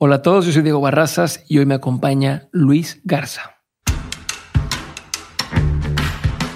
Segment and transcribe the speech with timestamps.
[0.00, 3.56] Hola a todos, yo soy Diego Barrazas y hoy me acompaña Luis Garza.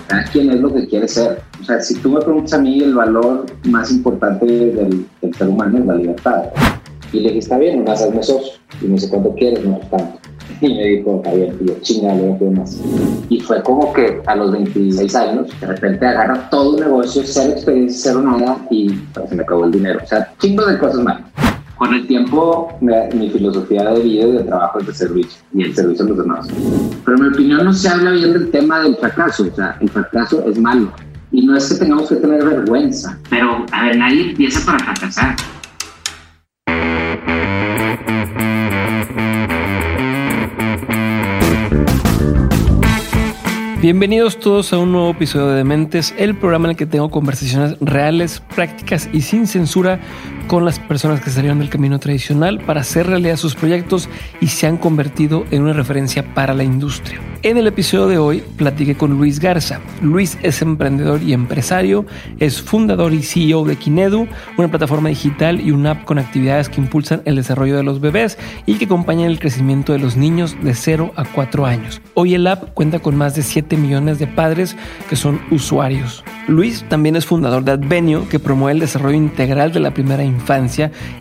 [0.06, 1.42] Cada quien es lo que quiere ser.
[1.60, 5.76] O sea, si tú me preguntas a mí el valor más importante del, ser humano
[5.76, 6.44] es la libertad.
[7.12, 8.52] Y le dije, está bien, no hazme socio.
[8.80, 9.64] Y me dice, ¿cuánto quieres?
[9.64, 10.20] No, tanto.
[10.60, 12.80] Y me dijo, está bien, tío, chinga, no quiero más.
[13.28, 17.54] Y fue como que a los 26 años, de repente agarra todo un negocio, cero
[17.54, 19.98] experiencia, cero nada, y pues, se me acabó el dinero.
[20.00, 21.51] O sea, chingo de cosas malas.
[21.82, 25.74] Con el tiempo, mi filosofía de vida y de trabajo es de servicio y el
[25.74, 26.46] servicio a los demás.
[27.04, 29.48] Pero en mi opinión no se habla bien del tema del fracaso.
[29.50, 30.92] O sea, el fracaso es malo.
[31.32, 33.18] Y no es que tengamos que tener vergüenza.
[33.28, 35.34] Pero, a ver, nadie empieza para fracasar.
[43.82, 47.76] Bienvenidos todos a un nuevo episodio de Dementes, el programa en el que tengo conversaciones
[47.80, 49.98] reales, prácticas y sin censura
[50.46, 54.08] con las personas que salieron del camino tradicional para hacer realidad sus proyectos
[54.40, 57.20] y se han convertido en una referencia para la industria.
[57.44, 59.80] En el episodio de hoy platiqué con Luis Garza.
[60.00, 62.06] Luis es emprendedor y empresario,
[62.38, 66.80] es fundador y CEO de Kinedu, una plataforma digital y una app con actividades que
[66.80, 70.72] impulsan el desarrollo de los bebés y que acompañan el crecimiento de los niños de
[70.72, 72.00] 0 a 4 años.
[72.14, 74.76] Hoy el app cuenta con más de 7 millones de padres
[75.08, 76.22] que son usuarios.
[76.46, 80.41] Luis también es fundador de Advenio, que promueve el desarrollo integral de la primera infancia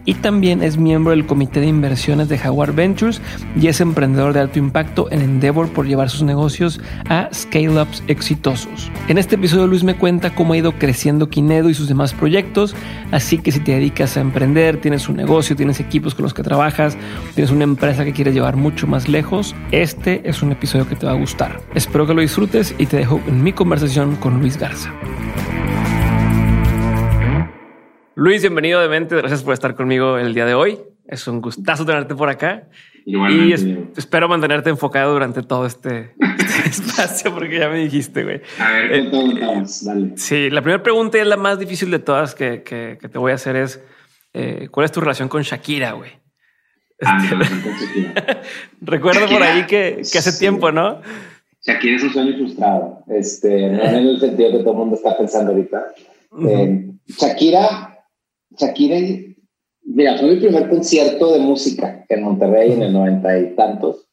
[0.05, 3.21] y también es miembro del comité de inversiones de Jaguar Ventures
[3.55, 8.91] y es emprendedor de alto impacto en Endeavor por llevar sus negocios a scale-ups exitosos.
[9.07, 12.75] En este episodio Luis me cuenta cómo ha ido creciendo Kinedo y sus demás proyectos,
[13.11, 16.43] así que si te dedicas a emprender, tienes un negocio, tienes equipos con los que
[16.43, 16.97] trabajas,
[17.35, 21.05] tienes una empresa que quieres llevar mucho más lejos, este es un episodio que te
[21.05, 21.61] va a gustar.
[21.75, 24.91] Espero que lo disfrutes y te dejo en mi conversación con Luis Garza.
[28.23, 29.15] Luis, bienvenido de mente.
[29.15, 30.77] Gracias por estar conmigo el día de hoy.
[31.07, 32.67] Es un gustazo tenerte por acá.
[33.03, 38.41] Y espero mantenerte enfocado durante todo este, este espacio, porque ya me dijiste, güey.
[38.59, 39.11] A ver, eh,
[39.81, 40.11] dale.
[40.17, 42.59] Sí, la primera pregunta y es la más difícil de todas que,
[42.99, 43.83] te voy a hacer es,
[44.33, 46.11] eh, ¿cuál es tu relación con Shakira, güey?
[47.03, 47.27] Ah,
[48.81, 51.01] Recuerdo por ahí que, hace tiempo, ¿no?
[51.63, 53.03] Shakira es un sueño frustrado.
[53.07, 55.87] Este, no en el sentido que todo el mundo está pensando ahorita.
[56.47, 57.90] Eh, Shakira,
[58.57, 58.97] Shakira
[59.83, 64.07] Mira, fue mi primer concierto de música en Monterrey en el noventa y tantos.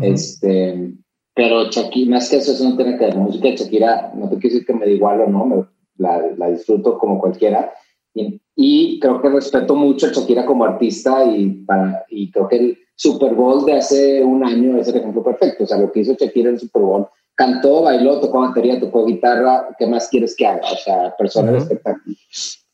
[0.00, 0.94] Este,
[1.34, 3.16] pero Shakira, más que eso, eso no tiene que ver.
[3.16, 5.68] Música Shakira, no te quiero decir que me da igual o no,
[5.98, 7.72] la, la, disfruto como cualquiera.
[8.14, 12.56] Y, y, creo que respeto mucho a Shakira como artista y, para, y creo que
[12.56, 15.64] el Super Bowl de hace un año es el ejemplo perfecto.
[15.64, 19.04] O sea, lo que hizo Shakira en el Super Bowl, cantó, bailó, tocó batería, tocó
[19.04, 20.62] guitarra, ¿qué más quieres que haga?
[20.72, 22.16] O sea, persona de espectáculo.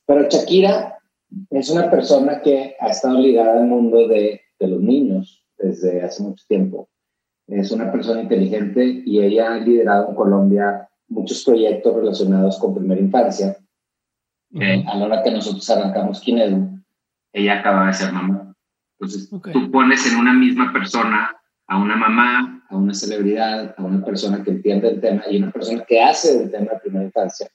[0.06, 0.97] Pero Shakira
[1.50, 6.22] es una persona que ha estado ligada al mundo de, de, los niños desde hace
[6.22, 6.88] mucho tiempo.
[7.47, 13.00] Es una persona inteligente y ella ha liderado en Colombia muchos proyectos relacionados con primera
[13.00, 13.56] infancia.
[14.53, 16.81] a la hora que nosotros arrancamos Kinedu,
[17.32, 18.54] ella acaba de ser mamá.
[18.98, 21.36] Entonces, tú pones en una misma persona
[21.69, 25.50] a una mamá, a una celebridad, a una persona que entiende el tema y una
[25.50, 27.48] persona que hace el tema de primera infancia.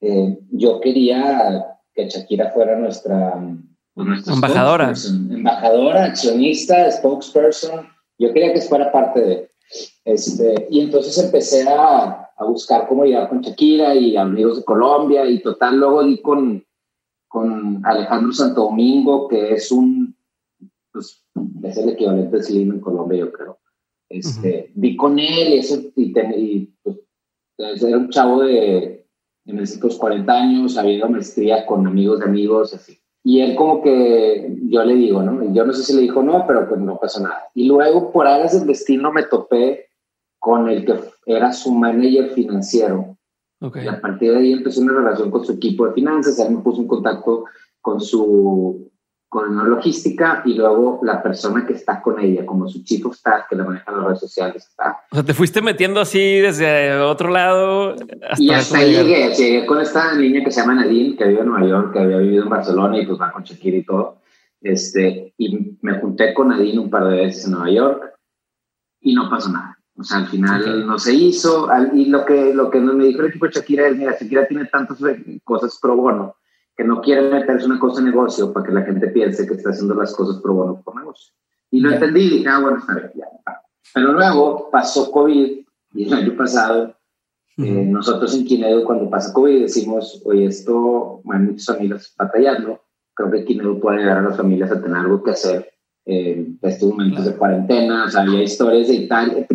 [0.00, 3.42] Eh, yo quería que Shakira fuera nuestra,
[3.94, 4.92] pues, embajadora.
[5.30, 7.88] Embajadora, accionista, spokesperson.
[8.18, 9.50] Yo quería que fuera parte de.
[10.04, 15.28] Este, y entonces empecé a, a buscar cómo llegar con Shakira y amigos de Colombia
[15.28, 16.64] y total, luego di con,
[17.26, 20.14] con Alejandro Santo Domingo, que es un,
[20.92, 21.24] pues,
[21.62, 23.58] es el equivalente de Slim en Colombia, yo creo.
[24.08, 26.98] Este, Vi con él y, ese, y, pues,
[27.58, 28.95] era un chavo de
[29.46, 32.98] en los 40 años, habiendo maestría con amigos de amigos, así.
[33.22, 35.52] Y él como que, yo le digo, ¿no?
[35.52, 37.44] Yo no sé si le dijo no, pero pues no pasó nada.
[37.54, 39.86] Y luego, por áreas del destino, me topé
[40.38, 40.94] con el que
[41.26, 43.16] era su manager financiero.
[43.60, 43.84] Okay.
[43.84, 46.62] Y a partir de ahí empezó una relación con su equipo de finanzas, él me
[46.62, 47.46] puso en contacto
[47.80, 48.90] con su
[49.28, 53.46] con logística y luego la persona que está con ella, como su chief of staff
[53.48, 54.66] que le maneja las redes sociales.
[54.66, 55.00] Está.
[55.10, 57.96] O sea, te fuiste metiendo así desde otro lado.
[58.28, 61.40] Hasta y hasta ahí llegué, llegué con esta niña que se llama Nadine, que vive
[61.40, 64.20] en Nueva York, que había vivido en Barcelona y pues va con Shakira y todo.
[64.60, 68.14] Este, y me junté con Nadine un par de veces en Nueva York
[69.00, 69.76] y no pasó nada.
[69.98, 71.68] O sea, al final no se hizo.
[71.94, 74.66] Y lo que, lo que me dijo el equipo de Shakira es, mira, Shakira tiene
[74.66, 74.98] tantas
[75.42, 76.36] cosas pro bono
[76.76, 79.70] que no quiere meterse una cosa en negocio para que la gente piense que está
[79.70, 81.32] haciendo las cosas pro bono por negocio.
[81.70, 83.26] Y lo entendí y dije, ah, bueno, está bien, ya.
[83.94, 85.64] Pero luego pasó COVID
[85.94, 86.94] y el año pasado,
[87.56, 92.82] eh, nosotros en Kinedo, cuando pasa COVID, decimos, oye, esto, hay muchas familias batallando,
[93.14, 95.70] creo que Kinedo puede ayudar a las familias a tener algo que hacer
[96.04, 99.46] eh, estos momentos de cuarentena, o sea, había historias de Italia.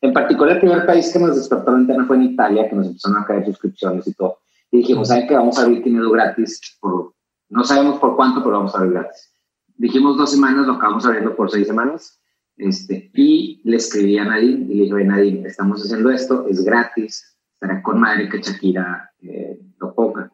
[0.00, 2.86] En particular, el primer país que nos despertó la antena fue en Italia, que nos
[2.86, 4.38] empezaron a caer suscripciones y todo.
[4.70, 5.34] Y dijimos, ¿saben qué?
[5.34, 7.14] Vamos a abrir dinero gratis, por,
[7.48, 9.34] no sabemos por cuánto, pero vamos a abrir gratis.
[9.76, 12.20] Dijimos dos semanas, lo acabamos abriendo por seis semanas.
[12.56, 17.38] Este, y le escribí a Nadine y le dije, Nadine, estamos haciendo esto, es gratis,
[17.54, 20.30] estará con madre que Shakira eh, lo ponga.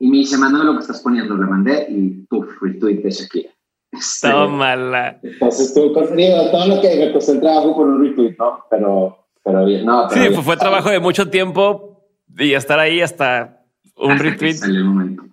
[0.00, 3.50] Y me dice, mándame lo que estás poniendo, le mandé y puff, retweet de Shakira.
[3.92, 5.20] Este, Tómala.
[5.22, 8.64] Entonces estuve con todo lo que me costó el trabajo por un retweet, ¿no?
[8.68, 10.10] Pero, pero bien, no.
[10.10, 13.59] sí, pues fue trabajo de mucho tiempo y estar ahí hasta
[14.00, 14.56] un retweet.
[14.64, 15.24] el momento.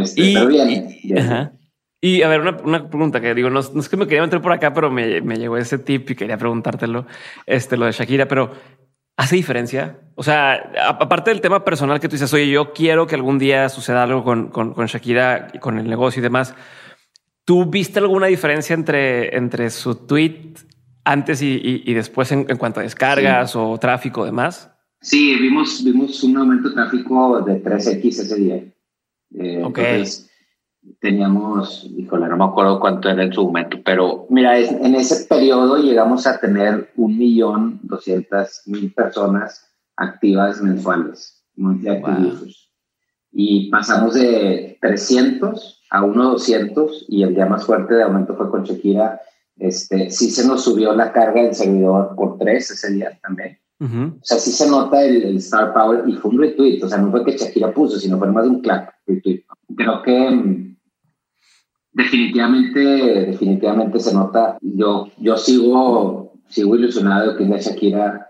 [0.00, 0.98] Este, y, pero bien.
[2.00, 4.52] Y, a ver, una, una, pregunta que digo, no, es que me quería meter por
[4.52, 7.06] acá, pero me, me, llegó ese tip y quería preguntártelo,
[7.46, 8.50] este, lo de Shakira, pero
[9.16, 10.00] ¿hace diferencia?
[10.16, 13.68] O sea, aparte del tema personal que tú dices, oye, yo quiero que algún día
[13.68, 16.56] suceda algo con, con, con Shakira y con el negocio y demás,
[17.44, 20.54] ¿Tú viste alguna diferencia entre, entre su tweet
[21.04, 24.71] antes y, y, después en, en, cuanto a descargas o tráfico demás?
[25.02, 28.64] Sí, vimos, vimos un aumento de tráfico de 3X ese día.
[29.34, 29.78] Eh, ok.
[31.00, 35.78] teníamos, híjole, no me acuerdo cuánto era en su momento, pero mira, en ese periodo
[35.78, 41.44] llegamos a tener un millón doscientas mil personas activas mensuales,
[43.32, 48.62] Y pasamos de 300 a 1.200 y el día más fuerte de aumento fue con
[48.62, 49.20] Shakira.
[49.56, 53.61] Este, sí se nos subió la carga del servidor por tres ese día también.
[53.82, 56.82] O sea, sí se nota el, Star Power y fue un retweet.
[56.82, 59.42] O sea, no fue que Shakira puso, sino fue más un clap retweet.
[59.76, 60.76] Creo que mm,
[61.92, 64.56] definitivamente, definitivamente se nota.
[64.60, 68.28] Yo, yo sigo, sigo ilusionado de que la Shakira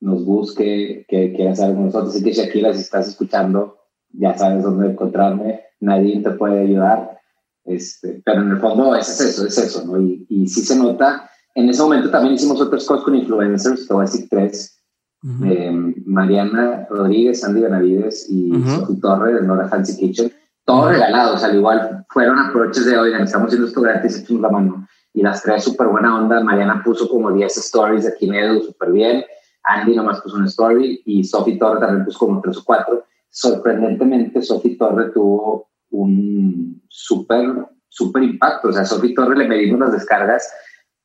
[0.00, 2.14] nos busque, que quiera saber con nosotros.
[2.14, 3.78] Así que Shakira, si estás escuchando,
[4.12, 7.18] ya sabes dónde encontrarme nadie te puede ayudar.
[7.64, 10.00] Este, pero en el fondo es eso, es eso, ¿no?
[10.00, 11.30] Y, y sí se nota.
[11.54, 14.73] En ese momento también hicimos otras cosas con influencers, te voy a decir tres.
[15.44, 20.30] Eh, Mariana Rodríguez, Andy Benavides y Sophie Torre de Nora Fancy Kitchen.
[20.66, 24.86] Todos regalados, al igual fueron aproches de, oigan, estamos haciendo esto gratis, echamos la mano.
[25.14, 26.42] Y las tres súper buena onda.
[26.42, 29.24] Mariana puso como 10 stories de Kinedo, súper bien.
[29.62, 33.04] Andy nomás puso una story y Sophie Torre también puso como tres o cuatro.
[33.30, 38.68] Sorprendentemente, Sophie Torre tuvo un súper, súper impacto.
[38.68, 40.52] O sea, Sophie Torre le medimos las descargas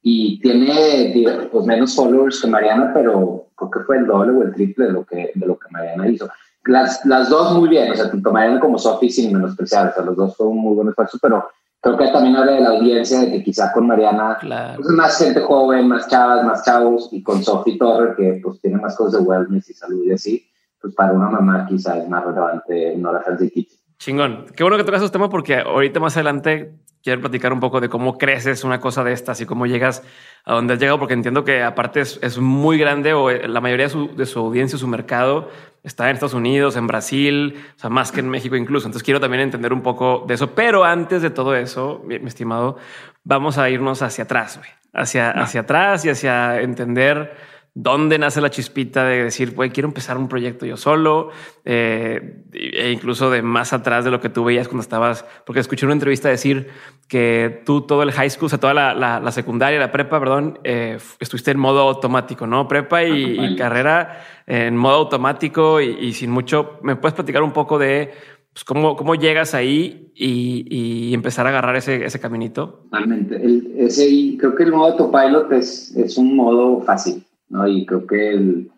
[0.01, 1.13] y tiene
[1.51, 4.93] pues, menos followers que Mariana, pero creo que fue el doble o el triple de
[4.93, 6.29] lo que, de lo que Mariana hizo.
[6.65, 10.03] Las, las dos muy bien, o sea, tanto Mariana como Sophie sin menospreciar, o sea,
[10.03, 11.49] los dos fue un muy buen esfuerzo, pero
[11.81, 14.37] creo que también habla de la audiencia, de que quizá con Mariana
[14.75, 18.59] pues, es más gente joven, más chavas, más chavos, y con Sophie Torre, que pues
[18.61, 20.45] tiene más cosas de wellness y salud y así,
[20.81, 23.78] pues para una mamá quizá es más relevante Nora Fancy Kitchen.
[23.99, 24.45] Chingón.
[24.55, 26.71] Qué bueno que tocas esos temas porque ahorita más adelante
[27.03, 30.03] quiero platicar un poco de cómo creces una cosa de estas y cómo llegas
[30.45, 33.87] a donde has llegado, porque entiendo que aparte es, muy grande o eh, la mayoría
[33.87, 35.49] de su, de su, audiencia, su mercado
[35.83, 38.87] está en Estados Unidos, en Brasil, o sea, más que en México incluso.
[38.87, 40.55] Entonces quiero también entender un poco de eso.
[40.55, 42.77] Pero antes de todo eso, mi, estimado,
[43.25, 44.61] vamos a irnos hacia atrás,
[44.93, 47.35] hacia, hacia atrás y hacia entender
[47.81, 51.29] dónde nace la chispita de decir, pues quiero empezar un proyecto yo solo,
[51.63, 55.85] eh, e incluso de más atrás de lo que tú veías cuando estabas, porque escuché
[55.85, 56.67] una entrevista decir
[57.07, 60.59] que tú todo el high school, o sea, toda la, la, secundaria, la prepa, perdón,
[60.65, 62.67] eh, estuviste en modo automático, ¿no?
[62.67, 66.79] Prepa y, carrera en modo automático y, sin mucho.
[66.83, 68.11] ¿Me puedes platicar un poco de
[68.51, 72.81] pues, cómo, cómo llegas ahí y, empezar a agarrar ese, ese caminito?
[72.91, 73.35] Totalmente.
[73.37, 74.05] El, ese,
[74.37, 77.67] creo que el modo autopilot es, es un modo fácil ¿no?
[77.67, 78.71] Y creo que el,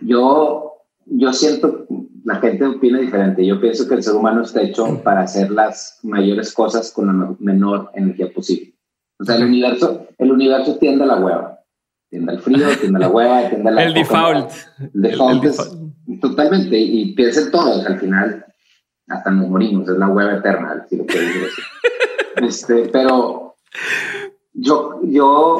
[0.00, 0.72] yo,
[1.06, 1.86] yo siento,
[2.24, 3.46] la gente opina diferente.
[3.46, 7.34] Yo pienso que el ser humano está hecho para hacer las mayores cosas con la
[7.38, 8.74] menor energía posible.
[9.18, 11.58] O sea, el universo, el universo tiende a la hueva.
[12.10, 13.84] Tiende al frío, tiende a la hueva, tiende a la...
[13.84, 14.50] El default.
[14.94, 15.58] El default, es,
[16.20, 16.78] totalmente.
[16.78, 18.44] Y piensen todos, al final
[19.08, 19.88] hasta nos morimos.
[19.88, 21.04] Es la hueva eterna, si lo
[22.36, 23.56] este, pero
[24.52, 25.58] yo, yo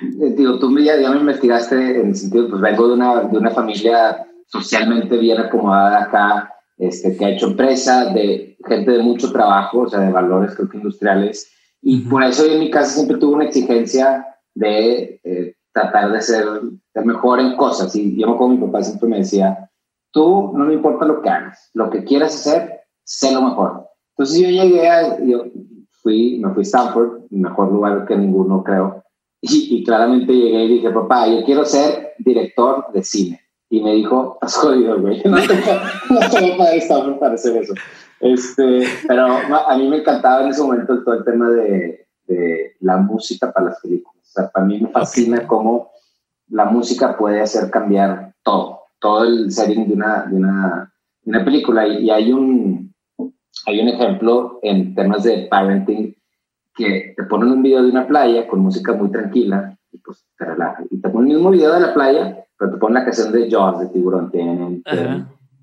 [0.00, 3.50] digo, tú ya, ya me investigaste en el sentido, pues vengo de una, de una
[3.50, 9.80] familia socialmente bien acomodada acá, este, que ha hecho empresa, de gente de mucho trabajo,
[9.80, 11.50] o sea, de valores creo que industriales,
[11.82, 16.44] y por eso en mi casa siempre tuve una exigencia de eh, tratar de ser,
[17.04, 19.70] mejor en cosas, y yo me acuerdo mi papá siempre me decía,
[20.12, 23.86] tú no me importa lo que hagas, lo que quieras hacer, sé lo mejor.
[24.16, 25.44] Entonces yo llegué a, yo
[26.02, 29.04] fui, me fui a Stanford, mejor lugar que ninguno creo,
[29.40, 33.40] y, claramente llegué y dije, papá, yo quiero ser director de cine.
[33.70, 35.22] Y me dijo, estás jodido, güey.
[35.24, 35.72] No tengo,
[36.10, 37.74] no estar para hacer eso.
[38.20, 42.96] Este, pero a mí me encantaba en ese momento todo el tema de, de la
[42.96, 44.16] música para las películas.
[44.24, 45.90] O sea, para mí me fascina cómo
[46.48, 50.92] la música puede hacer cambiar todo, todo el setting de una, de una,
[51.22, 51.86] de una película.
[51.86, 52.92] Y, y, hay, un,
[53.66, 56.17] hay un ejemplo en temas de parenting
[56.78, 60.44] que te ponen un video de una playa con música muy tranquila y pues te
[60.44, 60.84] relaja.
[60.90, 63.50] Y te ponen el mismo video de la playa, pero te ponen la canción de
[63.50, 64.30] Jaws, de Tiburón,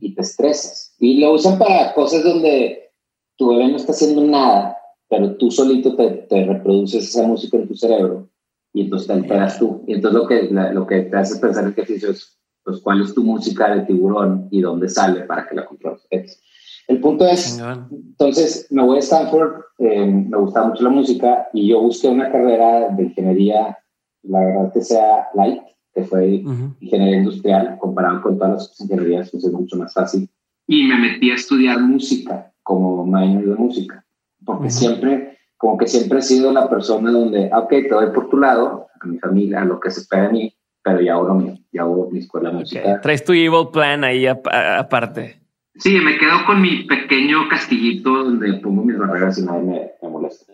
[0.01, 0.93] y te estresas.
[0.99, 2.91] Y lo usan para cosas donde
[3.37, 4.77] tu bebé no está haciendo nada,
[5.09, 8.29] pero tú solito te, te reproduces esa música en tu cerebro
[8.73, 9.83] y entonces te alteras tú.
[9.87, 13.13] Y entonces lo que, lo que te hace pensar el ejercicio es, pues, cuál es
[13.13, 16.41] tu música de tiburón y dónde sale para que la controles.
[16.87, 17.59] El punto es,
[17.91, 22.31] entonces me voy a Stanford, eh, me gusta mucho la música y yo busqué una
[22.31, 23.77] carrera de ingeniería,
[24.23, 25.61] la verdad que sea light,
[25.93, 26.43] que fue
[26.79, 30.29] ingeniería industrial, comparado con todas las ingenierías, pues es mucho más fácil.
[30.67, 34.05] Y me metí a estudiar música como minor de música,
[34.45, 38.29] porque siempre, como que siempre he sido la persona donde, ah, ok, te doy por
[38.29, 41.27] tu lado, a mi familia, a lo que se espera de mí, pero ya hago
[41.27, 43.01] lo mío, ya hago mi escuela de música.
[43.01, 45.44] Traes tu evil plan ahí aparte.
[45.77, 50.53] Sí, me quedo con mi pequeño castillito donde pongo mis barreras y nadie me, molesta.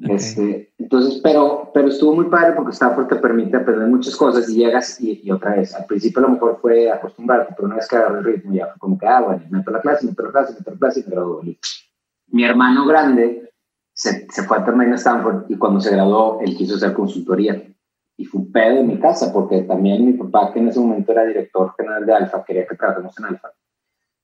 [0.00, 4.56] Este, entonces, pero, pero estuvo muy padre porque Stanford te permite aprender muchas cosas y
[4.56, 7.96] llegas y, otra vez, al principio a lo mejor fue acostumbrarte, pero una vez que
[7.96, 10.52] agarré el ritmo ya fue como que, ah, bueno, meto la clase, meto la clase,
[10.52, 11.42] meto la clase y me graduó.
[12.28, 13.50] Mi hermano grande
[13.92, 17.60] se, se fue a terminar en Stanford y cuando se graduó, él quiso hacer consultoría.
[18.18, 21.10] Y fue un pedo en mi casa porque también mi papá, que en ese momento
[21.10, 23.48] era director general de Alfa, quería que trabajemos en Alfa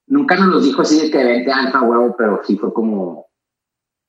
[0.07, 3.27] nunca nos lo dijo así de que vente alfa, huevo, pero sí fue como,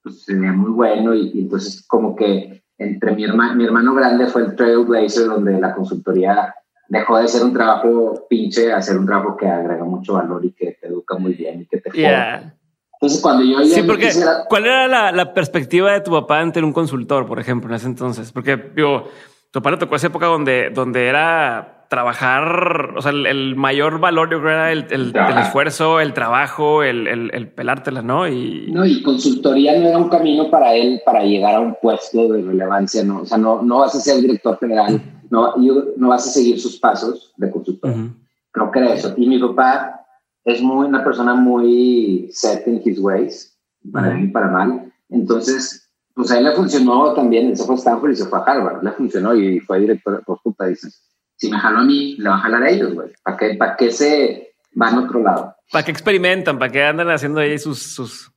[0.04, 4.44] pues sería muy bueno y, entonces como que entre mi, hermano, mi hermano grande fue
[4.44, 6.54] el trailblazer donde la consultoría
[6.88, 10.52] dejó de ser un trabajo pinche a ser un trabajo que agrega mucho valor y
[10.52, 13.64] que te educa muy bien y que te Entonces, cuando yo...
[13.64, 14.12] Sí, porque
[14.50, 17.88] ¿cuál era la, la, perspectiva de tu papá ante un consultor, por ejemplo, en ese
[17.88, 18.32] entonces?
[18.32, 19.06] Porque, digo,
[19.52, 24.30] tu papá le tocó esa época donde, donde era trabajar, o sea, el, mayor valor
[24.32, 28.28] yo creo era el, esfuerzo, el trabajo, el, el, pelártela, ¿no?
[28.28, 28.72] Y...
[28.72, 32.42] No, y consultoría no era un camino para él para llegar a un puesto de
[32.42, 33.22] relevancia, ¿no?
[33.22, 35.56] O sea, no, no vas a ser director general, no,
[35.98, 37.94] no vas a seguir sus pasos de consultor.
[38.52, 39.14] Creo que era eso.
[39.18, 40.06] Y mi papá
[40.44, 43.58] es muy una persona muy set in his ways,
[43.92, 44.94] para bien y para mal.
[45.10, 48.40] Entonces, pues a él le funcionó también, él se fue a Stanford y se fue
[48.40, 51.02] a Harvard, le funcionó y fue director, por puta, dices
[51.38, 53.10] si me jaló a mí, le va a jalar a ellos, güey.
[53.24, 55.56] ¿Para qué, ¿Para qué se van a otro lado?
[55.72, 56.58] ¿Para qué experimentan?
[56.58, 58.32] ¿Para qué andan haciendo ahí sus, sus,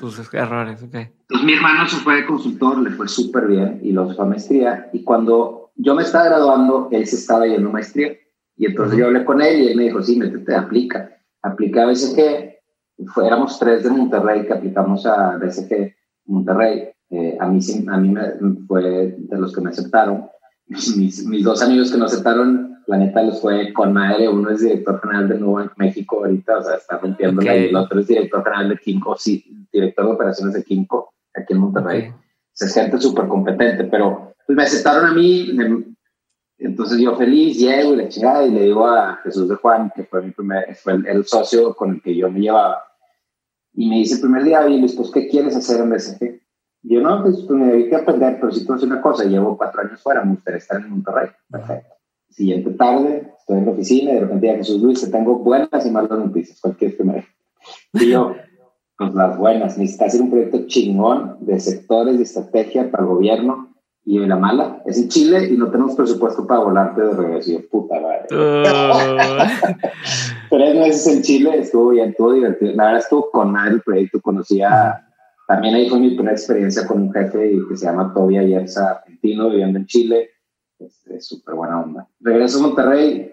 [0.00, 0.82] sus errores?
[0.82, 1.12] Okay.
[1.20, 4.28] Entonces mi hermano se fue de consultor, le fue súper bien y lo fue a
[4.28, 4.90] maestría.
[4.92, 8.16] Y cuando yo me estaba graduando, él se estaba yendo a maestría.
[8.56, 11.10] Y entonces yo hablé con él y él me dijo, sí, métete, aplica.
[11.42, 12.58] Aplica a BSG.
[13.24, 15.94] Éramos tres de Monterrey que aplicamos a BSG
[16.26, 16.90] Monterrey.
[17.10, 18.22] Eh, a, mí, a mí me,
[18.66, 20.28] fue de los que me aceptaron
[20.70, 24.28] mis, mis, dos amigos que nos aceptaron, la neta los fue con madre.
[24.28, 28.00] Uno es director general de Nubank México ahorita, o sea, está rompiendo y el otro
[28.00, 32.12] es director general de Kimco, sí, director de operaciones de Kimco, aquí en Monterrey.
[32.58, 35.50] es gente súper competente, pero pues, me aceptaron a mí,
[36.58, 40.04] entonces yo feliz, llego y le chingada y le digo a Jesús de Juan, que
[40.04, 42.84] fue mi primer, fue el, socio con el que yo me llevaba,
[43.72, 46.40] y me dice el primer día, oye Luis, pues, ¿qué quieres hacer en BCG?
[46.82, 49.82] Yo no, pues, pues, me dediqué a aprender, pero tú haces una cosa, llevo cuatro
[49.82, 51.28] años fuera, me gustaría estar en Monterrey.
[51.50, 51.94] Perfecto.
[52.30, 55.84] Siguiente tarde, estoy en la oficina y de repente ya Jesús Luis, te tengo buenas
[55.84, 57.24] y malas noticias, cualquier primero.
[57.94, 58.34] Y yo,
[58.96, 63.74] pues las buenas, necesitas hacer un proyecto chingón de sectores de estrategia para el gobierno
[64.04, 67.50] y la mala es en Chile y no tenemos presupuesto para volarte de regreso.
[67.50, 68.26] Y yo, puta madre.
[68.30, 69.76] Uh.
[70.50, 72.72] Tres meses en Chile, estuvo bien, estuvo divertido.
[72.74, 75.06] La verdad estuvo con madre el proyecto, conocía
[75.50, 79.50] también ahí fue mi primera experiencia con un jefe que se llama Tobia Yerza, argentino,
[79.50, 80.30] viviendo en Chile.
[80.78, 82.06] Es súper buena onda.
[82.20, 83.32] Regreso a Monterrey,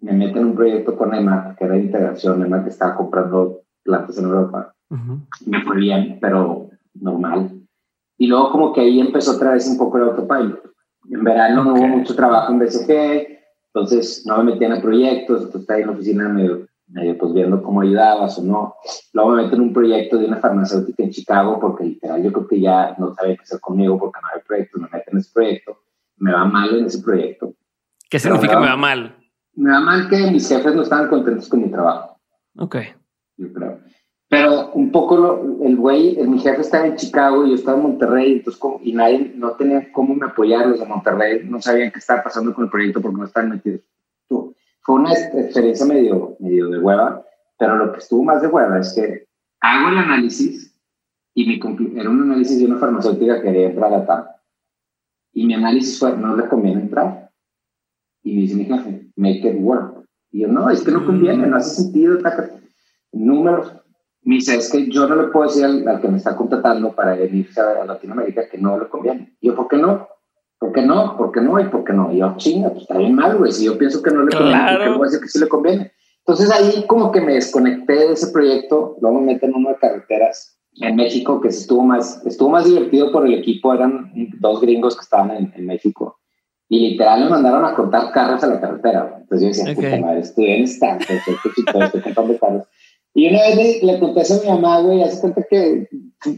[0.00, 3.62] me meto en un proyecto con EMA, que era de integración, EMA que estaba comprando
[3.82, 4.74] plantas en Europa.
[5.46, 7.58] Me fue bien, pero normal.
[8.18, 10.60] Y luego como que ahí empezó otra vez un poco el autopilot.
[11.08, 13.28] En verano no hubo mucho trabajo en BCG,
[13.72, 17.62] entonces no me metían a proyectos, entonces estaba en la oficina medio medio pues viendo
[17.62, 18.76] cómo ayudabas o no.
[19.12, 22.46] Luego me meto en un proyecto de una farmacéutica en Chicago porque literal yo creo
[22.46, 25.30] que ya no sabía qué hacer conmigo porque no había proyecto, me meto en ese
[25.32, 25.78] proyecto,
[26.16, 27.54] me va mal en ese proyecto.
[28.08, 29.16] ¿Qué significa me va, mal?
[29.54, 32.18] Me va mal que mis jefes no estaban contentos con mi trabajo.
[32.58, 32.76] Ok.
[33.36, 33.80] Yo creo.
[34.28, 38.32] Pero un poco el güey, mi jefe estaba en Chicago y yo estaba en Monterrey,
[38.32, 42.24] entonces, y nadie, no tenía cómo me apoyar los de Monterrey, no sabían qué estaba
[42.24, 43.82] pasando con el proyecto porque no estaban metidos.
[44.86, 47.24] Fue una experiencia medio, medio de hueva,
[47.58, 49.26] pero lo que estuvo más de hueva es que
[49.60, 50.72] hago el análisis
[51.34, 51.60] y mi,
[52.00, 54.24] era un análisis de una farmacéutica que quería entrar a TAM.
[55.32, 57.30] Y mi análisis fue, no le conviene entrar.
[58.22, 60.06] Y me dice mi jefe, make it work.
[60.30, 62.18] Y yo, no, es que no conviene, no hace sentido.
[63.12, 63.72] Números.
[64.22, 67.16] Me dice, es que yo no le puedo decir al, que me está contratando para
[67.16, 69.36] venirse a, Latinoamérica que no le conviene.
[69.40, 70.08] Y yo, ¿por qué no?
[70.76, 71.16] ¿Por qué no?
[71.16, 71.58] ¿Por qué no?
[71.58, 72.12] ¿Y por qué no?
[72.12, 73.50] Y yo, chinga, pues está bien mal, güey.
[73.50, 75.48] Si yo pienso que no le conviene, ¿por qué voy a decir que sí le
[75.48, 75.92] conviene?
[76.18, 79.76] Entonces ahí como que me desconecté de ese proyecto, luego me metí en uno de
[79.76, 84.96] carreteras en México que estuvo más, estuvo más divertido por el equipo, eran dos gringos
[84.96, 86.18] que estaban en, México
[86.68, 89.16] y literal me mandaron a contar carros a la carretera.
[89.18, 92.66] Entonces yo decía, puta madre, estoy en Stanford, estoy contando carros.
[93.16, 95.88] Y una vez le, conté a mi mamá, güey, hace cuenta que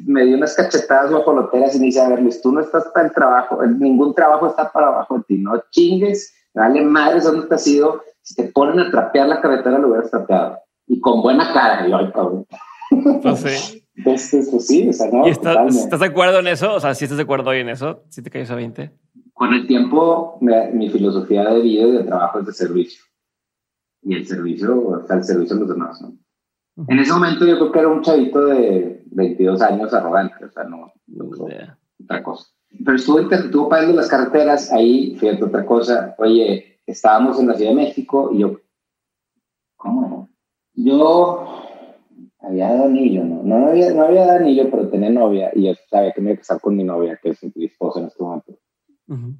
[0.07, 3.09] me dio unas cachetadas guapoloteras y me dice, a ver, Luis, tú no estás para
[3.09, 7.55] el trabajo, ningún trabajo está para abajo de ti, no chingues, dale madres, ¿dónde te
[7.57, 8.01] has ido?
[8.23, 10.57] Si te ponen a trapear la carretera, lo hubieras trapeado.
[10.87, 12.47] Y con buena cara, y ay, cabrón.
[13.23, 13.85] Pues sí.
[13.97, 15.27] Entonces, pues sí, o sea, no.
[15.27, 16.75] ¿Y estás, de acuerdo en eso?
[16.75, 18.93] O sea, si estás de acuerdo hoy en eso, si te caes a 20.
[19.35, 23.03] Con el tiempo, mi filosofía de vida y de trabajo es de servicio.
[24.03, 26.13] Y el servicio, o sea, el servicio de los demás, ¿no?
[26.87, 30.65] En ese momento yo creo que era un chavito de 22 años arrogante, o sea,
[30.65, 30.93] no,
[32.01, 32.47] otra cosa.
[32.85, 37.73] Pero estuve, estuvo pagando las carreteras, ahí, fíjate otra cosa, oye, estábamos en la Ciudad
[37.73, 38.61] de México y yo,
[39.77, 40.29] ¿cómo?
[40.75, 41.49] Yo
[42.41, 43.43] había dado anillo, ¿no?
[43.43, 46.37] No había, no había dado anillo, pero tenía novia y yo sabía que me iba
[46.37, 48.53] a casar con mi novia, que es mi esposa en este momento.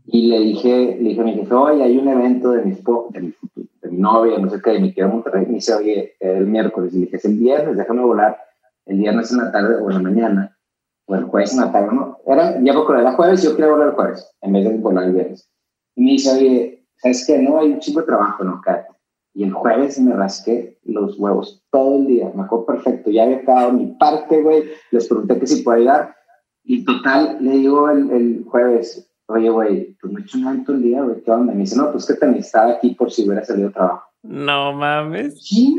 [0.07, 3.21] Y le dije, le dije a mi jefe, oye, hay un evento de mi, de
[3.21, 3.35] mi,
[3.83, 5.45] de mi novia, no sé qué, y me quiero Monterrey.
[5.45, 6.95] Y me dice, oye, el miércoles.
[6.95, 8.39] Y le dije, es el viernes, déjame volar
[8.87, 10.59] el viernes en la tarde o en la mañana,
[11.07, 12.19] o el jueves en la tarde, ¿no?
[12.27, 15.13] Era, ya porque era jueves yo quería volar el jueves, en vez de volar el
[15.13, 15.51] viernes.
[15.95, 17.39] Y me dice, oye, ¿sabes qué?
[17.39, 18.63] No, hay un chingo de trabajo, ¿no?
[18.65, 18.95] Cállate.
[19.35, 23.37] Y el jueves me rasqué los huevos todo el día, me acuerdo perfecto, ya había
[23.37, 26.17] acabado mi parte, güey, les pregunté que si puedo ayudar.
[26.65, 30.73] Y total, le digo el, el jueves, oye, güey, pues me he hecho un alto
[30.73, 31.53] el día, güey, ¿qué onda?
[31.53, 34.05] Me dice, no, pues que te necesitaba aquí por si hubiera salido trabajo.
[34.23, 35.35] No mames.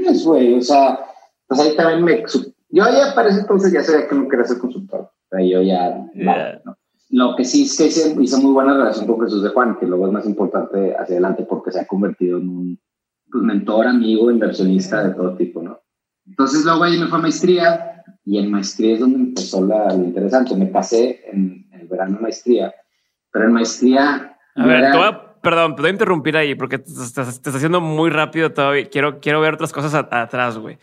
[0.07, 0.99] es, güey, o sea,
[1.47, 2.23] pues ahí también me...
[2.71, 5.01] Yo ya para ese entonces ya sabía que no quería ser consultor.
[5.01, 6.05] O sea, yo ya...
[7.11, 9.87] Lo que sí es que hice, hice, muy buena relación con Jesús de Juan, que
[9.87, 12.79] luego es más importante hacia adelante porque se ha convertido en un
[13.31, 15.79] pues, mentor, amigo, inversionista de todo tipo, ¿no?
[16.27, 20.03] Entonces luego ahí me fue a maestría y en maestría es donde empezó la, lo
[20.03, 20.55] interesante.
[20.55, 22.75] Me casé en, en el verano de maestría
[23.31, 24.37] pero en maestría...
[24.55, 24.91] A ver,
[25.41, 28.89] perdón, te voy a interrumpir ahí porque te, estás, haciendo muy rápido todavía.
[28.89, 30.77] Quiero, quiero ver otras cosas atrás, güey.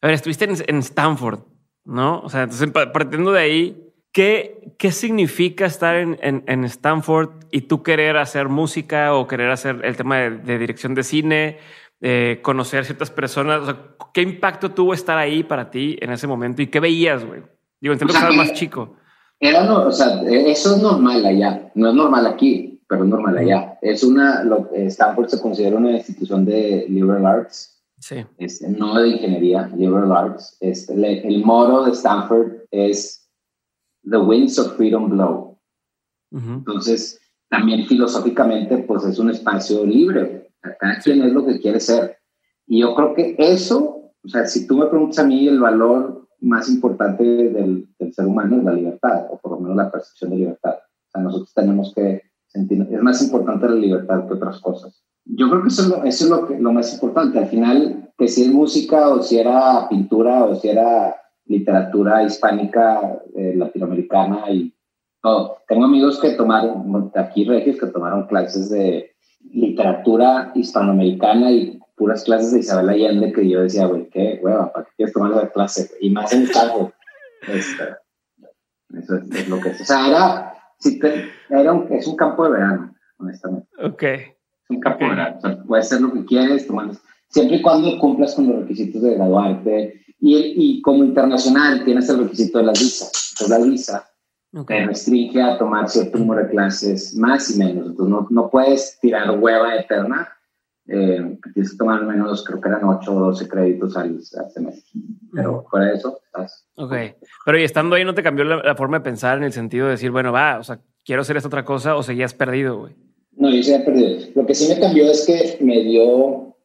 [0.00, 1.40] A ver, estuviste en, Stanford,
[1.84, 2.20] ¿no?
[2.20, 7.82] O sea, entonces partiendo de ahí, ¿qué, qué significa estar en, en, Stanford y tú
[7.82, 11.58] querer hacer música o querer hacer el tema de, dirección de cine,
[12.00, 13.60] eh, conocer ciertas personas?
[13.60, 13.76] O sea,
[14.12, 17.42] ¿qué impacto tuvo estar ahí para ti en ese momento y qué veías, güey?
[17.80, 18.96] Digo, entiendo que estabas más chico.
[19.44, 23.38] Era, no, o sea, eso es normal allá, no es normal aquí, pero es normal
[23.38, 23.76] allá.
[23.82, 28.24] Es una, lo, Stanford se considera una institución de liberal arts, sí.
[28.38, 30.56] Este, no de ingeniería, liberal arts.
[30.60, 30.94] Este,
[31.26, 33.28] el moro de Stanford es
[34.08, 35.58] The Winds of Freedom Blow.
[36.30, 40.52] Entonces, también filosóficamente, pues es un espacio libre.
[40.60, 42.16] Cada quien es lo que quiere ser.
[42.68, 46.21] Y yo creo que eso, o sea, si tú me preguntas a mí el valor
[46.42, 50.36] más importante del, ser humano es la libertad, o por lo menos la percepción de
[50.36, 50.74] libertad.
[50.74, 55.02] O sea, nosotros tenemos que sentir, es más importante la libertad que otras cosas.
[55.24, 57.38] Yo creo que eso es lo, eso es lo, que, lo más importante.
[57.38, 63.22] Al final, que si es música o si era pintura o si era literatura hispánica,
[63.34, 64.74] eh, latinoamericana y
[65.22, 65.58] todo.
[65.68, 69.12] Tengo amigos que tomaron, aquí regios, que tomaron clases de
[69.52, 74.86] literatura hispanoamericana y puras clases de Isabel Allende que yo decía, güey, qué hueva, ¿para
[74.86, 75.88] qué quieres tomar la clase?
[76.00, 76.42] Y más en.
[76.42, 77.84] Este,
[78.98, 79.80] eso es, lo que es.
[79.82, 81.00] O sea, era, si
[81.48, 83.68] era un, es un campo de verano, honestamente.
[83.80, 84.02] Ok.
[84.02, 85.36] Es un campo de verano.
[85.36, 89.00] O sea, puedes hacer lo que quieres, tomando, siempre y cuando cumplas con los requisitos
[89.00, 90.04] de graduarte.
[90.18, 93.06] Y, y como internacional tienes el requisito de la visa.
[93.06, 94.08] Entonces la visa
[94.66, 97.86] te restringe a tomar cierto número de clases, más y menos.
[97.86, 100.28] Entonces no, no puedes tirar hueva eterna
[100.88, 105.00] eh, tienes que tomar al menos, creo que eran 8 o 12 créditos al, semestre.
[105.32, 106.66] Pero fuera de eso, estás.
[106.76, 106.92] Ok.
[107.44, 109.92] Pero y estando ahí, ¿no te cambió la, forma de pensar en el sentido de
[109.92, 112.94] decir, bueno, va, o sea, quiero hacer esta otra cosa o seguías perdido, güey?
[113.32, 114.26] No, yo seguía perdido.
[114.34, 116.56] Lo que sí me cambió es que me dio,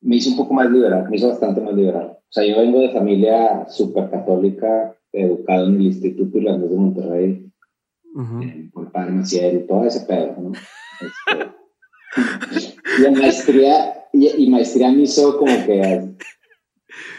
[0.00, 2.18] me hizo un poco más liberal, me hizo bastante más liberal.
[2.18, 7.52] O sea, yo vengo de familia súper católica, educado en el Instituto Irlandés de Monterrey,
[8.42, 10.52] eh, por el padre Maciel y todo ese pedo, ¿no?
[10.52, 11.54] Este,
[12.16, 16.08] y maestría, y, maestría me hizo como que,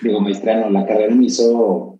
[0.02, 1.99] digo, maestría no, la carrera me hizo,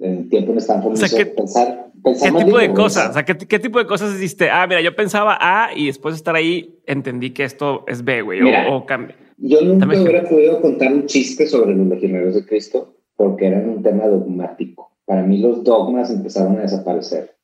[0.00, 3.10] en tiempo en Stanford me hizo pensar, ¿Qué tipo de cosas?
[3.10, 4.50] O sea, ¿qué, tipo de cosas hiciste?
[4.50, 8.22] Ah, mira, yo pensaba A y después de estar ahí entendí que esto es B,
[8.22, 9.16] güey, o, cambia.
[9.36, 13.82] Yo nunca hubiera podido contar un chiste sobre los legionarios de Cristo porque eran un
[13.82, 14.92] tema dogmático.
[15.04, 17.36] Para mí los dogmas empezaron a desaparecer.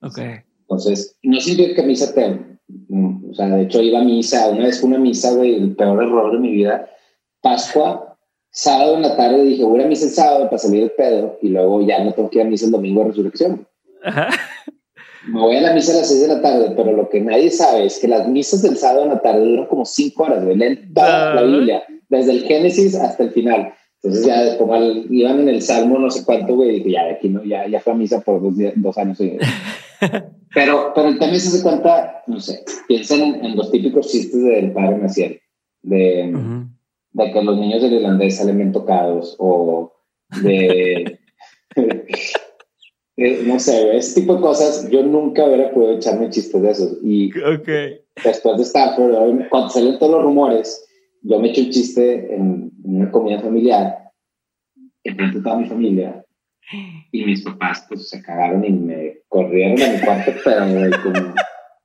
[0.00, 0.18] Ok.
[0.60, 2.28] Entonces, no sirvió que misa te...
[2.28, 5.76] Mm, o sea, de hecho iba a misa, una vez fue una misa, güey, el
[5.76, 6.88] peor error de mi vida.
[7.40, 8.16] Pascua,
[8.50, 11.48] sábado en la tarde dije, voy a misa el sábado para salir el pedo y
[11.48, 13.66] luego ya no tengo que ir a misa el domingo de resurrección.
[14.02, 14.28] Ajá.
[15.26, 17.50] Me voy a la misa a las seis de la tarde, pero lo que nadie
[17.50, 20.56] sabe es que las misas del sábado en la tarde duran como cinco horas, güey.
[20.56, 23.72] Leen toda la Biblia, desde el Génesis hasta el final.
[24.02, 27.12] Entonces ya como iban en el Salmo no sé cuánto, güey, y dije, ya de
[27.12, 29.18] aquí no, ya, ya fue a misa por dos, dos años.
[30.54, 35.40] pero, pero tema se cuenta, no sé, piensen en, los típicos chistes del padre Maciel,
[35.82, 36.32] de,
[37.12, 39.92] de que los niños del irlandés salen bien tocados, o
[40.42, 41.18] de...
[43.16, 46.98] Eh, no sé, ese tipo de cosas, yo nunca hubiera podido echarme chistes de esos.
[47.02, 47.30] Y
[48.24, 50.84] después de Stanford, cuando salen todos los rumores,
[51.22, 54.10] yo me eché un chiste en, una comida familiar,
[55.04, 56.23] enfrente de toda mi familia,
[57.12, 61.34] y mis papás pues se cagaron y me corrieron a mi cuarto, pero como,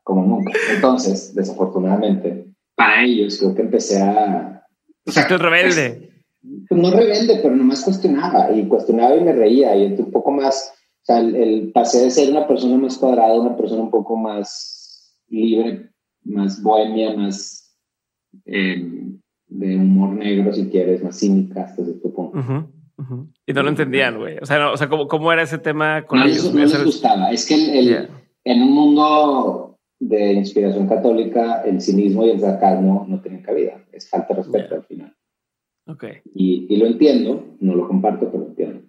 [0.04, 0.54] como nunca.
[0.74, 4.64] Entonces, desafortunadamente, para ellos creo que empecé a...
[5.06, 6.12] O sea, rebelde.
[6.68, 10.74] Pues, no rebelde, pero nomás cuestionaba, y cuestionaba y me reía, y un poco más
[11.10, 15.90] sea, el, pasé de ser una persona más cuadrada una persona un poco más libre,
[16.24, 17.76] más bohemia, más
[18.46, 22.70] em, de humor negro, si quieres, más cínica hasta cierto punto.
[23.46, 24.38] Y no lo entendían, güey.
[24.42, 26.54] O sea, o sea ¿cómo, ¿cómo, era ese tema con no ellos?
[26.54, 27.32] no les gustaba.
[27.32, 28.10] Es que el,
[28.44, 33.84] en un mundo de inspiración católica, el cinismo y el sarcasmo no tienen cabida.
[33.92, 35.16] Es falta de respeto al final.
[35.88, 36.22] Okay.
[36.36, 38.88] Y, y, lo entiendo, no lo comparto, pero lo entiendo.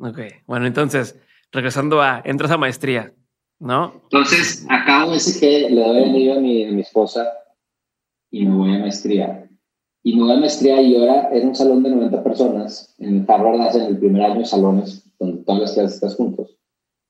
[0.00, 1.20] Ok, bueno, entonces,
[1.52, 3.14] regresando a, entras a maestría,
[3.60, 4.02] ¿no?
[4.04, 7.32] Entonces, acabo ese que le doy anillo a mi, a mi esposa
[8.30, 9.45] y me voy a maestría.
[10.06, 12.94] Y me voy a maestría y ahora era un salón de 90 personas.
[13.00, 16.56] En Harvard hacen el primer año salones donde todas las clases estás juntos.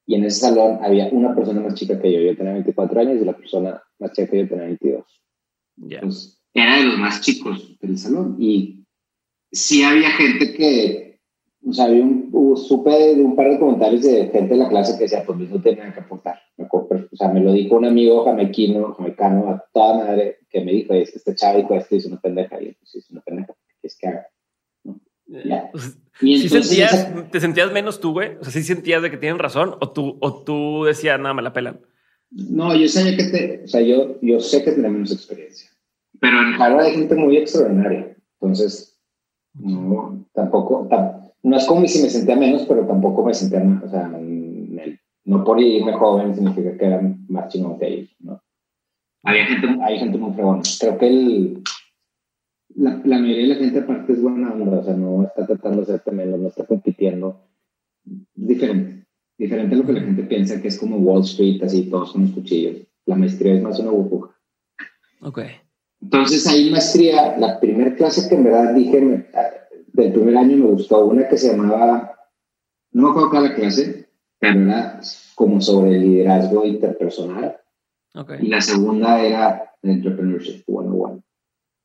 [0.06, 2.20] Y en ese salón había una persona más chica que yo.
[2.20, 5.04] Yo tenía 24 años y la persona más chica que yo tenía 22.
[5.76, 8.36] Entonces, era de los más chicos del salón.
[8.38, 8.86] Y
[9.52, 11.05] sí había gente que
[11.68, 14.96] o sea, había un, supe de un par de comentarios de gente de la clase
[14.96, 16.40] que decía, pues no tenía que aportar.
[16.56, 20.94] o sea, me lo dijo un amigo jamequino, jamecano, a toda madre, que me dijo,
[20.94, 22.62] es que este chavo dijo esto y es una pendeja.
[22.62, 24.26] Y yo, pues es una pendeja, ¿qué es que haga?
[24.84, 25.00] ¿No?
[25.26, 25.68] Ya.
[25.72, 28.36] Pues, ¿Sí sentías, ¿Te sentías menos tú, güey?
[28.36, 29.74] O sea, ¿sí sentías de que tienen razón?
[29.80, 31.80] ¿O tú, o tú decías, nada, me la pelan?
[32.30, 35.68] No, yo sabía que te, o sea, yo, yo sé que tenía menos experiencia.
[36.20, 38.16] Pero en Harvard hay gente muy extraordinaria.
[38.40, 39.00] Entonces,
[39.52, 43.88] no, tampoco, tampoco no es como si me sentía menos, pero tampoco me sentía, o
[43.88, 44.10] sea,
[45.26, 48.40] no por irme joven significa que era más chingón que ellos, ¿no?
[49.24, 50.62] Había gente, hay gente muy fregona.
[50.78, 51.62] Creo que el,
[52.76, 55.80] la, la, mayoría de la gente aparte es buena onda, o sea, no está tratando
[55.80, 57.44] de ser menos, no está compitiendo.
[58.36, 59.04] Diferente,
[59.36, 62.22] diferente a lo que la gente piensa que es como Wall Street, así todos son
[62.22, 62.86] los cuchillos.
[63.04, 64.36] La maestría es más una burbuja.
[65.22, 65.40] Ok.
[66.00, 69.26] Entonces ahí maestría, la primera clase que en verdad dije,
[69.96, 72.14] del primer año me gustó una que se llamaba,
[72.92, 75.00] no me acuerdo cuál la clase, pero era
[75.34, 77.56] como sobre el liderazgo interpersonal.
[78.14, 78.38] Okay.
[78.42, 81.22] Y la segunda era Entrepreneurship 101.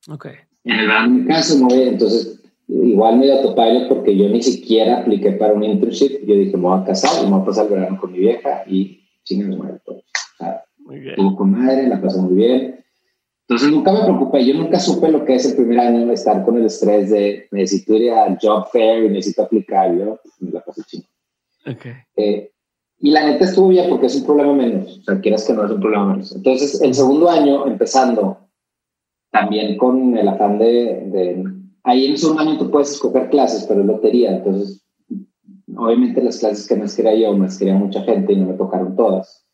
[0.10, 0.34] Okay.
[0.64, 5.32] En el verano mi caso, entonces igual me dio autopilot porque yo ni siquiera apliqué
[5.34, 6.26] para un internship.
[6.26, 8.20] Yo dije, me voy a casar y me voy a pasar el verano con mi
[8.20, 9.80] vieja y chingados madre.
[9.86, 9.98] Pues.
[10.00, 11.12] O sea, muy bien.
[11.12, 12.84] Estuvo con madre, la pasé muy bien.
[13.52, 16.56] Entonces nunca me preocupé, yo nunca supe lo que es el primer año estar con
[16.56, 20.82] el estrés de necesito ir al job fair y necesito aplicar, yo me la pasé
[20.84, 21.08] chingo.
[21.70, 21.92] Okay.
[22.16, 22.50] Eh,
[23.00, 25.66] y la neta estuvo bien porque es un problema menos, o sea, quieras que no
[25.66, 26.34] es un problema menos.
[26.34, 28.38] Entonces, el segundo año, empezando,
[29.32, 30.66] también con el afán de,
[31.12, 31.44] de
[31.84, 34.82] ahí en el segundo año tú puedes escoger clases, pero es lotería, entonces,
[35.76, 38.96] obviamente las clases que más quería yo, más quería mucha gente y no me tocaron
[38.96, 39.46] todas.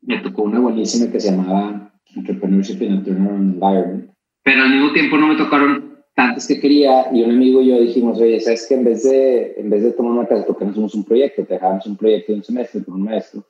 [0.00, 4.10] Me tocó una buenísima que se llamaba Entrepreneurship in a Turnaround Environment.
[4.42, 7.80] Pero al mismo tiempo no me tocaron tantas que quería y un amigo y yo
[7.80, 10.72] dijimos, oye, ¿sabes que en vez de, en vez de tomar una clase, porque no
[10.72, 11.44] hacemos un proyecto?
[11.44, 13.44] Te dejamos un proyecto de un semestre con un maestro.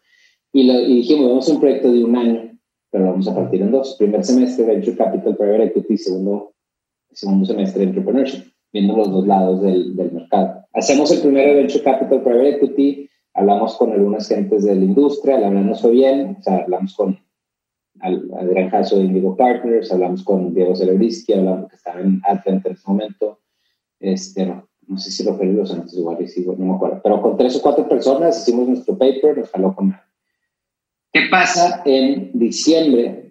[0.52, 2.58] Y, lo, y dijimos, vamos a un proyecto de un año,
[2.90, 3.96] pero vamos a partir en dos.
[3.98, 6.54] Primer semestre Venture Capital Private Equity, segundo,
[7.10, 10.66] segundo semestre Entrepreneurship, viendo los dos lados del, del mercado.
[10.74, 15.50] Hacemos el primero Venture Capital Private Equity, hablamos con algunas gentes de la industria, la
[15.50, 17.18] verdad fue bien, o sea, hablamos con
[18.02, 22.20] al, al gran caso de Indigo Partners, hablamos con Diego Celebristi, hablamos que estaba en
[22.24, 23.40] Advent en ese momento,
[24.00, 27.56] este, no sé si Rogelio los antes igual sí, no me acuerdo, pero con tres
[27.56, 29.94] o cuatro personas hicimos nuestro paper, nos jaló con
[31.12, 33.30] ¿Qué pasa en diciembre?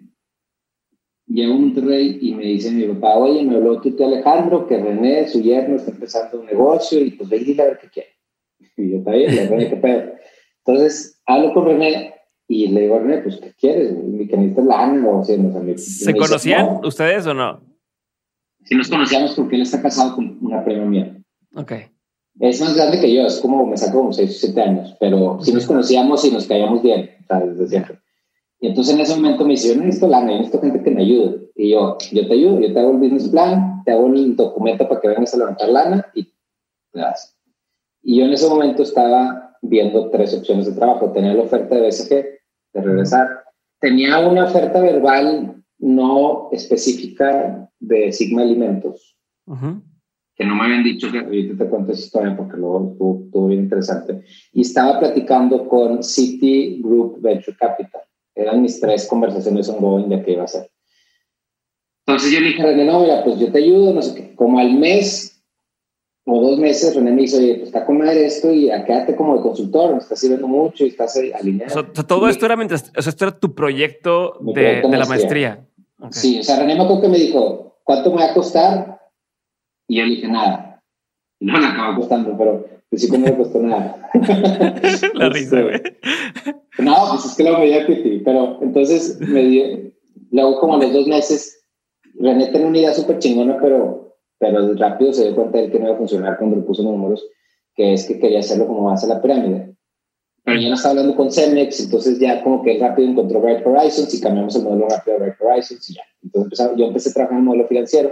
[1.26, 5.28] Llego a Monterrey y me dice mi papá, oye, me habló tú, Alejandro, que René,
[5.28, 8.08] su yerno, está empezando un negocio y pues ve y dile a ver qué quiere.
[8.76, 10.12] Y yo, está bien, René, qué pedo.
[10.64, 12.14] Entonces, hablo con René
[12.52, 13.96] y le digo a René, pues, ¿qué quieres?
[13.96, 17.62] Mi que necesitas lana o sea, no, ¿Se conocían ustedes o no?
[18.64, 21.16] Sí nos conocíamos porque él está casado con una prima mía.
[21.56, 21.72] Ok.
[22.40, 25.38] Es más grande que yo, es como, me sacó como 6 o 7 años, pero
[25.40, 27.56] sí nos conocíamos y nos caíamos bien, ¿sabes?
[27.56, 27.98] Desde siempre.
[28.60, 31.02] Y entonces en ese momento me dice, yo necesito lana, yo necesito gente que me
[31.02, 31.50] ayude.
[31.56, 34.86] Y yo, yo te ayudo, yo te hago el business plan, te hago el documento
[34.88, 36.28] para que vengas a levantar lana y
[36.92, 37.34] das.
[38.02, 41.12] Y yo en ese momento estaba viendo tres opciones de trabajo.
[41.12, 42.31] Tenía la oferta de BSG,
[42.72, 43.44] de regresar.
[43.80, 49.16] Tenía una oferta verbal no específica de Sigma Alimentos,
[50.34, 53.62] que no me habían dicho, que ahorita te cuento esa historia porque luego estuvo, bien
[53.62, 54.22] interesante.
[54.52, 58.02] Y estaba platicando con City Group Venture Capital.
[58.34, 60.70] Eran mis tres conversaciones ongoing de qué iba a hacer.
[62.06, 64.34] Entonces yo le dije a René, no, mira, pues yo te ayudo, no sé qué.
[64.34, 65.31] Como al mes
[66.24, 69.36] o dos meses, René me dice, oye, pues está con madre esto y quédate como
[69.36, 71.80] de consultor, me estás sirviendo mucho y estás alineado.
[71.80, 75.06] O sea, todo esto era mientras, o sea, esto era tu proyecto, de, de, la
[75.06, 75.66] maestría.
[76.10, 79.00] Sí, o sea, René me que me dijo, ¿cuánto me va a costar?
[79.88, 80.82] Y yo le dije, nada.
[81.40, 84.10] No me acaba costando, pero pues sí que no me costó nada.
[85.14, 85.80] la risa, este, güey.
[86.78, 89.64] no, pues es que lo veía ti, pero entonces me dio,
[90.30, 91.64] luego como a los dos meses,
[92.14, 94.01] René tenía una idea súper chingona, pero,
[94.42, 97.24] pero rápido se dio cuenta de que no iba a funcionar cuando le puso números,
[97.76, 99.76] que es que quería hacerlo como base a la pirámide.
[100.44, 104.56] No estaba hablando con Cemex, entonces ya como que rápido encontró Bright Horizons y cambiamos
[104.56, 106.02] el modelo rápido a Bright Horizons y ya.
[106.24, 108.10] Entonces yo empecé a trabajar en el modelo financiero,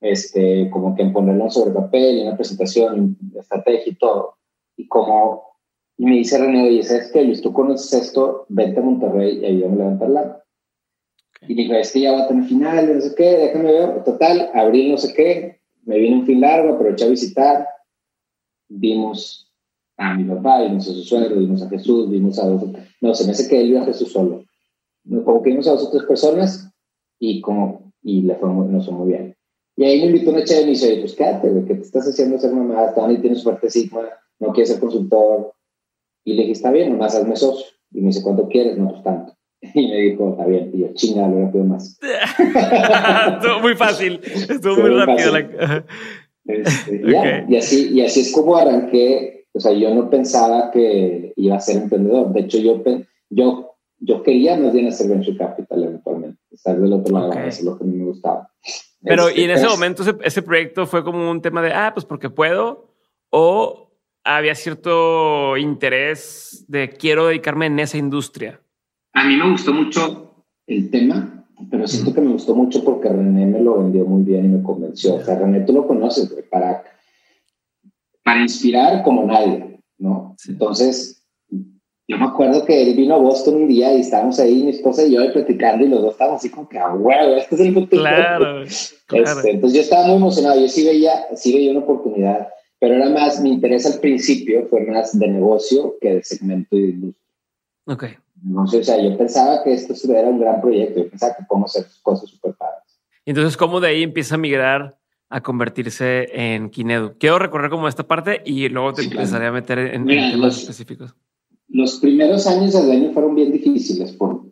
[0.00, 4.36] este, como que en ponerlo sobre papel, en una presentación, estrategia y todo.
[4.76, 5.42] Y como,
[5.96, 7.42] y me dice René, oye, ¿sabes qué, Luis?
[7.42, 10.43] Tú conoces esto, vente a Monterrey y ayúdame a levantar la.
[11.46, 14.04] Y dije, es que ya va a tener final, no sé qué, déjame ver.
[14.04, 17.68] Total, abril no sé qué, me vine un fin largo, aproveché a visitar,
[18.68, 19.52] vimos
[19.96, 22.64] a mi papá, vimos a su suegro, vimos a Jesús, vimos a dos,
[23.00, 24.44] no, se me hace que él vio a Jesús solo.
[25.24, 26.70] Como que vimos a dos otras personas
[27.18, 29.36] y como, y le fue muy, nos fue muy bien.
[29.76, 32.08] Y ahí me invitó una chévere y me dice, pues quédate, güey, que te estás
[32.08, 35.52] haciendo ser mamá, Tony tiene su parte Sigma, no quiere ser consultor.
[36.24, 37.66] Y le dije, está bien, nomás hazme socio.
[37.92, 38.78] Y me dice, ¿cuánto quieres?
[38.78, 39.33] No, pues tanto.
[39.74, 40.70] Y me dijo, está bien.
[40.74, 41.98] Yo, chinga, lo rápido más.
[43.34, 45.36] estuvo muy fácil, estuvo muy, rápido.
[46.46, 47.02] Este,
[47.48, 51.60] y, así, y así es como arranqué o sea, yo no pensaba que iba a
[51.60, 52.32] ser emprendedor.
[52.32, 52.82] De hecho, yo,
[53.30, 56.40] yo, yo quería más bien hacer venture capital eventualmente.
[56.50, 58.50] Estar del otro lado, eso es lo que a mí me gustaba.
[59.00, 62.30] Pero, ¿y en ese momento ese, proyecto fue como un tema de, ah, pues porque
[62.30, 62.90] puedo?
[63.30, 63.92] ¿O
[64.24, 68.60] había cierto interés de quiero dedicarme en esa industria?
[69.14, 73.46] A mí me gustó mucho el tema, pero siento que me gustó mucho porque René
[73.46, 75.14] me lo vendió muy bien y me convenció.
[75.14, 76.84] O sea, René, tú lo conoces, para
[78.24, 80.34] para inspirar como nadie, ¿no?
[80.48, 81.22] Entonces,
[82.08, 85.04] yo me acuerdo que él vino a Boston un día y estábamos ahí, mi esposa
[85.04, 87.74] y yo, platicando y los dos estábamos así como que, ah, huevo, este es el
[87.74, 88.02] futuro.
[88.02, 92.48] Claro, este, entonces yo estaba muy emocionado, yo sí veía, sí veía una oportunidad,
[92.80, 96.82] pero era más, mi interés al principio fue más de negocio que de segmento y
[96.82, 97.24] de industria.
[97.86, 98.04] Ok.
[98.44, 101.44] No sé, o sea, yo pensaba que esto era un gran proyecto, yo pensaba que
[101.48, 103.00] podemos hacer cosas súper padres.
[103.24, 104.98] Entonces, ¿cómo de ahí empieza a migrar
[105.34, 107.14] a convertirse en Kinedu.
[107.18, 111.12] Quiero recorrer como esta parte y luego te empezaré a meter en, temas específicos.
[111.68, 114.12] Los primeros años del año fueron bien difíciles.
[114.12, 114.42] Por,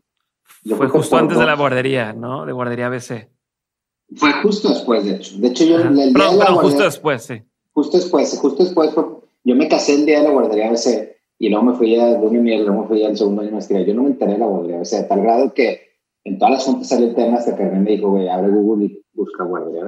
[0.65, 2.45] Fue justo antes de la guardería, ¿no?
[2.47, 3.31] De guardería BC.
[4.17, 5.39] Fue justo después, de hecho.
[5.39, 5.77] De hecho, yo...
[5.77, 7.43] El día justo después, sí.
[7.73, 8.91] Justo después, justo después.
[9.45, 12.55] yo me casé el día de la guardería BC y luego me fui a Luna
[12.55, 13.83] y luego me fui al segundo año de maestría.
[13.83, 16.65] Yo no me enteré de la guardería BC, a tal grado que en todas las
[16.65, 19.83] juntas salió el tema hasta que me dijo, güey, abre Google y busca guardia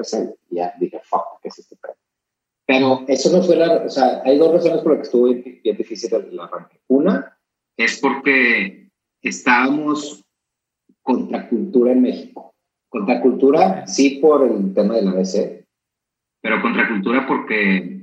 [0.50, 1.94] Y ya dije, fuck, ¿qué es este pedo?
[2.66, 5.76] Pero eso no fue la, o sea, hay dos razones por las que estuvo bien,
[5.76, 6.80] difícil el arranque.
[6.88, 7.38] Una
[7.76, 8.90] es porque
[9.22, 10.24] estábamos
[11.02, 12.52] contra cultura en México.
[12.88, 15.64] Contra cultura, sí, por el tema de la ABC,
[16.42, 17.93] pero contra cultura porque,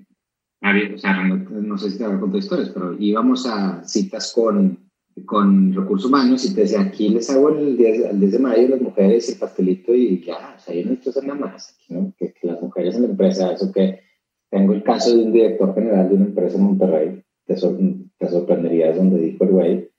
[0.62, 4.78] o sea, no sé si te voy a contar historias, pero íbamos a citas con
[5.26, 9.30] con recursos humanos y te decía, aquí les hago el 10, de mayo las mujeres
[9.30, 12.14] el pastelito y ya, o sea, yo no hacer nada más, ¿no?
[12.18, 14.02] que, las mujeres en la empresa, eso que
[14.50, 18.98] tengo el caso de un director general de una empresa en Monterrey, te, te sorprenderías
[18.98, 19.92] donde dijo el güey,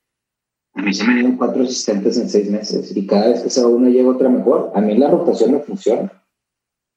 [0.74, 3.62] a mí se me dieron cuatro asistentes en seis meses y cada vez que se
[3.62, 4.72] va uno llega otra mejor.
[4.74, 6.24] A mí la rotación no funciona.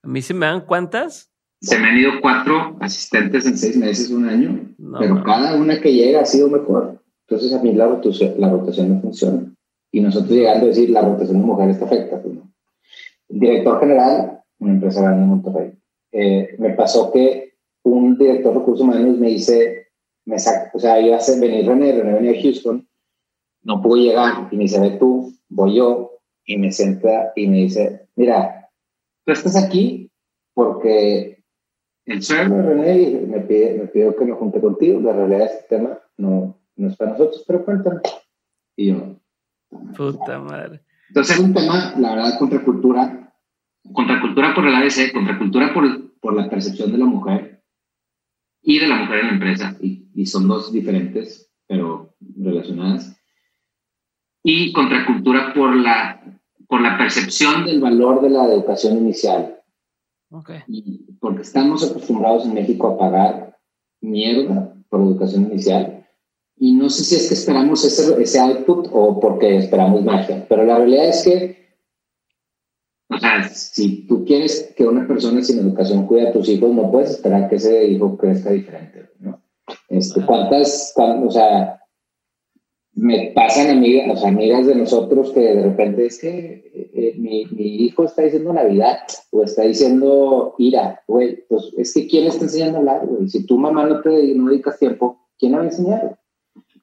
[0.02, 1.35] ¿A mí se me dan cuántas?
[1.66, 5.94] Se me han ido cuatro asistentes en seis meses, un año, pero cada una que
[5.94, 7.02] llega ha sido mejor.
[7.28, 9.52] Entonces a mí la rotación, la rotación no funciona.
[9.92, 12.22] Y nosotros llegando a decir la rotación de mujeres está afecta.
[12.22, 12.52] Pues no.
[13.30, 15.72] El director general, una empresa grande en Monterrey,
[16.12, 19.88] eh, me pasó que un director de recursos humanos me dice,
[20.26, 22.88] me saca, o sea, iba a venir René, René venía a Houston,
[23.64, 27.58] no pudo llegar y me dice, ve tú, voy yo, y me sienta y me
[27.58, 28.70] dice, mira,
[29.26, 30.12] tú estás aquí
[30.54, 31.35] porque
[32.06, 36.00] el señor René me, pide, me pidió que me junte contigo, la realidad este tema
[36.18, 38.02] no, no es para nosotros, pero cuéntame.
[38.76, 39.16] Y yo,
[39.96, 40.82] puta madre.
[41.10, 43.34] Entonces es un tema, la verdad, contracultura,
[43.94, 47.64] contracultura por el ABC, contracultura por, por la percepción de la mujer
[48.62, 53.16] y de la mujer en la empresa, y, y son dos diferentes, pero relacionadas
[54.48, 56.22] y contracultura por la,
[56.68, 59.55] por la percepción del valor de la educación inicial.
[60.32, 60.62] Okay.
[61.20, 63.58] porque estamos acostumbrados en México a pagar
[64.02, 66.08] mierda por educación inicial.
[66.58, 70.64] Y no sé si es que esperamos ese, ese output o porque esperamos magia, pero
[70.64, 71.78] la realidad es que,
[73.10, 76.92] o sea, si tú quieres que una persona sin educación cuide a tus hijos, no
[76.92, 79.42] puedes esperar que ese hijo crezca diferente, ¿no?
[79.90, 81.82] Este, ¿Cuántas, o sea,
[82.96, 87.16] me pasan amigas, o sea, amigas de nosotros que de repente es que eh, eh,
[87.18, 89.00] mi, mi, hijo está diciendo Navidad
[89.32, 93.28] o está diciendo ira, güey, pues es que ¿quién está enseñando a hablar, güey?
[93.28, 96.18] Si tu mamá no te no dedicas tiempo, ¿quién va a enseñar?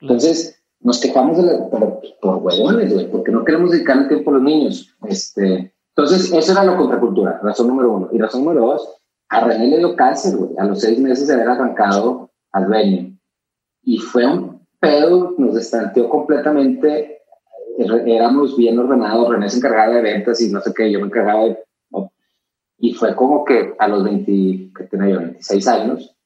[0.03, 4.35] Entonces, nos quejamos de la, por, por huevones, güey, porque no queremos dedicar tiempo a
[4.35, 4.94] los niños.
[5.07, 8.09] Este, entonces, eso era la contracultura, razón número uno.
[8.12, 8.96] Y razón número dos,
[9.31, 13.16] a René le dio cáncer, güey, a los seis meses de haber arrancado al dueño.
[13.83, 14.52] Y fue un
[14.83, 17.23] pero nos destanteó completamente.
[17.79, 21.45] Éramos bien ordenados, René se encargaba de ventas y no sé qué, yo me encargaba
[21.45, 21.59] de...
[22.79, 26.16] Y fue como que a los 20, que tenía yo, 26 años,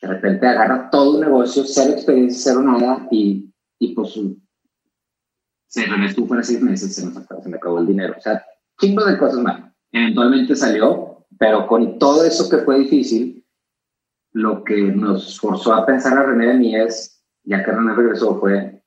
[0.00, 4.18] de repente agarra todo un negocio, cero experiencia, cero nada, y, y pues
[5.66, 8.14] se René estuvo fuera seis meses, se, nos acabó, se me acabó el dinero.
[8.16, 8.42] O sea,
[8.80, 9.74] chingo de cosas mal.
[9.92, 13.44] Eventualmente salió, pero con todo eso que fue difícil,
[14.32, 18.38] lo que nos forzó a pensar a René de mí es ya que René regresó
[18.38, 18.82] fue,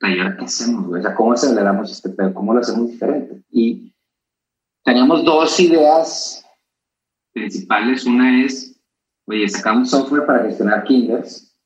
[0.00, 0.92] ¿qué hacemos?
[0.92, 2.34] O sea, ¿cómo aceleramos este pedo?
[2.34, 3.42] ¿Cómo lo hacemos diferente?
[3.50, 3.94] Y
[4.84, 6.44] teníamos dos ideas
[7.32, 8.04] principales.
[8.04, 8.80] Una es,
[9.26, 11.56] oye, sacamos software para gestionar kinders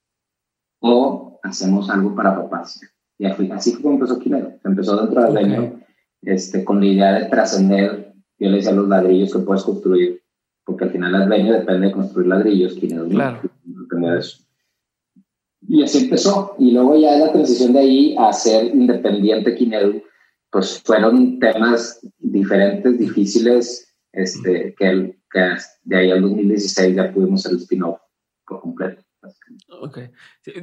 [0.81, 2.81] o hacemos algo para papás.
[3.19, 4.61] Y así fue como empezó Kindle.
[4.65, 5.81] Empezó dentro del año
[6.23, 10.23] este, con la idea de trascender, yo le decía los ladrillos que puedes construir,
[10.65, 13.41] porque al final el dueño depende de construir ladrillos, Kindle claro.
[13.65, 14.45] depende de eso.
[15.67, 16.55] Y así empezó.
[16.59, 20.03] Y luego ya la transición de ahí a ser independiente Kinedu,
[20.51, 27.57] pues fueron temas diferentes, difíciles, este, que, que de ahí al 2016 ya pudimos el
[27.57, 28.01] spin-off
[28.47, 29.03] por completo.
[29.81, 29.99] Ok.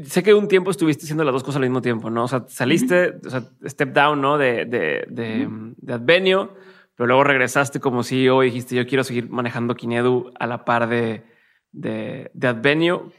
[0.03, 2.23] Sé que un tiempo estuviste haciendo las dos cosas al mismo tiempo, ¿no?
[2.23, 4.37] O sea, saliste, o sea, step down, ¿no?
[4.37, 6.55] De, de, de, de, Advenio,
[6.95, 10.89] pero luego regresaste como CEO y dijiste, yo quiero seguir manejando Kinedu a la par
[10.89, 11.23] de,
[11.71, 13.11] de, de Advenio.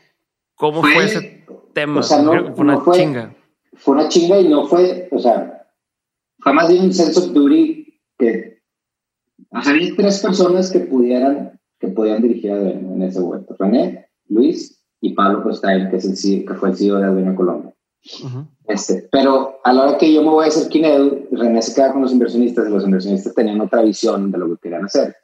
[0.55, 2.01] ¿Cómo fue, ese tema?
[2.01, 3.35] O sea, no, fue una chinga.
[3.75, 5.69] Fue una chinga y no fue, o sea,
[6.39, 8.62] fue más bien un sense of duty que,
[9.51, 13.55] o sea, había tres personas que pudieran, que podían dirigir a en ese momento.
[13.59, 17.75] René, Luis y Pablo Costain, que, es el, que fue el CEO de Advena Colombia.
[18.67, 21.93] este, pero a la hora que yo me voy a hacer Kinedu, René se queda
[21.93, 25.15] con los inversionistas y los inversionistas tenían otra visión de lo que querían hacer.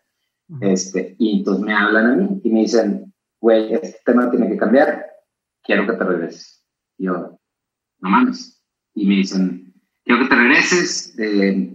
[0.60, 3.10] este, y entonces me hablan a mí y me dicen,
[3.40, 5.11] güey, este tema tiene que cambiar
[5.62, 6.64] quiero que te regreses.
[6.98, 7.38] Y yo,
[8.00, 8.62] no mames.
[8.94, 9.72] Y me dicen,
[10.04, 11.14] quiero que te regreses.
[11.18, 11.74] Eh,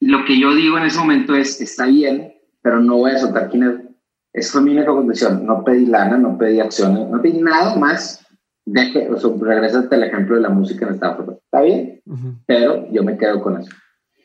[0.00, 3.50] lo que yo digo en ese momento es, está bien, pero no voy a soltar
[3.50, 3.96] quién
[4.32, 5.46] Esa fue mi única condición.
[5.46, 8.20] No pedí lana, no pedí acciones, no pedí nada más.
[8.66, 12.02] Deje, o sea, regresate al ejemplo de la música en Estados Está bien,
[12.46, 13.70] pero yo me quedo con eso.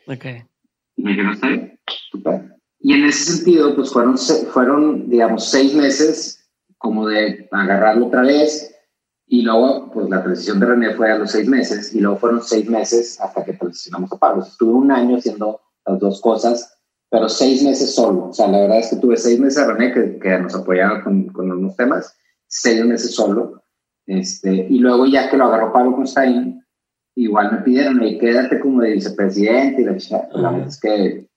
[0.07, 0.25] Ok.
[0.95, 1.79] Y me dijeron, está bien.
[2.79, 6.38] Y en ese sentido, pues fueron, fueron, digamos, seis meses
[6.79, 8.75] como de agarrarlo otra vez.
[9.27, 12.41] Y luego, pues la transición de René fue a los seis meses y luego fueron
[12.41, 14.41] seis meses hasta que transicionamos a Pablo.
[14.41, 16.79] Estuve un año haciendo las dos cosas,
[17.11, 18.29] pero seis meses solo.
[18.29, 21.03] O sea, la verdad es que tuve seis meses a René que, que nos apoyaba
[21.03, 22.17] con, con unos temas,
[22.47, 23.61] seis meses solo.
[24.07, 26.65] Este, y luego ya que lo agarró Pablo Constein,
[27.15, 30.27] igual me pidieron, y quédate como de vicepresidente y la chica.
[30.33, 31.27] La verdad es que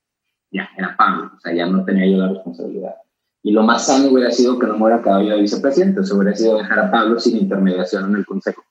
[0.51, 2.95] ya, era Pablo, o sea, ya no tenía yo la responsabilidad.
[3.43, 6.35] Y lo más sano hubiera sido que no quedado yo de vicepresidente, o sea, hubiera
[6.35, 8.63] sido dejar a Pablo sin intermediación en el consejo.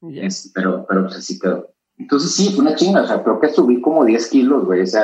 [0.00, 0.52] Yes.
[0.54, 1.74] pero, pero pues así quedó.
[1.98, 4.94] Entonces sí, fue una chinga, o sea, creo que subí como 10 kilos, güey, Es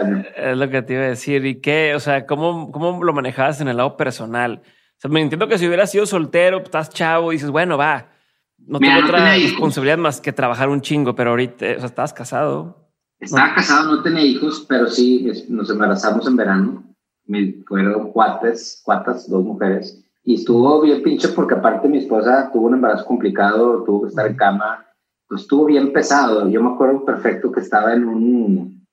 [0.56, 1.94] lo que te iba a decir, ¿y qué?
[1.94, 4.62] O sea, ¿cómo, cómo lo manejabas en el lado personal?
[4.64, 8.10] O sea, me entiendo que si hubieras sido soltero, estás chavo y dices, bueno, va,
[8.58, 12.88] no tengo otra responsabilidad más que trabajar un chingo, pero ahorita, o sea, estabas casado.
[13.18, 16.83] Estaba casado, no tenía hijos, pero sí nos embarazamos en verano.
[17.26, 20.02] Me fueron cuates, cuatas, dos mujeres.
[20.22, 24.26] Y estuvo bien pinche porque aparte mi esposa tuvo un embarazo complicado, tuvo que estar
[24.26, 24.84] en cama
[25.28, 26.48] pues estuvo bien pesado.
[26.48, 28.86] Yo me acuerdo perfecto que estaba en un,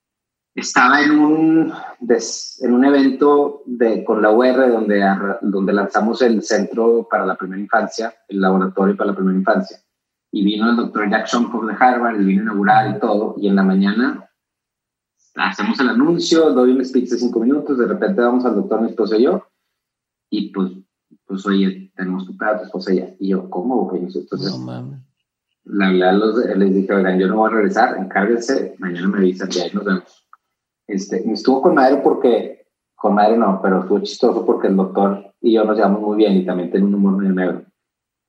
[0.54, 1.72] estaba en un,
[2.08, 5.04] en un evento de, con la UR donde,
[5.42, 9.78] donde lanzamos el centro para la primera infancia, el laboratorio para la primera infancia.
[10.30, 13.34] Y vino el doctor Jack Schoenhoff de Harvard, y vino a inaugurar y todo.
[13.36, 14.30] Y en la mañana
[15.34, 18.90] hacemos el anuncio, doy un speech de cinco minutos, de repente vamos al doctor, mi
[18.90, 19.46] esposa y yo,
[20.30, 20.72] y pues,
[21.26, 23.14] pues oye, tenemos tu pedo, tu esposa y ella.
[23.18, 24.02] Y yo, ¿cómo, güey?
[24.02, 25.02] Entonces, no,
[25.64, 29.48] la verdad los, les dije, oigan, yo no voy a regresar, encárguense, mañana me avisan
[29.52, 30.28] y ahí nos vemos.
[30.86, 35.52] Este, estuvo con madre porque, con madre no, pero estuvo chistoso porque el doctor y
[35.52, 37.64] yo nos llevamos muy bien y también tiene un humor muy negro.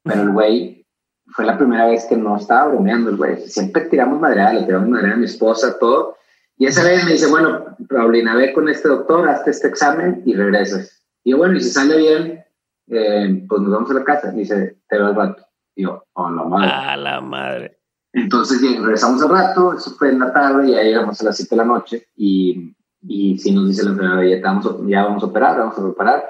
[0.03, 0.85] Pero el güey,
[1.27, 3.37] fue la primera vez que no estaba bromeando el güey.
[3.47, 6.17] Siempre tiramos madre, le tiramos madre a mi esposa, todo.
[6.57, 10.35] Y esa vez me dice, bueno, Paulina, ve con este doctor, hazte este examen y
[10.35, 11.03] regresas.
[11.23, 12.43] Y yo, bueno, y si sale bien,
[12.87, 14.31] eh, pues nos vamos a la casa.
[14.31, 15.45] Me dice, te veo al rato.
[15.75, 16.71] Y yo, a la madre.
[16.71, 17.79] A la madre.
[18.13, 21.57] Entonces regresamos al rato, eso fue en la tarde, ya llegamos a las 7 de
[21.57, 25.57] la noche y, y si nos dice la enfermera, ya, vamos, ya vamos a operar,
[25.57, 26.23] vamos a preparar.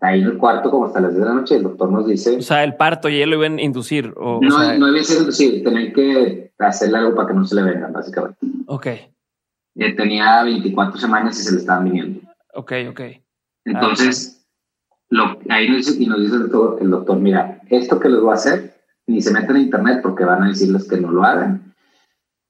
[0.00, 2.36] Ahí en el cuarto como hasta las 10 de la noche, el doctor nos dice...
[2.36, 4.12] O sea, el parto ya lo iban a inducir.
[4.16, 7.34] O, no, o sea, no iba a ser inducir, tenían que hacerle algo para que
[7.34, 8.38] no se le venga, básicamente.
[8.66, 8.86] Ok.
[9.74, 12.20] Eh, tenía 24 semanas y se le estaban viniendo.
[12.54, 13.00] Ok, ok.
[13.64, 14.46] Entonces,
[15.08, 18.20] lo, ahí nos dice, y nos dice el doctor, el doctor, mira, esto que les
[18.20, 18.72] voy a hacer
[19.06, 21.74] ni se meten en internet porque van a decirles que no lo hagan.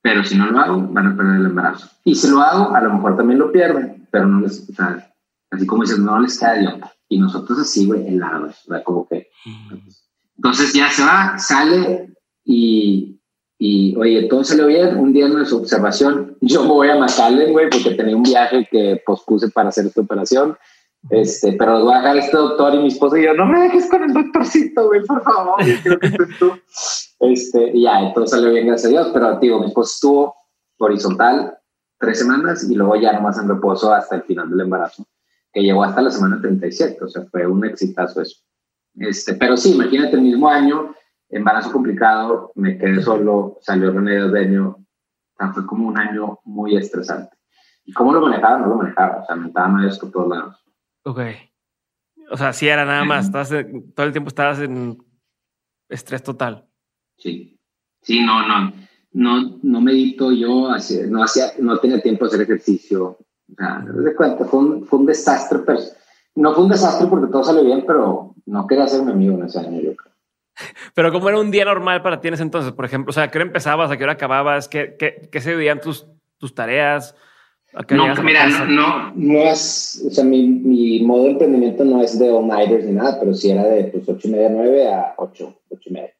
[0.02, 1.88] Pero si no lo hago, van a perder el embarazo.
[2.04, 5.12] Y si lo hago, a lo mejor también lo pierden, pero no les, o sea,
[5.50, 6.92] así como dicen, no les queda de otra.
[7.08, 9.30] Y nosotros así, güey, helados, sea, como que.
[10.36, 12.14] Entonces ya se va, sale
[12.44, 13.11] y,
[13.64, 14.98] y, oye, todo salió bien.
[14.98, 18.66] Un día en nuestra observación, yo me voy a McAllen, güey, porque tenía un viaje
[18.68, 20.58] que pospuse para hacer esta operación.
[21.10, 23.88] Este, pero voy a dejar este doctor y mi esposa y yo, no me dejes
[23.88, 26.10] con el doctorcito, güey, por favor, creo que
[26.40, 26.52] tú.
[27.20, 30.34] Este, y ya, todo salió bien, gracias a Dios, pero digo, mi esposa estuvo
[30.78, 31.56] horizontal
[31.98, 35.04] tres semanas y luego ya nomás en reposo hasta el final del embarazo,
[35.52, 38.38] que llegó hasta la semana 37, o sea, fue un exitazo eso.
[38.96, 40.94] Este, pero sí, imagínate el mismo año,
[41.32, 46.76] embarazo complicado, me quedé solo, salió René Deño, o sea, fue como un año muy
[46.76, 47.36] estresante.
[47.84, 48.58] ¿Y cómo lo manejaba?
[48.58, 50.64] No lo manejaba, o sea, me estaba mal por todos lados.
[51.04, 51.20] Ok.
[52.30, 53.30] O sea, sí era nada más.
[53.32, 54.98] todo el tiempo estabas en
[55.88, 56.68] estrés total.
[57.16, 57.58] Sí.
[58.02, 58.72] Sí, no, no.
[59.12, 60.68] No, no medito yo,
[61.08, 63.04] no, hacía, no tenía tiempo de hacer ejercicio.
[63.04, 65.60] O sea, de cuenta, fue un, fue un desastre.
[65.66, 65.80] Pero,
[66.34, 69.44] no fue un desastre porque todo salió bien, pero no quería ser un amigo en
[69.44, 70.11] ese año, yo creo.
[70.94, 72.72] Pero ¿cómo era un día normal para ti en ese entonces?
[72.72, 73.90] Por ejemplo, o sea, ¿a qué hora empezabas?
[73.90, 74.68] ¿A qué hora acababas?
[74.68, 76.06] ¿Qué, qué, qué se veían tus,
[76.38, 77.14] tus tareas?
[77.90, 82.30] No, mira, no, no, es, o sea, mi, mi, modo de emprendimiento no es de
[82.30, 85.80] all-nighters ni nada, pero sí era de pues 8 y media, 9 a 8, 8
[85.86, 86.10] y media.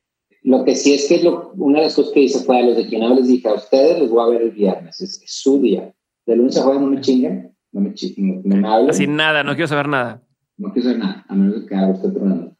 [0.44, 2.76] Lo que sí es que lo, una de las cosas que hice fue a los
[2.76, 5.92] de quien les dije, a ustedes les voy a ver el viernes, es, su día.
[6.24, 8.90] De lunes a jueves no me chinguen, no me, chinguen, no, me hablen.
[8.90, 10.22] Así nada, no quiero saber nada.
[10.56, 12.51] No quiero saber nada, a menos que haga usted tronando.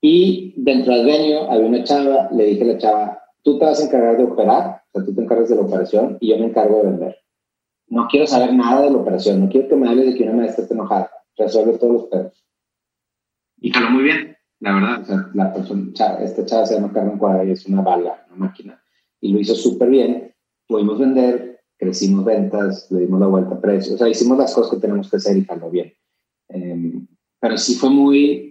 [0.00, 3.80] Y dentro del venio había una chava, le dije a la chava, tú te vas
[3.80, 6.46] a encargar de operar, o sea, tú te encargas de la operación y yo me
[6.46, 7.16] encargo de vender
[7.90, 10.32] no quiero saber nada de la operación, no quiero que me hables de que una
[10.32, 12.44] maestra esté enojada, resuelve todos los pedos.
[13.58, 15.02] Y caló muy bien, la verdad.
[15.02, 18.46] O sea, la persona, esta chava se llama Carmen Cuadra y es una bala, una
[18.46, 18.80] máquina.
[19.20, 20.32] Y lo hizo súper bien.
[20.68, 23.96] Pudimos vender, crecimos ventas, le dimos la vuelta a precio.
[23.96, 25.92] O sea, hicimos las cosas que tenemos que hacer y caló bien.
[26.48, 27.06] Em,
[27.40, 28.49] pero sí fue muy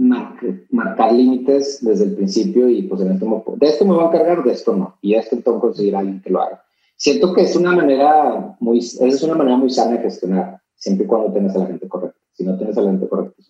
[0.00, 4.42] marcar límites desde el principio y pues en esto de esto me voy a encargar,
[4.42, 4.96] de esto no.
[5.00, 6.62] Y esto tengo que conseguir a alguien que lo haga
[7.00, 11.08] siento que es una manera muy, es una manera muy sana de gestionar, siempre y
[11.08, 12.18] cuando tengas a la gente correcta.
[12.32, 13.42] Si no tienes a la gente correcta,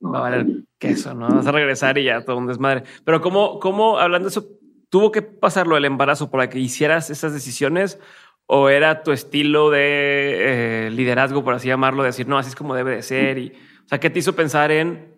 [0.00, 0.46] no, va a valer
[0.78, 1.28] queso, ¿no?
[1.28, 2.82] Vas a regresar y ya todo un desmadre.
[3.04, 4.46] Pero cómo, cómo, hablando de eso,
[4.90, 7.98] tuvo que pasar lo del embarazo para que hicieras esas decisiones
[8.44, 12.54] o era tu estilo de eh, liderazgo, por así llamarlo, de decir, no, así es
[12.54, 13.38] como debe de ser?
[13.38, 13.48] Y,
[13.86, 15.13] o sea, ¿qué te hizo pensar en...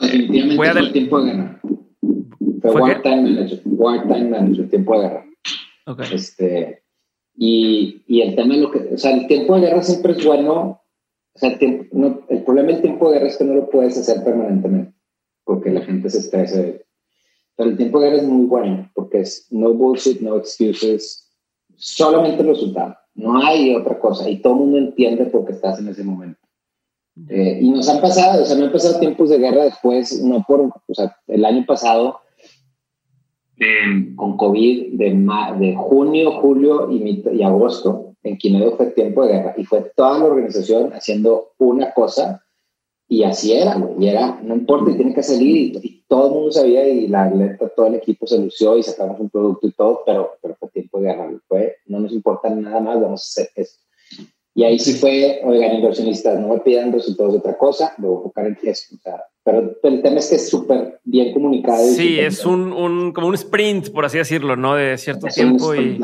[0.00, 1.60] Definitivamente fue el tiempo de guerra.
[2.62, 5.24] Fue, wartime manager, wartime manager, tiempo de guerra.
[5.86, 6.06] Okay.
[6.12, 6.82] Este,
[7.34, 10.24] y, y, el tema de lo que, o sea, el tiempo de guerra siempre es
[10.24, 10.82] bueno.
[11.34, 13.96] O sea, el, no, el problema del tiempo de guerra es que no lo puedes
[13.96, 14.94] hacer permanentemente,
[15.44, 16.62] porque la gente se estresa.
[17.56, 21.30] Pero el tiempo de guerra es muy bueno, porque es no bullshit, no excuses.
[21.76, 22.96] solamente el resultado.
[23.14, 24.28] No hay otra cosa.
[24.30, 26.37] Y todo el mundo entiende por qué estás en ese momento.
[27.28, 30.44] Eh, y nos han pasado, o sea, me han pasado tiempos de guerra después, no
[30.46, 32.20] por, o sea, el año pasado,
[33.58, 35.10] eh, con COVID, de,
[35.58, 40.18] de junio, julio y, y agosto, en Quinedo fue tiempo de guerra y fue toda
[40.18, 42.42] la organización haciendo una cosa
[43.10, 46.88] y así era, Y era, no importa, tiene que salir y, todo el mundo sabía
[46.88, 50.38] y la atleta, todo el equipo se lució y sacamos un producto y todo, pero,
[50.40, 51.30] pero fue tiempo de guerra.
[51.46, 53.82] Fue, no nos importa nada más, vamos a hacer esto.
[54.54, 58.16] Y ahí sí fue, oigan, inversionistas, no me pidan resultados de otra cosa, me voy
[58.16, 58.94] a enfocar en eso.
[58.96, 61.86] O sea, pero, el tema es que es súper bien comunicado.
[61.86, 64.74] Sí, es un, un, como un sprint, por así decirlo, ¿no?
[64.74, 65.74] De cierto tiempo.
[65.74, 66.00] y,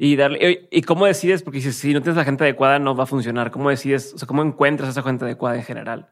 [0.00, 3.04] y, darle, y, cómo decides, porque si, si no tienes la gente adecuada no va
[3.04, 3.50] a funcionar.
[3.50, 6.08] ¿Cómo decides, o sea, cómo encuentras esa gente adecuada en general?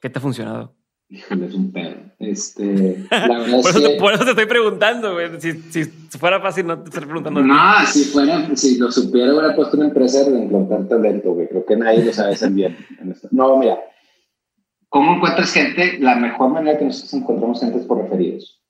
[0.00, 0.74] ¿Qué te ha funcionado?
[1.08, 1.94] Híjole, es un pedo.
[2.18, 5.40] Este, la verdad por, eso te, por, eso te, estoy preguntando, güey.
[5.40, 5.84] Si, si,
[6.18, 7.42] fuera fácil, no te estaría preguntando.
[7.42, 11.48] No, si fuera, si lo supiera, hubiera puesto una empresa de implantar talento, güey.
[11.48, 12.76] Creo que nadie lo sabe hacer bien.
[13.30, 13.78] No, mira.
[14.88, 15.98] ¿Cómo encuentras gente?
[16.00, 18.62] La mejor manera que nosotros encontramos gente es por referidos.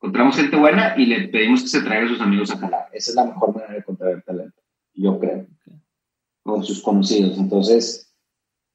[0.00, 2.88] Encontramos gente buena y le pedimos que se traiga a sus amigos a jalar.
[2.92, 4.60] Esa es la mejor manera de encontrar talento,
[4.94, 5.46] yo creo.
[6.42, 7.38] Con sus conocidos.
[7.38, 8.05] Entonces,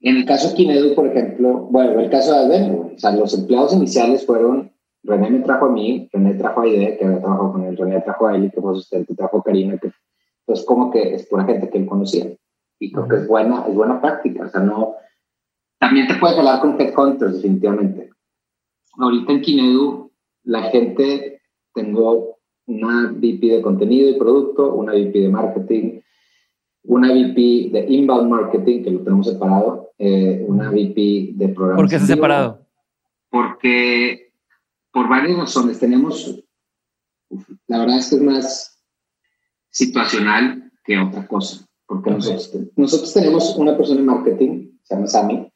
[0.02, 3.34] en el caso de Kinedu, por ejemplo, bueno, el caso de Advent, o sea, los
[3.38, 4.72] empleados iniciales fueron,
[5.04, 8.02] René me trajo a mí, René trajo a Ide, que había trabajado con él, René
[8.02, 9.92] trajo a Eli, que fue asistente, trajo a Karina, que
[10.42, 12.26] entonces como que es pura gente que él conocía.
[12.80, 14.96] Y creo que es buena, es buena práctica, o sea, no...
[15.80, 18.10] También te puedes hablar con headhunters, definitivamente.
[18.98, 20.12] Ahorita en Kinedu,
[20.44, 21.42] la gente,
[21.74, 26.00] tengo una VP de contenido y producto, una VP de marketing,
[26.84, 31.76] una VP de inbound marketing, que lo tenemos separado, eh, una VP de programación.
[31.76, 32.68] ¿Por qué está separado?
[33.30, 34.34] Porque
[34.92, 36.44] por varias razones tenemos,
[37.68, 38.84] la verdad es que es más
[39.70, 45.54] situacional que otra cosa, porque nosotros, nosotros tenemos una persona en marketing, se llama Sami,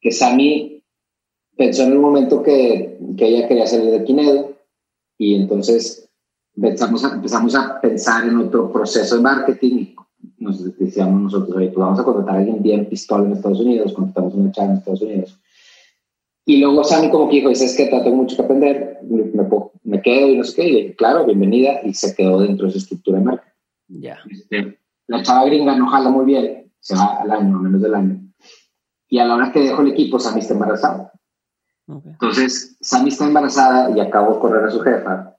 [0.00, 0.84] que Sami
[1.56, 4.58] pensó en un momento que, que ella quería salir de Kinedo
[5.18, 6.10] y entonces
[6.56, 9.93] empezamos a, empezamos a pensar en otro proceso de marketing
[10.38, 13.92] nos decíamos nosotros, oye, pues vamos a contratar a alguien bien pistola en Estados Unidos,
[13.92, 15.40] contratamos una chava en Estados Unidos.
[16.46, 19.24] Y luego Sammy como que dijo, es que tengo mucho que aprender, me,
[19.84, 22.78] me, quedo y no sé qué, y claro, bienvenida, y se quedó dentro de esa
[22.78, 23.54] estructura de marca.
[23.88, 24.18] Ya.
[24.30, 28.20] Este, la chava gringa no jala muy bien, se va al año, menos del año.
[29.08, 31.12] Y a la hora que dejo el equipo, Sammy está embarazada.
[31.86, 35.34] Entonces, Sammy está embarazada y acabo de correr a su jefa,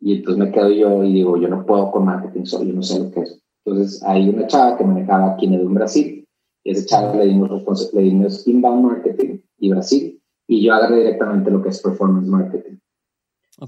[0.00, 2.82] y entonces me quedo yo y digo, yo no puedo con marketing solo, yo no
[2.82, 3.42] sé lo que es.
[3.70, 6.26] Entonces, hay una chava que manejaba Kinedo en Brasil,
[6.64, 11.50] y esa chava le dimos, le dimos inbound marketing y Brasil, y yo agarré directamente
[11.50, 12.78] lo que es performance marketing.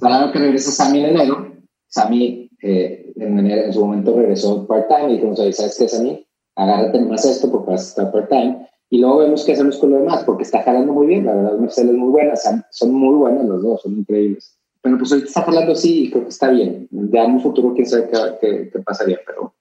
[0.01, 1.53] Para lo que regresa Sammy en enero,
[1.89, 6.27] Sammy eh, en, enero, en su momento regresó part-time y dijimos, oye, ¿sabes qué, Sammy?
[6.57, 8.67] Agárrate más esto porque vas a estar part-time.
[8.89, 11.25] Y luego vemos qué hacemos con lo demás, porque está jalando muy bien.
[11.25, 14.57] La verdad, Marcelo es muy buena, son muy buenas los dos, son increíbles.
[14.83, 16.89] Pero pues ahorita está jalando así y creo que está bien.
[16.91, 19.55] Ya en un futuro quién sabe qué, qué, qué pasaría, pero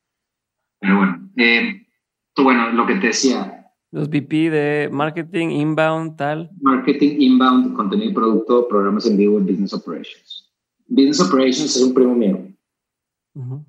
[0.79, 1.85] pero bueno, eh,
[2.33, 3.71] tú, bueno, lo que te decía.
[3.91, 6.49] Los VP de marketing, inbound, tal.
[6.61, 10.51] Marketing, inbound, contenido y producto, programas en vivo y business operations.
[10.87, 12.45] Business operations es un primo mío.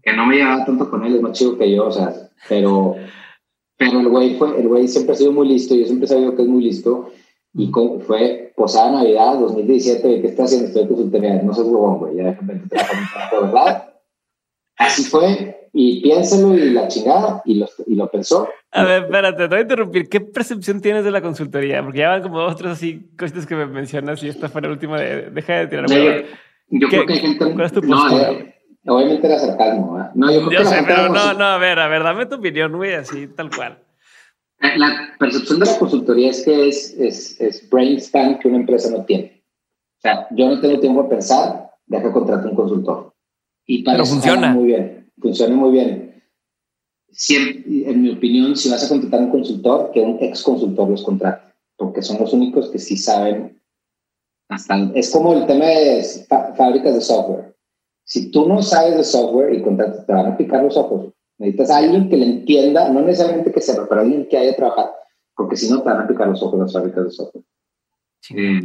[0.02, 2.12] Que no me llevaba tanto con él, es más chido que yo, o sea,
[2.48, 2.96] pero,
[3.76, 6.34] pero el güey fue, el güey siempre ha sido muy listo, yo siempre he sabido
[6.34, 7.12] que es muy listo.
[7.52, 7.70] Y
[8.06, 10.68] fue posada Navidad 2017, ¿qué está haciendo?
[10.68, 13.94] Estoy en consultoría, no seas huevón, güey, ya déjame trabajar, ¿verdad?
[14.76, 18.48] Así fue, y piénsalo y la chingada, y lo, y lo pensó.
[18.72, 20.08] A ver, espérate, te voy a interrumpir.
[20.08, 21.82] ¿Qué percepción tienes de la consultoría?
[21.82, 25.00] Porque ya van como otros así cositas que me mencionas y esta fue la última
[25.00, 25.88] de deja de tirar.
[25.88, 26.26] yo,
[26.68, 27.52] yo creo que hay gente.
[27.52, 28.32] ¿Cuál es tu postura?
[28.82, 30.00] No, obviamente era sarcasmo.
[30.00, 30.04] ¿eh?
[30.14, 32.94] No, yo que sé, pero no, no, a ver, a ver, dame tu opinión, güey,
[32.94, 33.78] así, tal cual.
[34.60, 38.58] Eh, la percepción de la consultoría es que es, es, es brain span que una
[38.58, 39.44] empresa no tiene.
[39.98, 43.12] O sea, yo no tengo tiempo de pensar, deja contratar un consultor.
[43.66, 44.52] Y para pero funciona.
[44.52, 46.22] Muy bien funciona muy bien.
[47.10, 51.02] Siempre, en mi opinión, si vas a contratar un consultor, que un ex consultor los
[51.02, 53.60] contrate, porque son los únicos que sí saben.
[54.48, 56.04] Hasta, es como el tema de
[56.56, 57.56] fábricas de software.
[58.04, 61.12] Si tú no sabes de software y contratas, te van a picar los ojos.
[61.38, 64.90] Necesitas a alguien que le entienda, no necesariamente que sepa, pero alguien que haya trabajado,
[65.36, 67.44] porque si no te van a picar los ojos las fábricas de software.
[68.30, 68.60] Eh,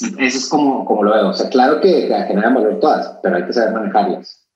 [0.00, 1.28] eso es como, como lo veo.
[1.30, 4.46] O sea, claro que generan valor todas, pero hay que saber manejarlas.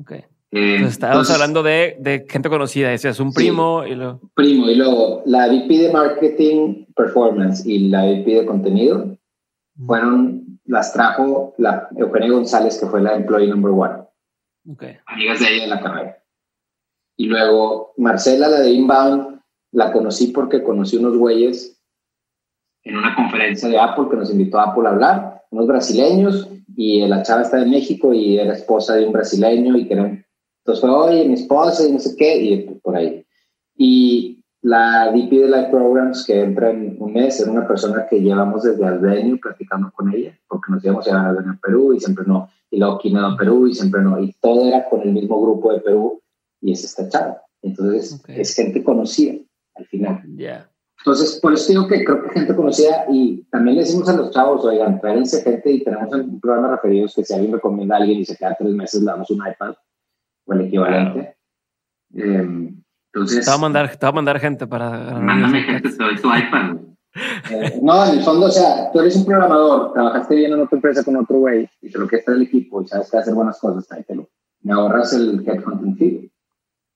[0.00, 0.24] Okay.
[0.52, 4.20] Eh, estábamos hablando de, de, gente conocida, ese es un primo y luego...
[4.34, 9.16] Primo, y luego la VP de Marketing Performance y la VP de Contenido
[9.86, 14.04] fueron, las trajo la Eugenia González, que fue la Employee Number One.
[14.72, 14.96] Okay.
[15.06, 16.22] Amigas de ella de la carrera.
[17.16, 19.40] Y luego Marcela, la de Inbound,
[19.72, 21.80] la conocí porque conocí unos güeyes
[22.82, 27.06] en una conferencia de Apple que nos invitó a Apple a hablar, unos brasileños, y
[27.06, 30.24] la chava está de México y era esposa de un brasileño y que
[30.60, 33.24] entonces fue, oye, mi esposa y no sé qué, y por ahí.
[33.76, 38.20] Y la DP de Life Programs, que entra en un mes, era una persona que
[38.20, 41.94] llevamos desde Albenio platicando con ella, porque nos íbamos a llevar a Albenio a Perú
[41.94, 45.00] y siempre no, y luego Quinado a Perú y siempre no, y todo era con
[45.00, 46.20] el mismo grupo de Perú
[46.60, 47.42] y es esta chava.
[47.62, 49.38] Entonces es gente conocida
[49.74, 50.22] al final.
[50.36, 50.70] Ya.
[50.98, 54.30] Entonces, por eso digo que creo que gente conocida y también le decimos a los
[54.30, 58.20] chavos, oigan, tráiganse gente y tenemos un programa referidos que si alguien recomienda a alguien
[58.20, 59.74] y se queda tres meses, le damos un iPad
[60.50, 61.36] o el equivalente.
[62.14, 62.74] Eh,
[63.12, 64.90] entonces, te va a mandar, te va a mandar gente para.
[65.20, 66.76] Mándame gente, te doy tu iPad.
[67.50, 70.76] Eh, no, en el fondo, o sea, tú eres un programador, trabajaste bien en otra
[70.76, 73.58] empresa con otro güey y te lo quieres el equipo y sabes que hacer buenas
[73.58, 74.28] cosas, tráetelo.
[74.62, 76.32] Me ahorras el headhunting fee.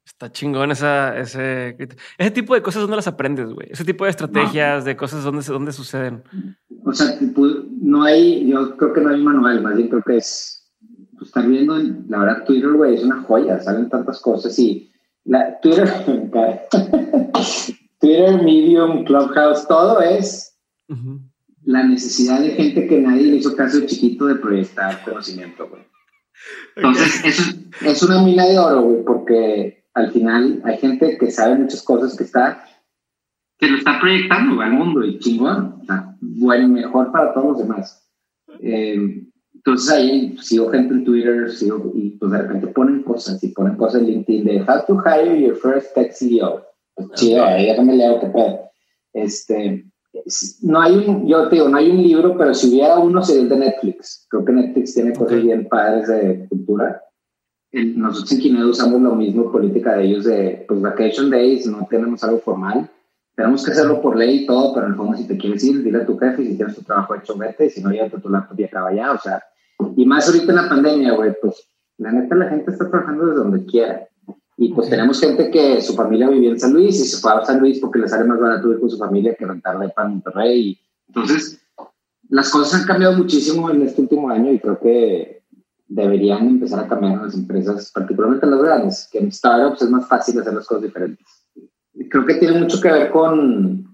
[0.07, 1.77] Está chingón esa, ese,
[2.19, 3.69] ese tipo de cosas donde las aprendes, güey.
[3.71, 6.23] Ese tipo de estrategias, de cosas donde, donde suceden.
[6.85, 7.19] O sea,
[7.81, 10.64] no hay, yo creo que no hay manual, más bien creo que es,
[11.25, 11.77] estar viendo,
[12.09, 14.91] la verdad, Twitter, güey, es una joya, salen tantas cosas y
[15.25, 15.91] la, Twitter,
[18.01, 20.57] Twitter, Medium, Clubhouse, todo es
[21.65, 25.83] la necesidad de gente que nadie le hizo caso de chiquito de proyectar conocimiento, güey.
[26.77, 31.57] Entonces, es, es una mina de oro, güey, porque al final hay gente que sabe
[31.57, 32.65] muchas cosas que está
[33.59, 38.05] que lo está proyectando al mundo y chingón, sea, bueno, mejor para todos los demás.
[38.61, 39.27] Eh,
[39.67, 43.77] entonces ahí sigo gente en Twitter, sigo, y pues de repente ponen cosas, y ponen
[43.77, 46.63] cosas en LinkedIn de How to hire your first tech CEO.
[46.95, 48.61] Pues chido, ahí déjame leer qué pedo.
[49.15, 49.87] Este,
[50.61, 53.43] no hay un, yo te digo, no hay un libro, pero si hubiera uno sería
[53.43, 54.27] el de Netflix.
[54.29, 57.03] Creo que Netflix tiene cosas bien padres de cultura.
[57.73, 62.23] Nosotros en Kinedo usamos lo mismo, política de ellos de, pues, vacation days, no tenemos
[62.23, 62.91] algo formal.
[63.35, 65.83] Tenemos que hacerlo por ley y todo, pero en el fondo si te quieres ir,
[65.83, 68.61] dile a tu jefe, si tienes tu trabajo hecho, vete, si no, ya tu laptop
[68.61, 69.43] y acaba ya, o sea,
[69.97, 71.69] y más ahorita en la pandemia, güey, pues
[71.99, 74.09] la neta la gente está trabajando desde donde quiera.
[74.57, 77.45] Y pues tenemos gente que su familia vivía en San Luis y se fue a
[77.45, 80.13] San Luis porque le sale más barato ir con su familia que rentar de pan
[80.13, 80.79] Monterrey.
[81.09, 81.61] Entonces,
[82.29, 85.43] las cosas han cambiado muchísimo en este último año y creo que
[85.89, 90.09] deberían empezar a cambiar en las empresas, particularmente las grandes, que en startups es más
[90.09, 91.27] fácil hacer las cosas diferentes.
[92.11, 93.94] Creo que tiene mucho que ver con,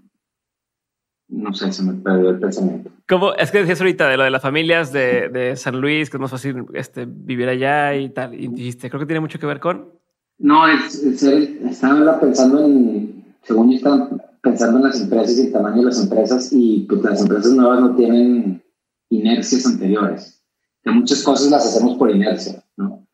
[1.31, 2.91] no sé, se me perdió el pensamiento.
[3.07, 6.17] Como es que decías ahorita de lo de las familias de, de, San Luis, que
[6.17, 9.45] es más fácil este, vivir allá y tal, y dijiste, creo que tiene mucho que
[9.45, 9.89] ver con.
[10.37, 14.09] No, es, es estaba pensando en, según yo estaba
[14.41, 17.79] pensando en las empresas y el tamaño de las empresas, y pues las empresas nuevas
[17.79, 18.61] no tienen
[19.09, 20.43] inercias anteriores.
[20.83, 23.07] Que muchas cosas las hacemos por inercia, ¿no?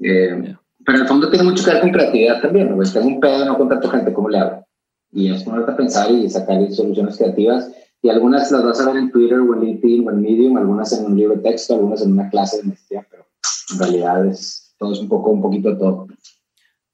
[0.00, 0.54] Eh,
[0.84, 2.82] pero en el fondo tiene mucho que ver con creatividad también, ¿no?
[2.84, 4.65] Tengo un pedo, no contrato gente, ¿cómo le hago?
[5.12, 7.70] Y es ponerte a pensar y sacar soluciones creativas.
[8.02, 10.92] Y algunas las vas a ver en Twitter o en LinkedIn o en Medium, algunas
[10.92, 13.26] en un libro de texto, algunas en una clase de maestría, pero
[13.72, 16.06] en realidad es todo es un poco, un poquito de todo.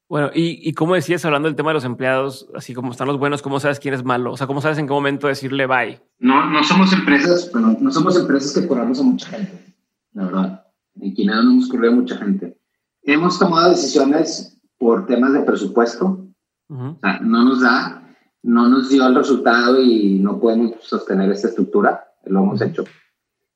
[0.09, 3.19] Bueno, y, y como decías, hablando del tema de los empleados, así como están los
[3.19, 4.33] buenos, ¿cómo sabes quién es malo?
[4.33, 6.01] O sea, ¿cómo sabes en qué momento decirle bye?
[6.19, 9.75] No, no somos empresas, no somos empresas que corramos a mucha gente,
[10.13, 10.67] la verdad.
[11.01, 12.59] En Quinado no hemos corrido a mucha gente.
[13.03, 16.27] Hemos tomado decisiones por temas de presupuesto.
[16.69, 18.02] O sea, no nos da,
[18.43, 22.85] no nos dio el resultado y no podemos sostener esta estructura, lo hemos hecho.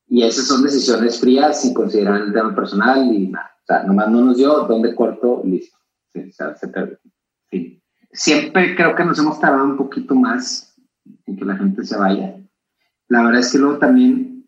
[0.09, 3.51] Y esas son decisiones frías y consideran el tema personal y nada.
[3.63, 5.77] O sea, nomás no nos dio, donde corto, listo.
[6.13, 6.71] Sí, o sea, se
[7.51, 7.83] sí.
[8.13, 10.77] Siempre creo que nos hemos tardado un poquito más
[11.27, 12.37] en que la gente se vaya.
[13.09, 14.47] La verdad es que luego también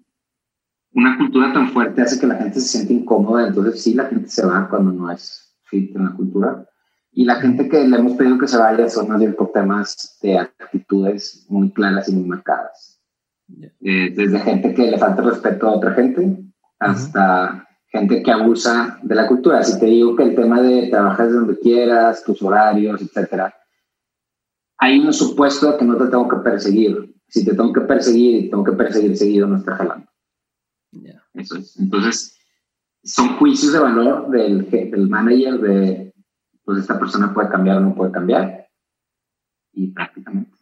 [0.93, 4.29] una cultura tan fuerte hace que la gente se siente incómoda, entonces sí, la gente
[4.29, 6.68] se va cuando no es fit en la cultura.
[7.13, 10.19] Y la gente que le hemos pedido que se vaya son más bien por temas
[10.23, 13.01] de actitudes muy claras y muy marcadas.
[13.81, 16.45] Eh, desde gente que le falta respeto a otra gente
[16.79, 19.63] hasta gente que abusa de la cultura.
[19.65, 23.55] Si te digo que el tema de trabajar donde quieras, tus horarios, etcétera,
[24.77, 27.15] hay un supuesto que no te tengo que perseguir.
[27.27, 30.07] Si te tengo que perseguir y tengo que perseguir seguido, no está jalando.
[31.35, 31.79] Eso es.
[31.79, 32.37] Entonces,
[33.03, 36.08] son juicios de valor del, del manager de
[36.69, 38.69] pues esta persona puede cambiar o no puede cambiar.
[39.73, 40.55] Y prácticamente.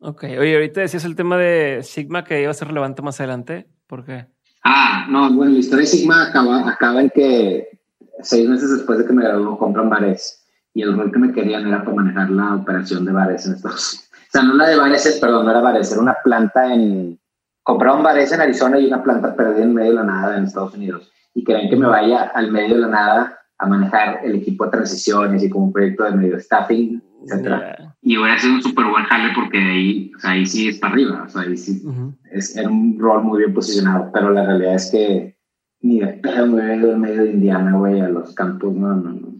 [0.00, 3.68] Ok, oye, ahorita decías el tema de Sigma que iba a ser relevante más adelante.
[3.86, 4.28] ¿Por qué?
[4.64, 7.78] Ah, no, bueno, la historia de Sigma acaba, acaba en que
[8.22, 11.66] seis meses después de que me graduó compran bares y el rol que me querían
[11.66, 14.08] era para manejar la operación de bares en Estados Unidos.
[14.28, 17.20] O sea, no la de bares, perdón, no era bares, era una planta en...
[17.62, 20.72] Compraron bares en Arizona y una planta perdida en medio de la nada en Estados
[20.72, 21.12] Unidos.
[21.34, 24.70] Y querían que me vaya al medio de la nada a manejar el equipo de
[24.72, 27.96] transiciones y como un proyecto de medio staffing, etcétera.
[28.02, 30.94] Y hubiera sido un súper buen jale porque ahí, o sea, ahí sí es para
[30.94, 31.82] arriba, o sea, ahí sí
[32.30, 35.36] es, era un rol muy bien posicionado, pero la realidad es que
[35.80, 39.12] ni de pedo me he en medio de Indiana, güey, a los campos, no, no,
[39.12, 39.34] no.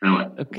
[0.00, 0.34] Pero bueno.
[0.38, 0.58] Ok.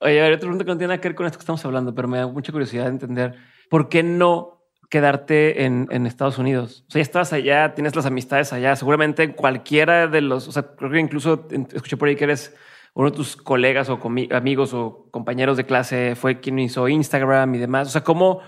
[0.00, 1.64] Oye, a ver, otra pregunta que no tiene nada que ver con esto que estamos
[1.64, 3.34] hablando, pero me da mucha curiosidad de entender
[3.70, 4.61] por qué no
[4.92, 6.84] quedarte en, Estados Unidos.
[6.86, 8.76] O sea, ya estás allá, tienes las amistades allá.
[8.76, 12.54] Seguramente cualquiera de los, o sea, creo que incluso escuché por ahí que eres
[12.92, 13.98] uno de tus colegas o
[14.32, 17.88] amigos o compañeros de clase fue quien hizo Instagram y demás.
[17.88, 18.42] O sea, ¿cómo?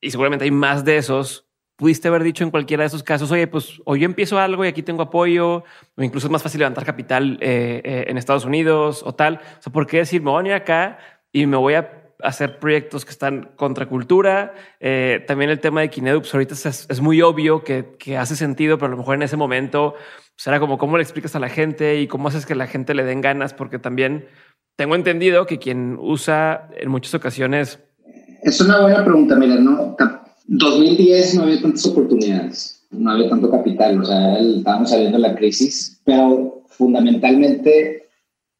[0.00, 1.48] Y seguramente hay más de esos.
[1.76, 4.68] Pudiste haber dicho en cualquiera de esos casos, oye, pues o yo empiezo algo y
[4.68, 5.62] aquí tengo apoyo,
[5.94, 9.36] o incluso es más fácil levantar capital eh, eh, en Estados Unidos o tal.
[9.36, 10.98] O sea, ¿por qué decir, me voy a ir acá
[11.30, 14.54] y me voy a hacer proyectos que están contra cultura.
[14.80, 18.78] Eh, también el tema de Kinedu, pues ahorita es, muy obvio que, que, hace sentido,
[18.78, 19.94] pero a lo mejor en ese momento
[20.36, 22.94] será pues, como cómo le explicas a la gente y cómo haces que la gente
[22.94, 24.26] le den ganas, porque también
[24.76, 27.78] tengo entendido que quien usa en muchas ocasiones.
[28.42, 29.96] Es una buena pregunta, mira, no,
[30.46, 35.36] 2010 no había tantas oportunidades, no había tanto capital, o sea, estábamos saliendo de la
[35.36, 38.01] crisis, pero fundamentalmente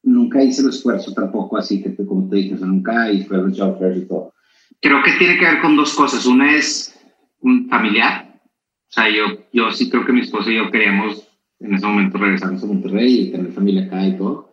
[0.03, 3.99] nunca hice el esfuerzo tampoco así que como te dije, nunca hice los job fairs
[3.99, 4.33] y todo.
[4.81, 6.27] Creo que tiene que ver con dos cosas.
[6.27, 6.99] Una es
[7.41, 8.41] un familiar.
[8.45, 11.29] O sea, yo, yo sí creo que mi esposa y yo queríamos
[11.61, 14.53] en ese momento regresarnos a Monterrey y tener familia acá y todo.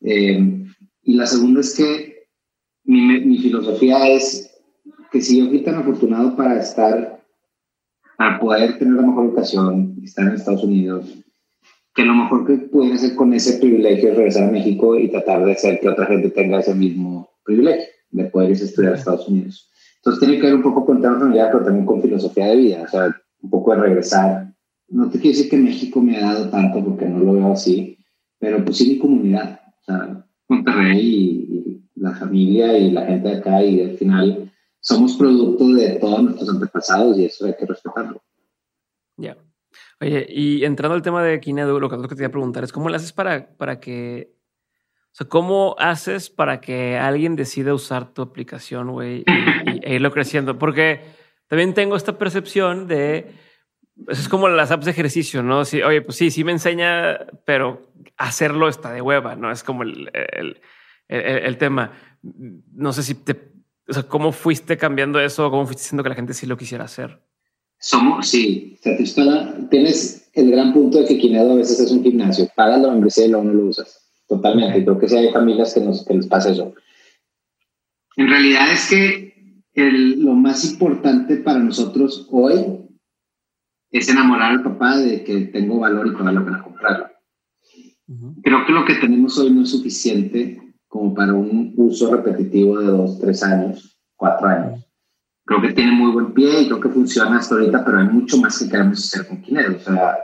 [0.00, 0.64] Eh,
[1.02, 2.26] y la segunda es que
[2.84, 4.50] mi, mi, filosofía es
[5.12, 7.22] que si yo fui tan afortunado para estar,
[8.16, 11.19] para poder tener la mejor educación, estar en Estados Unidos,
[12.00, 15.44] que lo mejor que pudiera hacer con ese privilegio es regresar a México y tratar
[15.44, 18.96] de hacer que otra gente tenga ese mismo privilegio de poder irse a estudiar a
[18.96, 19.70] Estados Unidos.
[19.96, 22.82] Entonces tiene que ver un poco con tema familiar, pero también con filosofía de vida,
[22.84, 24.50] o sea, un poco de regresar.
[24.88, 27.98] No te quiero decir que México me ha dado tanto porque no lo veo así,
[28.38, 33.28] pero pues sí mi comunidad, o sea, Monterrey y, y la familia y la gente
[33.28, 37.66] de acá y al final somos producto de todos nuestros antepasados y eso hay que
[37.66, 38.22] respetarlo.
[39.18, 39.36] Ya.
[40.00, 42.96] Oye, y entrando al tema de Kinedu, lo que, te quería preguntar es cómo le
[42.96, 44.32] haces para, para que,
[45.12, 50.10] o sea, cómo haces para que alguien decida usar tu aplicación, güey, y, e irlo
[50.10, 50.58] creciendo?
[50.58, 51.02] Porque
[51.48, 53.34] también tengo esta percepción de,
[54.06, 55.66] pues, es como las apps de ejercicio, ¿no?
[55.66, 59.50] Sí, oye, pues sí, sí me enseña, pero hacerlo está de hueva, ¿no?
[59.50, 60.62] Es como el, el,
[61.08, 61.92] el, el tema.
[62.22, 63.52] No sé si te,
[63.86, 65.50] o sea, ¿cómo fuiste cambiando eso?
[65.50, 67.20] ¿Cómo fuiste diciendo que la gente sí lo quisiera hacer?
[67.82, 68.78] Somos, sí,
[69.70, 73.24] tienes el gran punto de que Kinedo a veces es un gimnasio, pagas la membresía
[73.24, 74.06] y luego no lo usas.
[74.28, 76.74] Totalmente, creo que sí hay familias que, nos, que les pasa eso.
[78.16, 82.86] En realidad es que el, lo más importante para nosotros hoy
[83.90, 87.06] es enamorar al papá de que tengo valor y que vale la pena comprarlo.
[88.42, 92.86] Creo que lo que tenemos hoy no es suficiente como para un uso repetitivo de
[92.88, 94.89] dos, tres años, cuatro años
[95.50, 98.36] creo que tiene muy buen pie y creo que funciona hasta ahorita, pero hay mucho
[98.36, 99.76] más que queremos hacer con Kinedo.
[99.76, 100.16] O sea,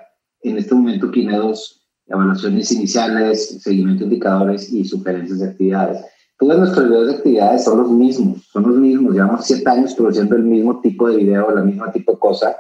[0.43, 6.05] en este momento Kinedos, evaluaciones iniciales, seguimiento de indicadores y sugerencias de actividades.
[6.39, 9.15] Todos nuestros videos de actividades son los mismos, son los mismos.
[9.15, 12.57] Llevamos siete años produciendo el mismo tipo de video, la misma tipo de cosa.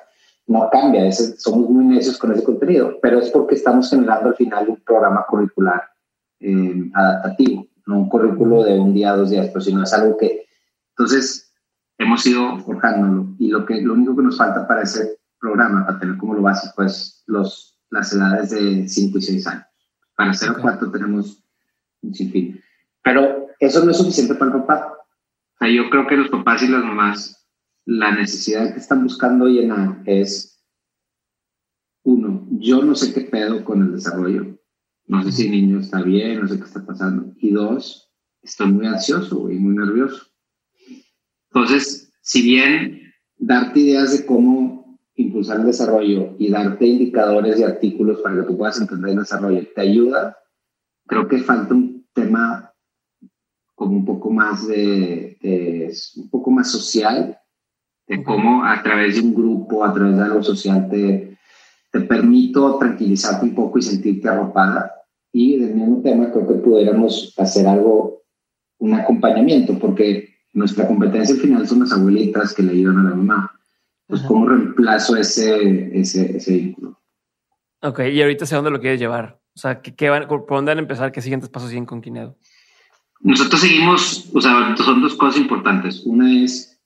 [0.48, 4.68] No cambia, somos muy necios con ese contenido, pero es porque estamos generando al final
[4.70, 5.84] un programa curricular
[6.40, 10.46] eh, adaptativo, no un currículo de un día, dos días, pero sino es algo que...
[10.98, 11.45] Entonces,
[11.99, 15.99] hemos ido forjándolo y lo, que, lo único que nos falta para ese programa, para
[15.99, 19.66] tener como lo básico, es los, las edades de 5 y 6 años.
[20.16, 21.42] Para 0 o 4 tenemos
[22.03, 22.61] un sinfín.
[23.03, 24.92] Pero eso no es suficiente para el papá.
[25.55, 27.47] O sea, yo creo que los papás y las mamás,
[27.84, 30.62] la necesidad que están buscando llenar es,
[32.03, 34.59] uno, yo no sé qué pedo con el desarrollo.
[35.07, 37.32] No sé si el niño está bien, no sé qué está pasando.
[37.36, 38.11] Y dos,
[38.42, 40.26] estoy muy ansioso y muy nervioso.
[41.57, 48.20] Entonces, si bien darte ideas de cómo impulsar el desarrollo y darte indicadores y artículos
[48.20, 50.36] para que tú puedas entender el desarrollo te ayuda,
[51.07, 52.74] creo que falta un tema
[53.74, 55.38] como un poco más de,
[56.16, 57.38] un poco más social,
[58.07, 61.38] de cómo a través de un grupo, a través de algo social te,
[61.90, 64.92] te permito tranquilizarte un poco y sentirte arropada.
[65.32, 68.24] Y del mismo tema creo que pudiéramos hacer algo,
[68.78, 73.16] un acompañamiento, porque nuestra competencia al final son las abuelitas que le ayudan a la
[73.16, 73.61] mamá.
[74.07, 77.00] Pues, ¿cómo reemplazo ese, ese, ese vínculo?
[77.82, 79.38] Ok, y ahorita hacia dónde lo quieres llevar.
[79.54, 81.12] O sea, ¿qué, qué van, ¿por dónde van a empezar?
[81.12, 82.38] ¿Qué siguientes pasos siguen con Quinedo?
[83.20, 86.02] Nosotros seguimos, o sea, son dos cosas importantes.
[86.07, 86.80] Una es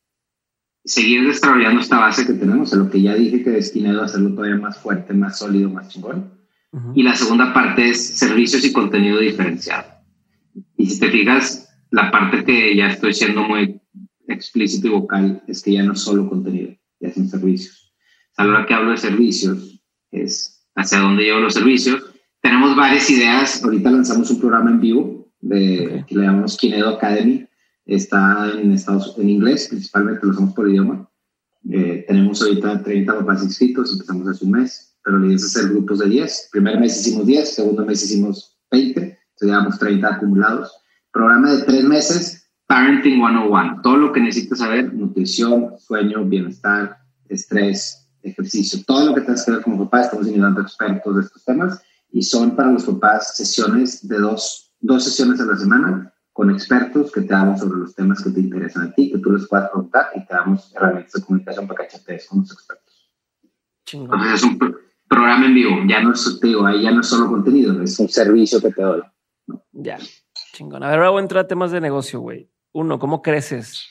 [0.84, 4.34] seguir desarrollando esta base que tenemos, a lo que ya dije que destinado a hacerlo
[4.34, 6.40] todavía más fuerte, más sólido, más chingón.
[6.94, 9.88] Y la segunda parte es servicios y contenido diferenciado.
[10.76, 13.80] Y si te fijas, la parte que ya estoy siendo muy
[14.28, 17.92] explícito y vocal es que ya no es solo contenido, ya son servicios.
[18.36, 19.80] A la hora que hablo de servicios,
[20.10, 22.02] es hacia dónde llevo los servicios.
[22.40, 23.62] Tenemos varias ideas.
[23.62, 27.46] Ahorita lanzamos un programa en vivo de, que le llamamos Kinedo Academy.
[27.84, 31.08] Está en Estados en inglés, principalmente lo hacemos por idioma.
[31.70, 35.70] Eh, tenemos ahorita 30 papás inscritos, empezamos hace un mes, pero la idea es hacer
[35.70, 36.48] grupos de 10.
[36.52, 40.72] Primer mes hicimos 10, segundo mes hicimos 20, entonces llevamos 30 acumulados.
[41.12, 46.98] Programa de tres meses, Parenting 101, todo lo que necesitas saber, nutrición, sueño, bienestar,
[47.28, 51.44] estrés, ejercicio, todo lo que tengas que ver como papá, estamos a expertos de estos
[51.44, 51.82] temas
[52.12, 57.10] y son para los papás sesiones de dos, dos sesiones a la semana con expertos
[57.12, 59.70] que te hablan sobre los temas que te interesan a ti, que tú les puedas
[59.70, 63.10] preguntar y te damos herramientas de comunicación para que chatees con los expertos.
[63.92, 64.58] Entonces es un
[65.08, 68.08] programa en vivo, ya no es, digo, ahí ya no es solo contenido, es un
[68.08, 69.02] servicio que te doy.
[69.72, 69.98] Ya,
[70.60, 70.82] chingón.
[70.82, 72.48] A ver, ahora voy a entrar a temas de negocio, güey.
[72.72, 73.88] Uno, ¿cómo creces?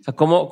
[0.00, 0.48] O sea, ¿cómo,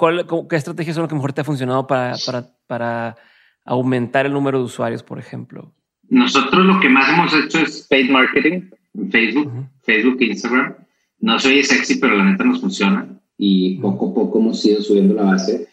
[0.49, 3.17] ¿qué estrategias son las que mejor te ha funcionado para, para, para
[3.65, 5.73] aumentar el número de usuarios, por ejemplo?
[6.09, 9.51] Nosotros lo que más hemos hecho es paid marketing en Facebook,
[9.83, 10.75] Facebook e Instagram.
[11.21, 15.15] No soy sexy, pero la neta nos funciona y poco a poco hemos ido subiendo
[15.15, 15.69] la base.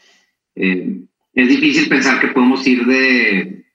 [0.55, 1.01] Eh,
[1.33, 3.65] es difícil pensar que podemos ir de,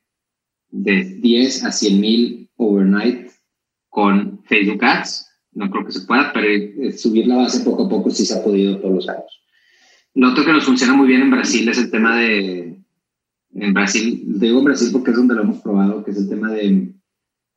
[0.71, 3.31] de 10 a 100 mil overnight
[3.91, 5.26] con Facebook Ads
[5.57, 8.35] no creo que se pueda, pero eh, subir la base poco a poco sí se
[8.35, 9.41] ha podido todos los años.
[10.15, 12.79] Lo otro que nos funciona muy bien en Brasil es el tema de,
[13.55, 16.93] en Brasil, digo Brasil porque es donde lo hemos probado, que es el tema de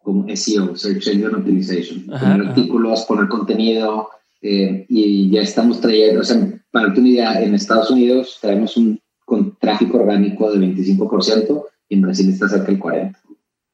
[0.02, 2.06] como SEO, Search Engine Optimization.
[2.06, 4.10] poner artículos, poner contenido
[4.42, 6.38] eh, y ya estamos trayendo, o sea,
[6.72, 12.02] para tu unidad, en Estados Unidos traemos un con tráfico orgánico de 25% y en
[12.02, 13.16] Brasil está cerca del 40%.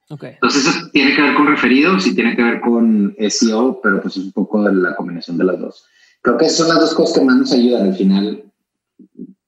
[0.10, 4.18] Entonces eso tiene que ver con referidos y tiene que ver con SEO, pero pues
[4.18, 5.86] es un poco de la combinación de las dos.
[6.22, 7.88] Creo que son las dos cosas que más nos ayudan.
[7.88, 8.44] Al final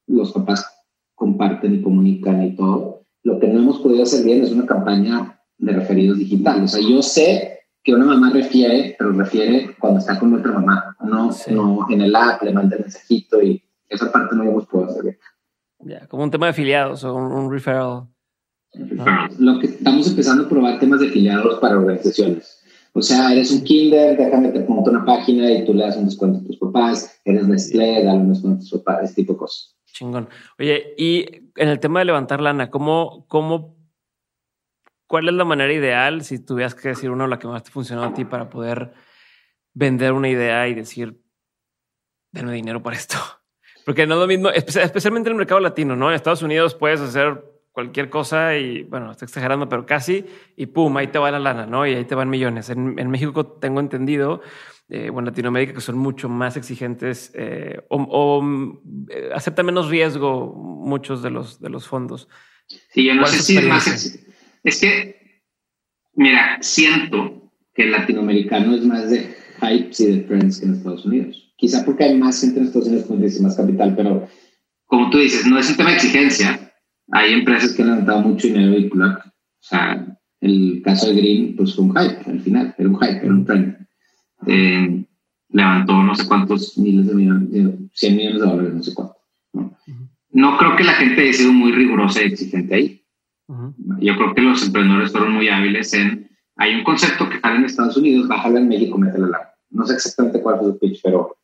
[0.07, 0.65] los papás
[1.15, 3.03] comparten y comunican y todo.
[3.23, 6.73] Lo que no hemos podido hacer bien es una campaña de referidos digitales.
[6.73, 10.95] O sea, yo sé que una mamá refiere, pero refiere cuando está con otra mamá,
[11.01, 14.89] no, no en el app, le manda el mensajito y esa parte no hemos podido
[14.89, 15.17] hacer bien.
[15.79, 18.07] Ya, como un tema de afiliados o un, un referral.
[19.39, 22.57] Lo que estamos empezando a probar temas de afiliados para organizaciones.
[22.93, 26.05] O sea, eres un kinder, déjame te monto una página y tú le das un
[26.05, 27.22] descuento a tus papás.
[27.26, 29.78] Eres Nestlé, dale un descuento a tus papás, ese tipo de cosas.
[29.86, 30.28] Chingón.
[30.59, 33.78] Oye, y en el tema de levantar lana, ¿cómo, cómo,
[35.05, 38.03] cuál es la manera ideal, si tuvieras que decir una la que más te funcionó
[38.03, 38.93] a ti para poder
[39.74, 41.22] vender una idea y decir,
[42.32, 43.18] denme dinero para esto?
[43.86, 46.09] Porque no es lo mismo, especialmente en el mercado latino, ¿no?
[46.09, 47.43] En Estados Unidos puedes hacer
[47.78, 50.25] cualquier cosa y bueno, estoy exagerando, pero casi
[50.55, 51.86] y pum, ahí te va la lana, ¿no?
[51.86, 52.71] Y ahí te van millones.
[52.71, 54.41] En, México tengo entendido,
[54.89, 58.43] eh, o en Latinoamérica, que son mucho más exigentes eh, o,
[59.11, 62.28] eh, aceptan menos riesgo muchos de los, de los fondos.
[62.65, 64.19] Sí, yo no sé si es más.
[64.63, 65.43] Es que,
[66.15, 71.05] mira, siento que el latinoamericano es más de hypes y de trends que en Estados
[71.05, 71.53] Unidos.
[71.55, 74.28] Quizá porque hay más gente en Estados Unidos con más capital, pero
[74.86, 76.66] como tú dices, no es un tema de exigencia,
[77.11, 79.23] hay empresas que han levantado mucho dinero vehicular.
[79.25, 79.31] O
[79.61, 83.33] sea, el caso de Green, pues fue un hype al final, era un hype, era
[83.33, 83.87] un trend.
[84.45, 85.05] Eh,
[85.49, 87.49] levantó no sé cuántos miles de millones,
[87.93, 89.15] 100 millones de dólares, no sé cuánto.
[90.31, 90.57] ¿no?
[90.57, 93.03] creo que la gente haya sido muy rigurosa y exigente ahí.
[93.99, 97.65] Yo creo que los emprendedores fueron muy hábiles en, hay un concepto que sale en
[97.65, 99.53] Estados Unidos, bájalo en México, mételo la.
[99.69, 101.37] No sé exactamente cuál fue su pitch, pero,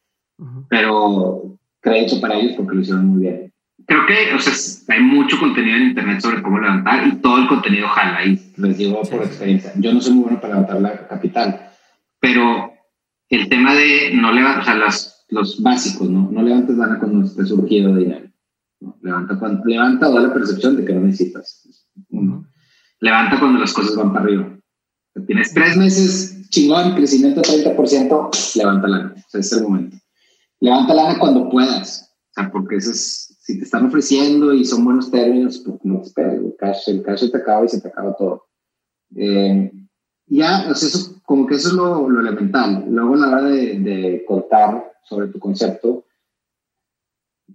[0.69, 3.52] pero crédito para ellos porque lo hicieron muy bien
[3.85, 4.53] creo que, o sea,
[4.95, 8.77] hay mucho contenido en internet sobre cómo levantar y todo el contenido jala y les
[8.77, 9.71] digo por experiencia.
[9.77, 11.71] Yo no soy muy bueno para levantar la capital,
[12.19, 12.73] pero
[13.29, 16.29] el tema de no levantar, o sea, las, los básicos, ¿no?
[16.31, 18.29] No levantes lana cuando esté surgido de dinero.
[19.01, 21.63] Levanta, cuando, levanta o da la percepción de que no necesitas.
[22.99, 24.57] Levanta cuando las cosas van para arriba.
[25.25, 29.13] Tienes tres meses chingón, crecimiento 30%, levanta lana.
[29.15, 29.97] O sea, es el momento.
[30.59, 32.13] Levanta lana cuando puedas.
[32.29, 36.01] O sea, porque eso es si te están ofreciendo y son buenos términos, pues no
[36.01, 38.45] esperes, el cash, el cash te acaba y se te acaba todo.
[39.17, 39.69] Eh,
[40.27, 42.85] ya, o sea, eso, como que eso es lo, lo elemental.
[42.89, 46.05] Luego, a la hora de, de, contar sobre tu concepto,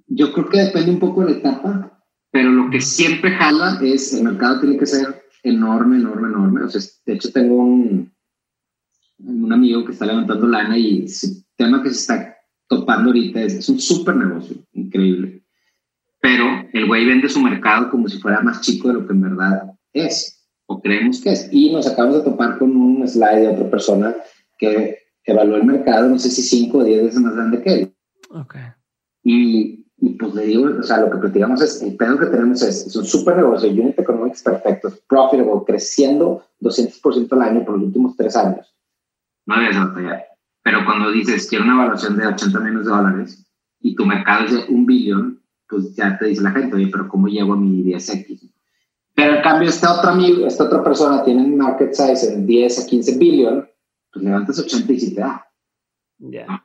[0.09, 4.13] yo creo que depende un poco de la etapa, pero lo que siempre jala es
[4.13, 6.65] el mercado tiene que ser enorme, enorme, enorme.
[6.65, 8.13] O sea, de hecho, tengo un,
[9.21, 12.37] un amigo que está levantando lana y el tema que se está
[12.69, 15.38] topando ahorita es, es un súper negocio, increíble
[16.21, 19.21] pero el güey vende su mercado como si fuera más chico de lo que en
[19.23, 20.47] verdad es.
[20.67, 21.49] o creemos que es.
[21.53, 24.15] Y nos acabamos de topar con un slide de otra persona
[24.59, 27.95] que evaluó el mercado, no sé si 5 o 10 veces más grande que él.
[28.31, 28.63] Okay.
[29.23, 32.63] Y, y, pues le digo, o sea, lo que platicamos es, el pedo que tenemos
[32.63, 37.85] es, es un super negocio, unit economics perfectos, profitable, creciendo 200% al año por los
[37.85, 38.75] últimos tres años.
[39.47, 40.27] No había batallar.
[40.63, 43.47] Pero cuando dices, quiero una evaluación de 80 millones de dólares
[43.81, 47.09] y tu mercado es de un billón, pues ya te dice la gente, oye, pero
[47.09, 48.51] ¿cómo llego a mi 10X?
[49.15, 52.85] Pero en cambio, este otro amigo, esta otra persona tiene un market size en 10
[52.85, 53.69] a 15 billion,
[54.13, 55.47] pues levantas 80 y si te da.
[56.19, 56.65] Ya.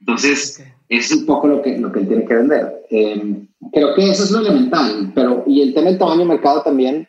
[0.00, 2.84] Entonces, es un poco lo que, lo que él tiene que vender.
[2.90, 6.62] Eh, creo que eso es lo elemental, pero y el tema del tamaño de mercado
[6.62, 7.08] también,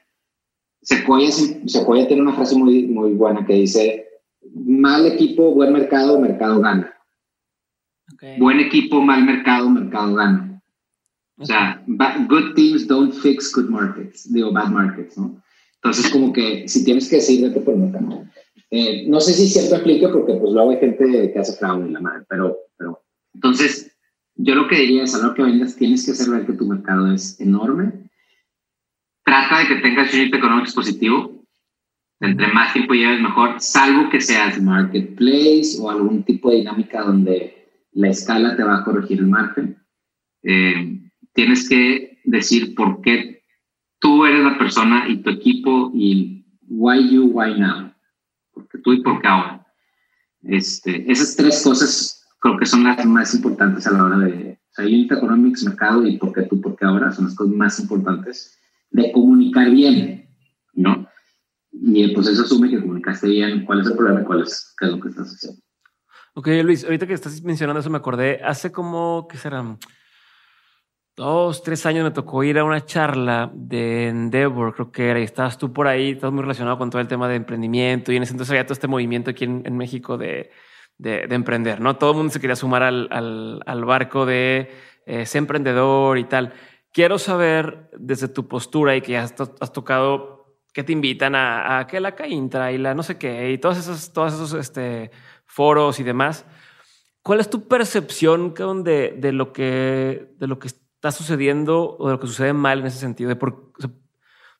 [0.81, 4.07] Sequoia, Sequoia tiene una frase muy, muy buena que dice,
[4.53, 6.93] mal equipo, buen mercado, mercado gana.
[8.13, 8.39] Okay.
[8.39, 10.54] Buen equipo, mal mercado, mercado gana.
[11.37, 15.41] O sea, good teams don't fix good markets, digo, bad markets, ¿no?
[15.75, 18.25] Entonces, como que si tienes que decir, vete por mercado.
[18.71, 21.93] Eh, no sé si siempre aplica porque pues luego hay gente que hace fraude en
[21.93, 23.03] la madre, pero, pero...
[23.33, 23.95] Entonces,
[24.35, 26.65] yo lo que diría es, a lo que vendas, tienes que hacer ver que tu
[26.65, 28.09] mercado es enorme.
[29.23, 31.45] Trata de que tengas un unit económico positivo.
[32.19, 37.69] Entre más tiempo lleves, mejor, salvo que seas marketplace o algún tipo de dinámica donde
[37.91, 39.77] la escala te va a corregir el margen.
[40.43, 40.94] Eh,
[41.35, 43.43] tienes que decir por qué
[43.99, 47.93] tú eres la persona y tu equipo y why you, why now.
[48.53, 49.67] Porque tú y por qué ahora.
[50.41, 54.73] Este, esas tres cosas creo que son las más importantes a la hora de, o
[54.73, 57.79] sea, Unit Economics, mercado y por qué tú, por qué ahora son las cosas más
[57.79, 58.57] importantes
[58.91, 60.29] de comunicar bien,
[60.73, 61.07] ¿no?
[61.71, 64.85] Y pues eso asume que comunicaste bien cuál es el problema y cuál es, qué
[64.85, 65.61] es lo que estás haciendo.
[66.35, 69.77] Ok, Luis, ahorita que estás mencionando eso me acordé, hace como, ¿qué será?
[71.15, 75.23] Dos, tres años me tocó ir a una charla de Endeavor, creo que era, y
[75.23, 78.23] estabas tú por ahí, estás muy relacionado con todo el tema de emprendimiento, y en
[78.23, 80.51] ese entonces había todo este movimiento aquí en, México de,
[80.97, 81.95] de, emprender, ¿no?
[81.97, 84.71] Todo el mundo se quería sumar al, al, al barco de
[85.05, 86.53] eh, ser emprendedor y tal.
[86.91, 90.35] Quiero saber desde tu postura y que ya has, has tocado
[90.73, 93.77] que te invitan a, a, que la Caintra y la no sé qué, y todos
[93.77, 95.11] esos, todos esos este,
[95.45, 96.45] foros y demás.
[97.21, 98.53] ¿Cuál es tu percepción
[98.83, 100.69] de, de, lo que, de lo que
[101.07, 103.29] está sucediendo o de lo que sucede mal en ese sentido.
[103.29, 103.71] De por,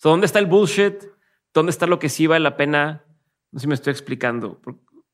[0.04, 0.94] ¿Dónde está el bullshit?
[1.54, 3.04] ¿Dónde está lo que sí vale la pena?
[3.52, 4.62] No sé si me estoy explicando.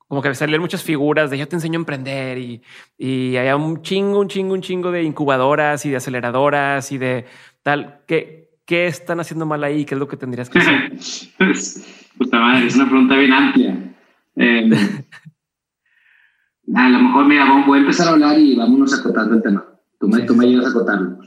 [0.10, 2.62] Como que salían muchas figuras de yo te enseño a emprender y,
[2.98, 7.26] y hay un chingo, un chingo, un chingo de incubadoras y de aceleradoras y de
[7.64, 8.02] tal.
[8.08, 9.86] ¿Qué, qué están haciendo mal ahí?
[9.86, 10.92] ¿Qué es lo que tendrías que hacer?
[12.18, 13.96] Puta madre, es una pregunta bien amplia.
[14.36, 14.74] Em,
[16.76, 19.64] a lo mejor, mira, voy a empezar a hablar y vámonos acotando el tema.
[19.98, 21.21] Tú me, tú me ayudas a acotarlo.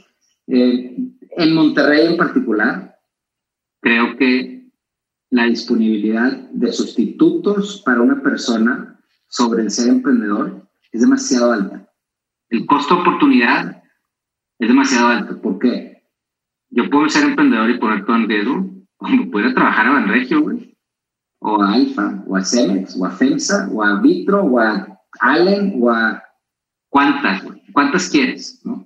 [0.46, 0.96] Eh,
[1.36, 2.98] en Monterrey en particular,
[3.80, 4.68] creo que
[5.30, 11.88] la disponibilidad de sustitutos para una persona sobre el ser emprendedor es demasiado alta.
[12.50, 13.82] El costo oportunidad
[14.58, 15.40] es demasiado alto.
[15.40, 16.04] ¿Por qué?
[16.70, 20.76] Yo puedo ser emprendedor y poner todo en riesgo, o puedo trabajar a Banregio, güey,
[21.40, 25.74] o a Alfa, o a Cemex, o a FEMSA, o a Vitro, o a Allen,
[25.80, 26.22] o a...
[26.88, 27.60] ¿Cuántas, güey?
[27.72, 28.60] ¿Cuántas quieres?
[28.64, 28.83] ¿no?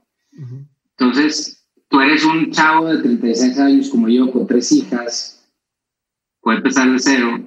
[0.99, 5.49] Entonces, tú eres un chavo de 36 años como yo, con tres hijas,
[6.40, 7.40] puedo empezar de cero,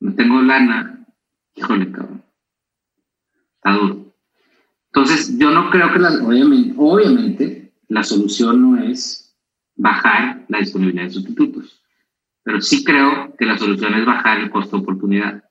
[0.00, 1.06] no tengo lana,
[1.54, 2.24] híjole, cabrón,
[3.56, 4.14] está duro.
[4.86, 9.36] Entonces, yo no creo que, la, obviamente, obviamente, la solución no es
[9.76, 11.82] bajar la disponibilidad de sustitutos,
[12.42, 15.44] pero sí creo que la solución es bajar el costo de oportunidad.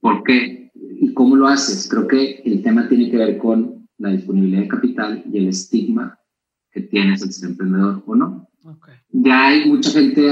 [0.00, 0.70] ¿Por qué?
[0.74, 1.88] ¿Y cómo lo haces?
[1.88, 6.18] Creo que el tema tiene que ver con la disponibilidad de capital y el estigma
[6.72, 8.48] que tienes al ser emprendedor o no.
[8.64, 8.94] Okay.
[9.10, 10.28] Ya hay mucha gente,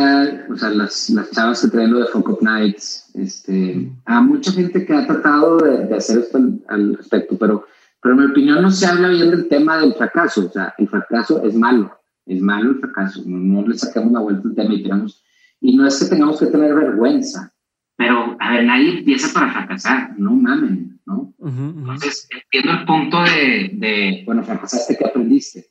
[0.50, 4.02] o sea, las, las chavas que traen lo de Fuck Nights, este, mm.
[4.04, 7.66] hay mucha gente que ha tratado de, hacer esto al, respecto, pero,
[8.02, 10.46] pero en mi opinión no se habla bien del tema del fracaso.
[10.46, 11.92] O sea, el fracaso es malo,
[12.26, 13.22] es malo el fracaso.
[13.26, 15.24] No, le sacamos la vuelta al tema y tiramos.
[15.60, 17.52] Y no es que tengamos que tener vergüenza,
[17.96, 21.34] pero, a ver, nadie empieza para fracasar, no mamen, ¿no?
[21.40, 25.66] Entonces, entiendo el punto de, de, bueno, fracasaste, ¿qué aprendiste?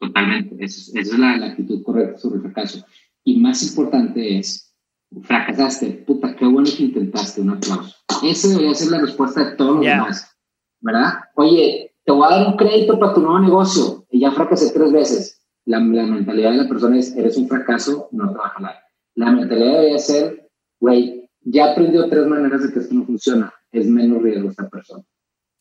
[0.00, 2.84] Totalmente, esa es la, actitud correcta sobre el fracaso.
[3.22, 4.74] Y más importante es,
[5.22, 7.94] fracasaste, puta, qué bueno que intentaste, un aplauso.
[8.22, 10.36] Esa debería ser la respuesta de todos los demás,
[10.80, 11.12] ¿verdad?
[11.36, 14.92] Oye, te voy a dar un crédito para tu nuevo negocio y ya fracasé tres
[14.92, 15.40] veces.
[15.64, 18.76] La, la mentalidad de la persona es, eres un fracaso, no te va a jalar.
[19.14, 20.50] La mentalidad debería ser,
[20.80, 25.04] güey, ya aprendió tres maneras de que esto no funciona, es menos riesgo esta persona.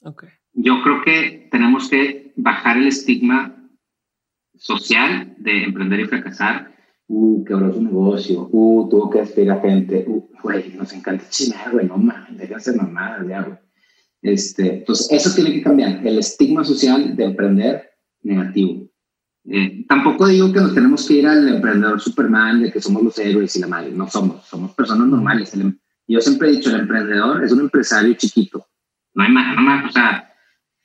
[0.03, 0.29] Okay.
[0.53, 3.69] Yo creo que tenemos que bajar el estigma
[4.55, 6.73] social de emprender y fracasar.
[7.07, 11.71] uh, quebró su negocio, uh, tuvo que despedir a gente, uh, güey, nos encanta chinar,
[11.71, 13.57] güey, no mames, déjense mamadas ya, güey.
[14.21, 17.89] Este, entonces, eso tiene que cambiar, el estigma social de emprender
[18.21, 18.89] negativo.
[19.45, 23.19] Eh, tampoco digo que nos tenemos que ir al emprendedor Superman, de que somos los
[23.19, 25.53] héroes y la madre, no somos, somos personas normales.
[25.55, 28.65] Em, yo siempre he dicho, el emprendedor es un empresario chiquito,
[29.13, 30.33] no hay más, no más, o sea,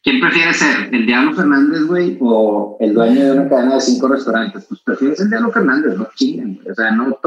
[0.03, 0.95] ¿quién prefiere ser?
[0.95, 4.65] ¿El Diablo Fernández, güey, o el dueño de una cadena de cinco restaurantes?
[4.67, 7.19] Pues prefieres el Diablo Fernández, no chinguen, o sea, no,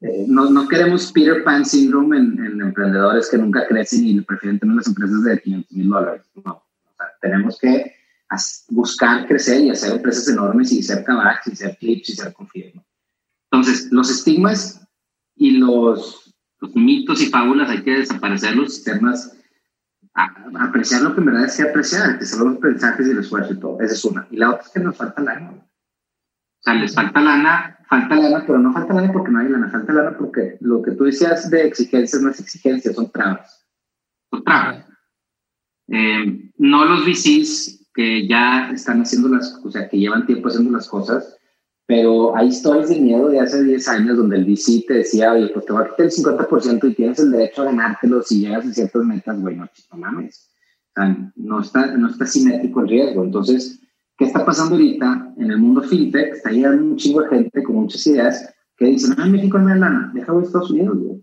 [0.00, 4.58] eh, no, no, queremos Peter Pan syndrome en, en, emprendedores que nunca crecen y prefieren
[4.58, 7.96] tener las empresas de 500 mil dólares, no, o sea, tenemos que
[8.70, 12.84] buscar crecer y hacer empresas enormes y ser cabacs y ser clips y ser confirmo.
[13.50, 14.86] Entonces, los estigmas
[15.36, 16.25] y los,
[16.60, 19.36] los, mitos y fábulas hay que desaparecerlos y ser más,
[20.14, 23.52] apreciar lo que en verdad es que apreciar, que son los mensajes y el esfuerzo
[23.52, 23.80] y todo.
[23.80, 24.26] Esa es una.
[24.30, 25.50] Y la otra es que nos falta lana.
[25.50, 29.70] O sea, les falta lana, falta lana, pero no falta lana porque no hay lana,
[29.70, 33.66] falta lana porque lo que tú decías de exigencias no es exigencias, son trabas.
[34.30, 34.86] Son trabas.
[35.88, 40.70] Eh, no los VCs que ya están haciendo las, o sea, que llevan tiempo haciendo
[40.70, 41.35] las cosas,
[41.86, 45.48] pero hay historias de miedo de hace 10 años donde el VC te decía, oye,
[45.54, 48.66] pues te va a quitar el 50% y tienes el derecho a ganártelo si llegas
[48.66, 50.50] a ciertas metas, güey, no, no mames.
[50.90, 53.22] O sea, no está, no está simétrico el riesgo.
[53.22, 53.80] Entonces,
[54.18, 56.34] ¿qué está pasando ahorita en el mundo fintech?
[56.34, 59.68] Está llegando un chingo de gente con muchas ideas que dicen, ah, en México no
[59.72, 61.22] hay lana, deja a Estados Unidos, güey.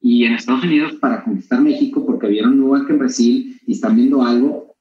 [0.00, 3.94] Y en Estados Unidos, para conquistar México, porque vieron igual que en Brasil y están
[3.94, 4.71] viendo algo,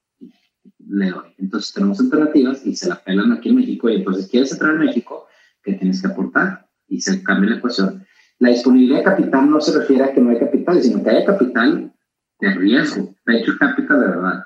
[0.91, 1.33] le doy.
[1.37, 4.79] Entonces tenemos alternativas y se la pelan aquí en México y entonces quieres entrar a
[4.79, 5.27] México,
[5.63, 6.67] ¿qué tienes que aportar?
[6.87, 8.05] Y se cambia la ecuación.
[8.39, 11.25] La disponibilidad de capital no se refiere a que no hay capital, sino que hay
[11.25, 11.93] capital
[12.39, 14.45] de riesgo, venture capital de verdad.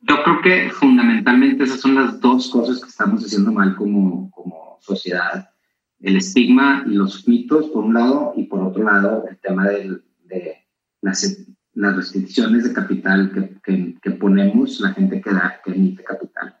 [0.00, 4.78] Yo creo que fundamentalmente esas son las dos cosas que estamos haciendo mal como, como
[4.80, 5.50] sociedad.
[6.00, 10.02] El estigma y los mitos, por un lado, y por otro lado, el tema del,
[10.24, 10.56] de
[11.00, 11.14] la
[11.74, 16.58] las restricciones de capital que, que, ponemos la gente que da, que emite capital.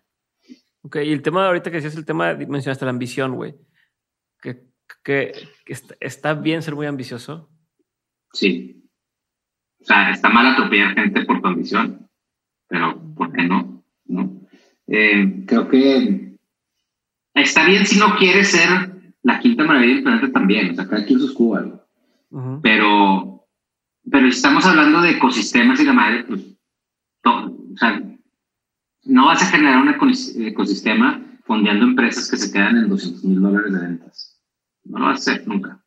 [0.82, 3.54] Ok, y el tema ahorita que decías, el tema, mencionaste la ambición, güey.
[4.40, 4.66] Que,
[5.04, 5.32] que,
[6.00, 7.50] está, bien ser muy ambicioso.
[8.32, 8.82] Sí.
[9.80, 12.08] O sea, está mal atropellar gente por tu ambición,
[12.68, 13.84] pero ¿por qué no?
[14.06, 14.40] ¿No?
[14.86, 16.38] Eh, creo que
[17.34, 18.92] está bien si no quieres ser
[19.22, 21.66] la quinta maravilla del planeta también, o sea, cada quien sus cubas,
[22.62, 23.41] pero
[24.10, 26.40] pero estamos hablando de ecosistemas y la madre, pues,
[27.24, 28.02] o sea,
[29.04, 29.88] no vas a generar un
[30.46, 34.40] ecosistema fondeando empresas que se quedan en 200 mil dólares de ventas.
[34.84, 35.82] No lo vas a hacer nunca.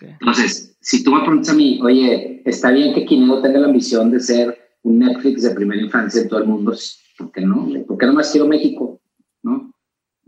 [0.00, 4.10] Entonces, si tú me preguntas a mí, oye, está bien que Quinedo tenga la ambición
[4.10, 6.74] de ser un Netflix de primera infancia en todo el mundo,
[7.18, 7.68] ¿por qué no?
[7.86, 9.00] ¿Por qué no más quiero México?
[9.42, 9.72] ¿No?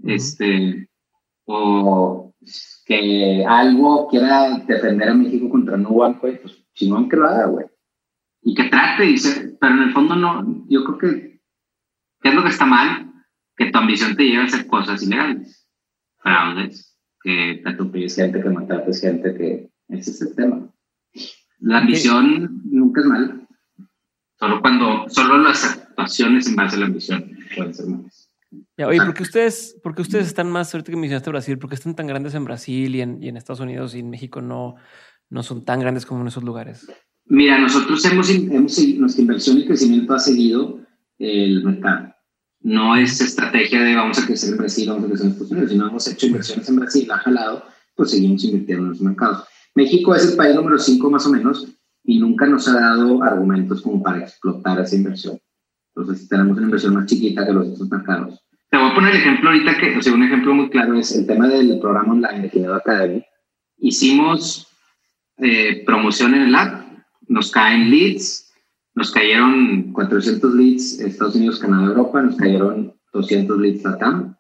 [0.05, 0.88] Este,
[1.44, 2.34] o
[2.86, 7.66] que algo quiera defender a México contra Nubank, pues chingón que lo haga, güey.
[8.42, 11.40] Y que trate, dice, pero en el fondo no, yo creo que,
[12.20, 13.12] ¿qué es lo que está mal?
[13.56, 15.68] Que tu ambición te lleve a hacer cosas ilegales,
[16.18, 20.68] fraudes, que te atropelles gente, que mataste gente, que ese es el tema.
[21.60, 23.46] La ambición nunca es mala.
[24.38, 28.28] Solo cuando, solo las actuaciones en base a la ambición pueden ser malas.
[28.76, 31.76] Ya, oye, ¿por qué ustedes, porque ustedes están más, ahorita que mencionaste Brasil, por qué
[31.76, 34.74] están tan grandes en Brasil y en, y en Estados Unidos y en México no,
[35.30, 36.86] no son tan grandes como en esos lugares?
[37.26, 40.80] Mira, nosotros hemos, hemos nuestra inversión y crecimiento ha seguido
[41.18, 42.14] el mercado.
[42.60, 45.70] No es estrategia de vamos a crecer en Brasil, vamos a crecer en Estados Unidos,
[45.70, 47.64] sino hemos hecho inversiones en Brasil, ha jalado,
[47.96, 49.44] pues seguimos invirtiendo en los mercados.
[49.74, 51.66] México es el país número 5 más o menos
[52.04, 55.38] y nunca nos ha dado argumentos como para explotar esa inversión.
[55.94, 58.40] Entonces tenemos una inversión más chiquita que los otros mercados.
[58.70, 61.14] Te voy a poner el ejemplo ahorita que, o sea, un ejemplo muy claro es
[61.14, 63.24] el tema del programa online de Academy.
[63.78, 64.71] Hicimos
[65.42, 66.86] eh, promoción en el app,
[67.26, 68.52] nos caen leads,
[68.94, 74.36] nos cayeron 400 leads Estados Unidos, Canadá, Europa, nos cayeron 200 leads Latam.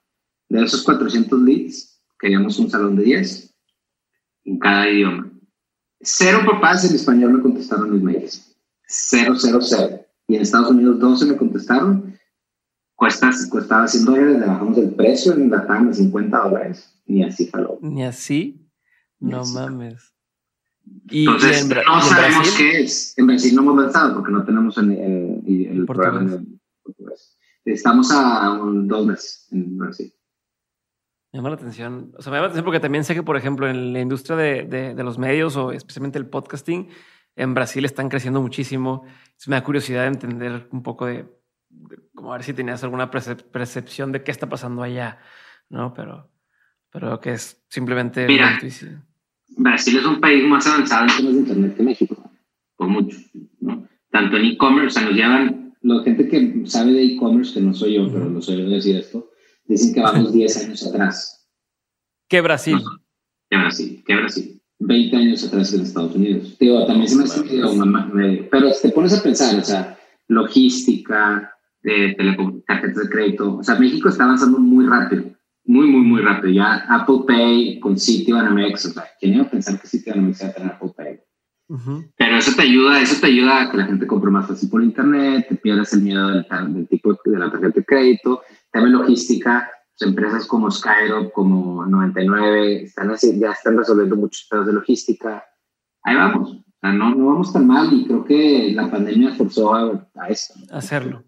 [0.48, 3.52] De esos 400 leads, queríamos un salón de 10
[4.44, 5.28] en cada idioma.
[6.00, 8.56] Cero papás en español me contestaron mis mails.
[8.86, 10.06] Cero, cero, cero.
[10.28, 12.16] Y en Estados Unidos 12 me contestaron.
[12.94, 16.94] Cuesta, costaba 100 dólares, le bajamos el precio en Latam a 50 dólares.
[17.06, 17.78] Ni así faló.
[17.80, 18.68] Ni así.
[19.18, 20.11] no mames.
[21.10, 23.16] Y, Entonces, no sabemos qué es.
[23.18, 27.38] En Brasil no hemos lanzado porque no tenemos el, el, programa en portugués.
[27.64, 30.12] Estamos a dos meses en Brasil.
[31.32, 32.12] Me llama la atención.
[32.16, 34.36] O sea, me llama la atención porque también sé que, por ejemplo, en la industria
[34.36, 36.88] de, de, los medios o especialmente el podcasting,
[37.36, 39.04] en Brasil están creciendo muchísimo.
[39.38, 41.26] Es me da curiosidad de entender un poco de,
[42.14, 45.18] como a ver si tenías alguna percepción de qué está pasando allá,
[45.68, 45.94] ¿no?
[45.94, 46.32] Pero
[46.92, 48.26] pero que es simplemente...
[48.26, 48.60] Mira,
[49.56, 52.30] Brasil es un país más avanzado en temas de Internet que México,
[52.76, 53.16] por mucho,
[53.60, 53.88] ¿no?
[54.10, 57.72] Tanto en e-commerce, o sea, nos llevan, la gente que sabe de e-commerce, que no
[57.74, 59.30] soy yo, pero no soy yo decir esto,
[59.64, 61.48] dicen que vamos 10 años atrás.
[62.28, 62.78] ¿Qué Brasil?
[63.50, 64.04] ¿Qué Brasil?
[64.06, 64.62] ¿Qué Brasil?
[64.78, 66.56] 20 años atrás en Estados Unidos.
[66.58, 67.42] Digo, también se me hace
[68.12, 69.98] medio, pero te pones a pensar, o sea,
[70.28, 71.52] logística,
[71.82, 72.14] de
[72.66, 75.24] tarjetas de crédito, o sea, México está avanzando muy rápido,
[75.72, 76.52] muy, muy, muy rápido.
[76.52, 80.42] Ya Apple Pay con Sitio Anamex, o sea, ¿quién iba a pensar que Sitio Anamex
[80.42, 81.20] iba a tener Apple Pay?
[82.18, 84.82] Pero eso te ayuda, eso te ayuda a que la gente compre más fácil por
[84.82, 89.70] internet, te pierdas el miedo del, del tipo de la tarjeta de crédito, también logística,
[89.96, 95.42] pues, empresas como Skyrock, como 99, están ya están resolviendo muchos pedos de logística.
[96.02, 99.74] Ahí vamos, o sea, no, no vamos tan mal y creo que la pandemia forzó
[99.74, 100.52] a, a esto.
[100.70, 101.24] Hacerlo.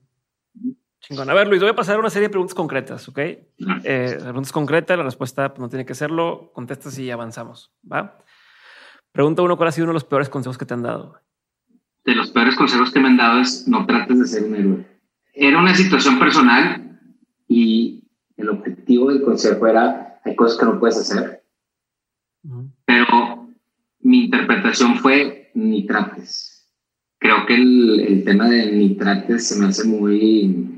[1.06, 1.28] Chingón.
[1.28, 3.18] A ver, Luis, voy a pasar una serie de preguntas concretas, ¿ok?
[3.18, 8.18] Eh, preguntas concretas, la respuesta pues, no tiene que serlo, contestas y avanzamos, ¿va?
[9.12, 11.20] Pregunta uno, ¿cuál ha sido uno de los peores consejos que te han dado?
[12.06, 14.86] De los peores consejos que me han dado es no trates de ser un héroe.
[15.35, 16.98] Era una situación personal
[17.48, 18.05] y
[18.39, 21.44] el objetivo del consejo era, hay cosas que no puedes hacer,
[22.86, 23.51] pero
[24.01, 26.66] mi interpretación fue, ni trates.
[27.18, 30.73] Creo que el, el tema de ni trates se me hace muy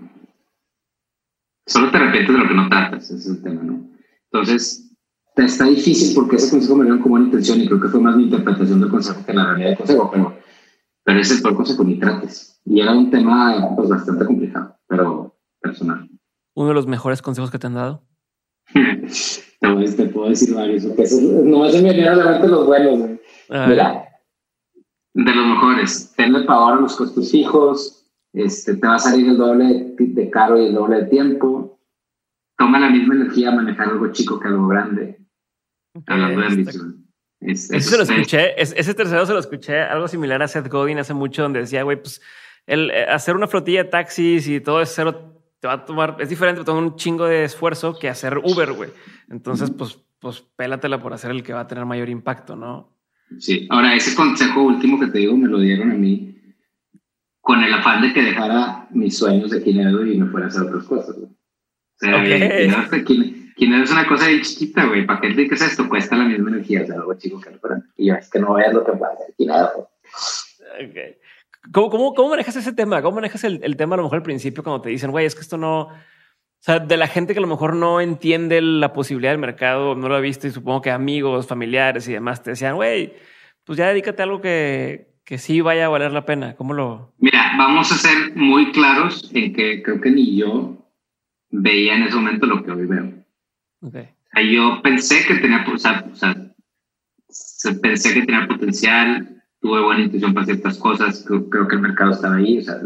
[1.67, 3.91] Solo te arrepientes de lo que no tratas, ese es el tema, ¿no?
[4.31, 4.97] Entonces,
[5.37, 8.17] está difícil porque ese consejo me dio como una intención y creo que fue más
[8.17, 10.39] mi interpretación del consejo que la realidad del consejo, pero,
[11.05, 12.61] pero ese es el consejo, ni trates.
[12.65, 16.09] Y era un tema pues, bastante complicado, pero personal.
[16.55, 18.03] ¿Uno de los mejores consejos que te han dado?
[19.61, 21.05] te, puedo decir varios, porque
[21.45, 23.19] no se me vienen a la los buenos.
[23.49, 24.09] Mira,
[25.15, 28.06] de los mejores, tenle pavor a los costos fijos,
[28.37, 31.81] este, te va a salir el doble de caro y el doble de tiempo.
[32.59, 35.19] Toma la misma energía manejar algo chico que algo grande.
[36.07, 37.07] hablando de ambición.
[37.55, 41.43] se lo escuché, ese tercero se lo escuché, algo similar a Seth Godin hace mucho,
[41.43, 42.21] donde decía, güey, pues
[42.67, 46.19] el eh, hacer una flotilla de taxis y todo es cero, te va a tomar,
[46.21, 48.91] es diferente, te toma un chingo de esfuerzo que hacer Uber, güey.
[49.31, 52.93] Entonces, pues, pues pélatela por hacer el que va a tener mayor impacto, ¿no?
[53.39, 56.36] Sí, ahora ese consejo último que te digo me lo dieron a mí
[57.47, 60.63] con el afán de que dejara mis sueños de Kinedo y me fuera a hacer
[60.63, 61.17] otras cosas.
[61.17, 61.29] O
[61.95, 62.43] sea, okay.
[62.43, 65.07] es una cosa bien chiquita, güey.
[65.07, 65.89] ¿Para qué te dices esto?
[65.89, 67.51] Cuesta la misma energía, o sea, algo chico que.
[67.99, 69.89] Y yo, es que no veas lo que pasa Kinedo.
[70.75, 71.19] Okay.
[71.73, 73.01] ¿Cómo, cómo, cómo manejas ese tema?
[73.01, 75.37] ¿Cómo manejas el, el tema a lo mejor al principio cuando te dicen, güey, es
[75.37, 75.83] que esto no...
[75.83, 75.93] O
[76.59, 80.09] sea, de la gente que a lo mejor no entiende la posibilidad del mercado, no
[80.09, 83.15] lo ha visto y supongo que amigos, familiares y demás te decían, güey,
[83.63, 86.55] pues ya dedícate a algo que, que sí vaya a valer la pena?
[86.55, 87.13] ¿Cómo lo...?
[87.19, 90.79] Mira, vamos a ser muy claros en que creo que ni yo
[91.51, 93.13] veía en ese momento lo que hoy veo.
[93.83, 94.09] Okay.
[94.53, 96.35] yo pensé que tenía, o sea, o sea,
[97.83, 102.37] pensé que tenía potencial, tuve buena intuición para ciertas cosas, creo, que el mercado estaba
[102.37, 102.77] ahí, o sea,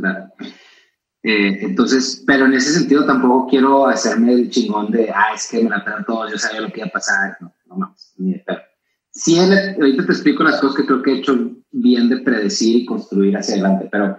[1.23, 5.63] eh, entonces, pero en ese sentido tampoco quiero hacerme el chingón de, ah, es que
[5.63, 8.33] me la pegan todos, yo sabía lo que iba a pasar, no, no más, ni
[8.33, 8.70] de perro.
[9.13, 12.87] Sí, ahorita te explico las cosas que creo que he hecho bien de predecir y
[12.87, 14.19] construir hacia adelante, pero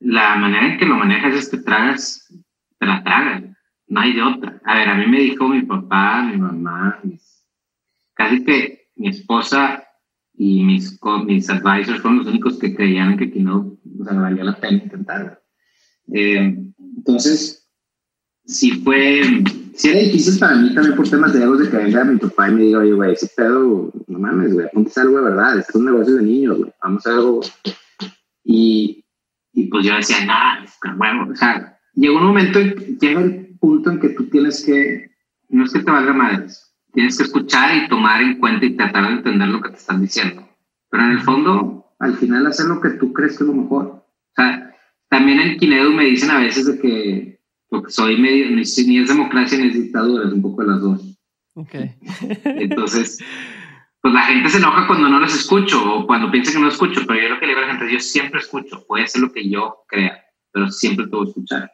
[0.00, 2.28] la manera en que lo manejas es que tragas,
[2.78, 3.44] te la tragas,
[3.88, 4.60] no hay de otra.
[4.64, 7.00] A ver, a mí me dijo mi papá, mi mamá,
[8.14, 9.84] casi que mi esposa
[10.34, 14.44] y mis, mis advisors fueron los únicos que creían que aquí no o sea, valía
[14.44, 15.42] la pena intentar.
[16.12, 16.56] Eh,
[16.96, 17.68] entonces,
[18.44, 19.22] sí fue
[19.80, 22.48] sí era difícil para mí también por temas de egos de que venga mi papá
[22.48, 25.74] y me diga, oye, güey, ese pedo, no mames, güey, apuntes algo de verdad, es
[25.74, 27.40] un negocio de niños, güey, vamos a algo.
[28.44, 29.02] Y,
[29.54, 30.66] y pues yo decía, nada,
[30.96, 35.10] bueno, o sea, llegó un momento, llega el punto en que tú tienes que,
[35.48, 39.06] no es que te valga madres, tienes que escuchar y tomar en cuenta y tratar
[39.06, 40.46] de entender lo que te están diciendo.
[40.90, 43.86] Pero en el fondo, al final hacer lo que tú crees que es lo mejor.
[43.86, 44.76] O sea,
[45.08, 47.39] también en Kinedo me dicen a veces de que
[47.70, 51.18] porque soy medio, ni, es democracia ni es dictadura, es un poco de las dos.
[51.54, 51.94] Okay.
[52.44, 53.18] Entonces,
[54.02, 57.02] pues la gente se enoja cuando no los escucho o cuando piensa que no escucho,
[57.06, 59.22] pero yo lo que le digo a la gente es, yo siempre escucho, puede ser
[59.22, 60.20] lo que yo crea,
[60.52, 61.70] pero siempre puedo escuchar.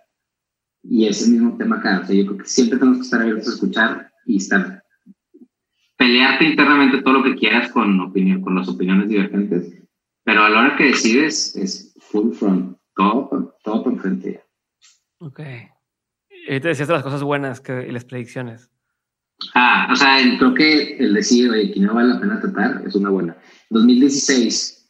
[0.82, 3.05] Y ese es el mismo tema acá, o sea, yo creo que siempre tenemos que
[3.05, 4.85] estar abiertos a escuchar y estar,
[5.97, 9.82] pelearte internamente todo lo que quieras con, opinión, con las opiniones divergentes,
[10.24, 14.43] pero a la hora que decides es full front, todo, todo por frente.
[15.20, 15.40] Ok.
[16.47, 18.70] Te decías las cosas buenas que, y las predicciones.
[19.55, 22.94] Ah, o sea, creo que el decir, oye, que no vale la pena tratar, es
[22.94, 23.36] una buena.
[23.70, 24.89] 2016,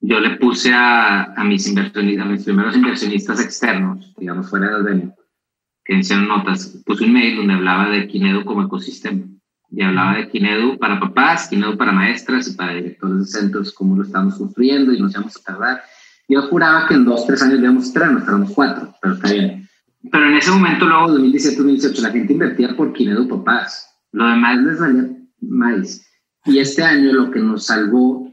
[0.00, 4.82] yo le puse a, a mis inversionistas, a mis primeros inversionistas externos, digamos, fuera del
[4.82, 5.14] venue,
[5.84, 9.24] que hicieron notas, puse un mail donde hablaba de Kinedu como ecosistema.
[9.70, 13.96] Y hablaba de Kinedu para papás, Kinedu para maestras y para directores de centros, cómo
[13.96, 15.82] lo estamos construyendo y nos íbamos a tardar.
[16.28, 19.32] Yo juraba que en dos, tres años íbamos a estar, nos tardamos cuatro, pero está
[19.32, 19.65] bien.
[20.10, 23.90] Pero en ese momento, luego, 2017, 2018, la gente invertía por Kinedu papás.
[24.12, 25.08] Lo demás les valía
[25.40, 26.06] más.
[26.44, 28.32] Y este año lo que nos salvó,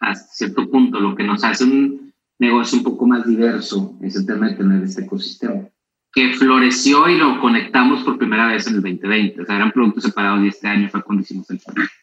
[0.00, 4.26] hasta cierto punto, lo que nos hace un negocio un poco más diverso es el
[4.26, 5.68] tema de tener este ecosistema
[6.14, 9.42] que floreció y lo conectamos por primera vez en el 2020.
[9.42, 11.94] O sea, eran productos separados y este año fue cuando hicimos el proyecto.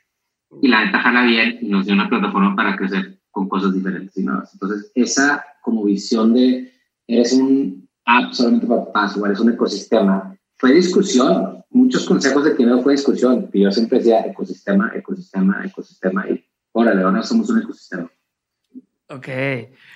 [0.61, 4.15] Y la ventaja la bien y nos dio una plataforma para crecer con cosas diferentes
[4.17, 4.51] y nuevas.
[4.53, 6.73] Entonces, esa como visión de
[7.07, 11.63] eres un app solamente para paso, eres un ecosistema, fue discusión.
[11.69, 13.49] Muchos consejos de no fue discusión.
[13.51, 16.29] Y yo siempre decía ecosistema, ecosistema, ecosistema.
[16.29, 18.11] Y órale, ahora somos un ecosistema.
[19.09, 19.27] Ok.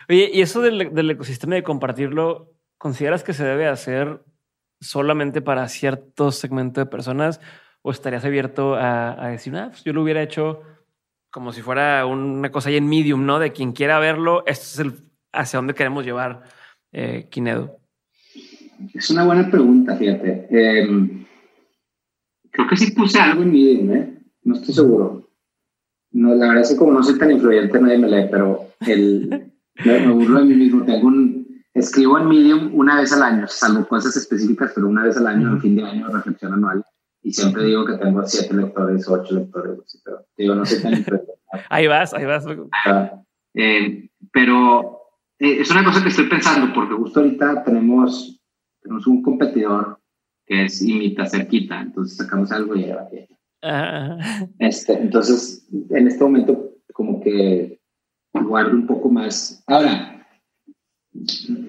[0.09, 4.23] Oye, y eso del, del ecosistema de compartirlo, ¿consideras que se debe hacer
[4.79, 7.39] solamente para ciertos segmentos de personas
[7.81, 10.61] o estarías abierto a, decir, ah, pues yo lo hubiera hecho
[11.29, 13.39] como si fuera una cosa ahí en medium, ¿no?
[13.39, 16.43] De quien quiera verlo, esto es el hacia dónde queremos llevar
[16.93, 17.27] eh.
[18.93, 20.47] Es una buena pregunta, fíjate.
[20.49, 21.25] Em,
[22.51, 24.17] creo que sí puse algo en medium, ¿eh?
[24.43, 25.29] No estoy seguro.
[26.11, 29.51] No, la verdad es que como no soy tan influyente, nadie me lee, pero el,
[29.83, 30.85] me burlo de mí mismo.
[30.85, 31.45] Tengo un,
[31.75, 35.49] Escribo en Medium una vez al año, salvo cosas específicas, pero una vez al año,
[35.49, 36.85] en fin de año, reflexión anual.
[37.21, 41.05] Y siempre digo que tengo siete lectores, ocho lectores, pero digo, no sé tan
[41.69, 42.45] Ahí vas, ahí vas.
[43.55, 45.01] Eh, pero
[45.37, 48.34] eh, es una cosa que estoy pensando, porque justo ahorita tenemos,
[48.85, 49.99] tenemos un competidor
[50.45, 53.09] que es imita cerquita, entonces sacamos algo y ya
[54.59, 57.81] Este, entonces, en este momento, como que
[58.31, 59.63] guardo un poco más.
[59.65, 60.27] Ahora,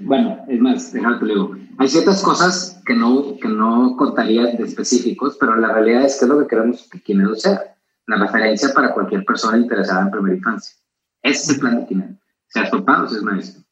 [0.03, 1.57] bueno, es más, déjame te digo.
[1.79, 6.27] Hay ciertas cosas que no, que no contaría de específicos, pero la realidad es que
[6.27, 7.77] es lo que queremos que Kinedo sea.
[8.07, 10.77] La referencia para cualquier persona interesada en primera infancia.
[11.23, 12.17] Ese es el plan de Kinedo.
[12.49, 13.63] Seas papá o seas maestro.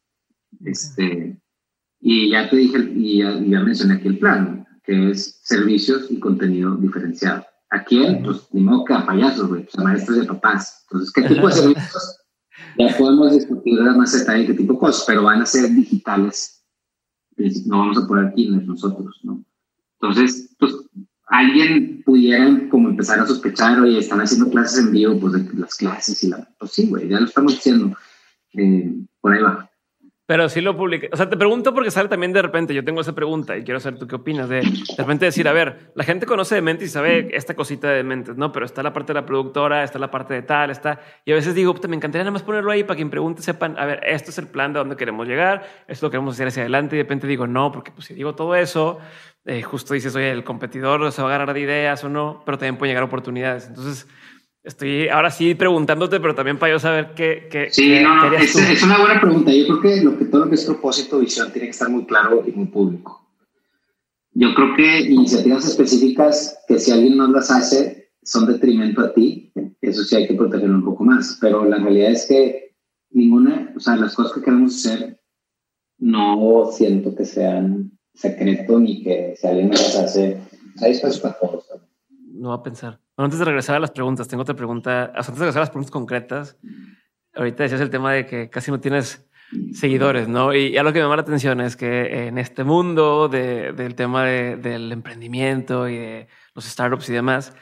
[0.64, 1.36] Este,
[2.06, 6.76] y ya te dije, y ya, mencioné aquí el plan, que es servicios y contenido
[6.76, 7.46] diferenciado.
[7.70, 8.22] ¿A quién?
[8.22, 10.84] Pues ni modo que a payasos, güey, pues a maestros y papás.
[10.84, 12.20] Entonces, ¿qué tipo de servicios?
[12.78, 16.62] Ya podemos discutir más detalle qué tipo de cosas, pero van a ser digitales.
[17.64, 19.42] No vamos a poner Kindle nosotros, ¿no?
[19.98, 20.74] Entonces, pues,
[21.28, 25.74] alguien pudiera como empezar a sospechar, oye, están haciendo clases en vivo, pues de las
[25.76, 26.46] clases y la...
[26.58, 27.96] Pues sí, güey, ya lo estamos haciendo.
[28.52, 29.70] Eh, por ahí va.
[30.26, 31.10] Pero sí lo publiqué.
[31.12, 32.72] O sea, te pregunto porque sale también de repente.
[32.72, 34.48] Yo tengo esa pregunta y quiero saber tú qué opinas.
[34.48, 37.90] De, de repente decir, a ver, la gente conoce de Mentes y sabe esta cosita
[37.90, 38.50] de Mentes, ¿no?
[38.50, 41.00] Pero está la parte de la productora, está la parte de tal, está.
[41.26, 43.84] Y a veces digo, me encantaría nada más ponerlo ahí para quien pregunte sepan, a
[43.84, 46.48] ver, esto es el plan de dónde queremos llegar, esto es lo que queremos hacer
[46.48, 46.96] hacia adelante.
[46.96, 49.00] Y de repente digo, no, porque pues si digo todo eso,
[49.44, 52.56] eh, justo dices, oye, el competidor se va a agarrar de ideas o no, pero
[52.56, 53.66] también pueden llegar oportunidades.
[53.66, 54.08] Entonces,
[54.64, 57.48] Estoy ahora sí preguntándote, pero también para yo saber qué.
[57.50, 59.52] qué sí, no, no, es, es, una buena pregunta.
[59.52, 62.06] Yo creo que, lo que todo lo que es propósito, visión, tiene que estar muy
[62.06, 63.28] claro y muy público.
[64.32, 69.52] Yo creo que iniciativas específicas que si alguien no las hace son detrimento a ti,
[69.82, 71.36] eso sí hay que protegerlo un poco más.
[71.42, 72.74] Pero la realidad es que
[73.10, 75.20] ninguna, o sea, las cosas que queremos hacer
[75.98, 80.40] no siento que sean secreto ni que si alguien no las hace,
[80.80, 81.66] hay espacio para todos.
[82.44, 85.12] No va a pensar antes de regresar a las preguntas, tengo otra pregunta.
[85.14, 86.58] Antes de regresar a las preguntas concretas,
[87.34, 89.26] ahorita decías el tema de que casi no tienes
[89.72, 90.52] seguidores, ¿no?
[90.52, 94.90] Y algo que me llama la atención es que en este mundo del tema del
[94.90, 97.54] emprendimiento y de los startups y demás,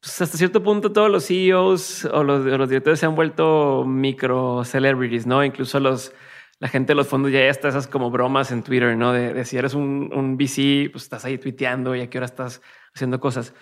[0.00, 5.26] pues hasta cierto punto todos los CEOs o los, directores se han vuelto micro celebrities,
[5.26, 5.44] ¿no?
[5.44, 6.14] Incluso los,
[6.60, 9.12] la gente de los fondos ya está esas como bromas en Twitter, ¿no?
[9.12, 12.26] De, de si eres un, un VC, pues estás ahí tuiteando y a qué hora
[12.26, 12.62] estás
[12.94, 13.52] haciendo cosas.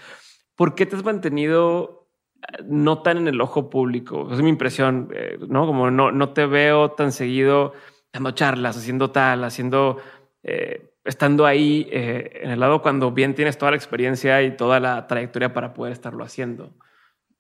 [0.62, 4.32] ¿Por qué te has mantenido eh, no tan en el ojo público?
[4.32, 5.66] Es mi impresión, eh, ¿no?
[5.66, 7.72] Como no, no te veo tan seguido
[8.12, 9.97] dando charlas, haciendo tal, haciendo,
[10.44, 15.09] eh, estando ahí en el lado cuando bien tienes toda la experiencia y toda la
[15.09, 16.72] trayectoria para poder estarlo haciendo.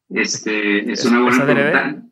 [0.08, 2.02] Este, es una buena pregunta.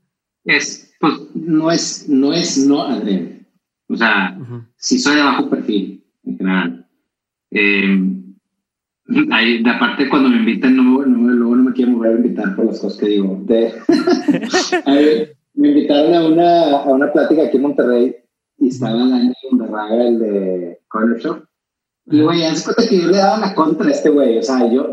[0.44, 3.46] Es, pues, no es, no es no adrede.
[3.88, 4.38] O sea,
[4.76, 6.86] si soy de bajo perfil, en general.
[9.32, 12.54] Ahí, de aparte, cuando me invitan, no, no, luego no me quieren volver a invitar
[12.54, 13.44] por las cosas que digo.
[15.54, 18.16] me invitaron a una, a una plática aquí en Monterrey
[18.58, 21.44] y estaba Daniel Underraga, el de Corner Shop.
[22.06, 24.38] Y, güey, hace cuenta que yo le daba la contra a este güey.
[24.38, 24.88] O sea, yo,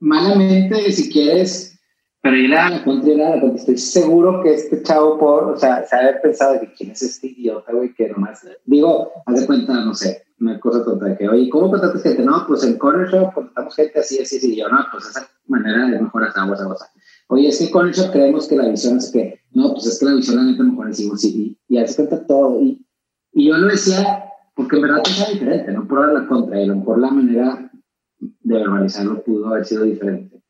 [0.00, 1.78] malamente, si quieres,
[2.20, 3.60] pero yo le daba la contra y le daba la contra.
[3.60, 7.02] Estoy seguro que este chavo, por, o sea, se ha pensado de que quién es
[7.02, 11.16] este idiota, güey, que nomás, digo, haz de cuenta, no sé una cosa total, de
[11.16, 12.22] que, oye, ¿cómo contratas gente?
[12.22, 14.52] No, pues en Corner Shop contratamos gente así, así, así.
[14.52, 16.90] Y yo, no, pues esa manera de mejorar aguas, aguas.
[17.28, 19.98] Oye, es que en Corner Shop creemos que la visión es que, no, pues es
[19.98, 22.60] que la visión la neta mejor es sí, y, y se cuenta todo.
[22.60, 22.86] Y,
[23.32, 24.26] y yo lo decía
[24.56, 27.70] porque en verdad es diferente, no por la contra, y a lo mejor la manera
[28.18, 30.42] de verbalizarlo pudo haber sido diferente.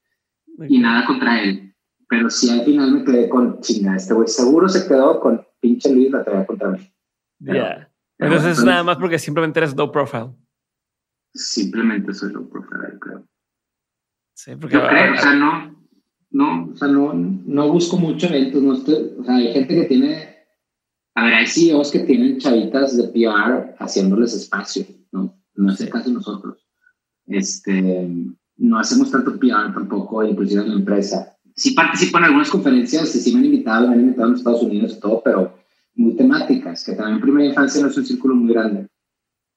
[0.68, 1.74] Y nada contra él.
[2.08, 5.92] Pero sí al final me quedé con chinga, este güey seguro se quedó con pinche
[5.92, 6.78] Luis la traía contra mí.
[7.40, 7.90] Ya.
[8.18, 10.30] Entonces, es nada más porque simplemente eres low profile.
[11.34, 13.26] Simplemente soy low profile, creo.
[14.34, 14.76] Sí, porque.
[14.76, 15.76] Yo creo, o sea, no.
[16.30, 18.62] No, o sea, no, no busco mucho eventos.
[18.62, 20.36] No estoy, o sea, hay gente que tiene.
[21.14, 25.34] A ver, hay CEOs que tienen chavitas de PR haciéndoles espacio, ¿no?
[25.54, 26.66] No es el caso de nosotros.
[27.26, 28.08] Este,
[28.58, 31.36] no hacemos tanto PR tampoco, inclusive en la empresa.
[31.54, 34.94] Sí participo en algunas conferencias, sí me han invitado, me han invitado en Estados Unidos
[34.94, 35.58] y todo, pero
[35.96, 38.86] muy temáticas, que también primera infancia no es un círculo muy grande.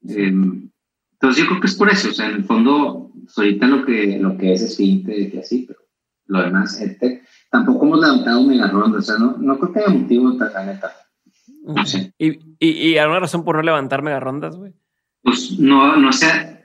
[0.01, 4.17] Entonces yo creo que es por eso, o sea, en el fondo, ahorita lo que,
[4.19, 5.79] lo que es es finte, que así, pero
[6.27, 9.89] lo demás, EdTech, tampoco hemos levantado mega ronda, o sea, no, no creo que haya
[9.89, 10.91] motivo, la neta.
[11.63, 12.13] No sé.
[12.17, 14.73] ¿Y, y, y alguna razón por no levantar mega rondas, güey?
[15.21, 16.63] Pues no, no sé,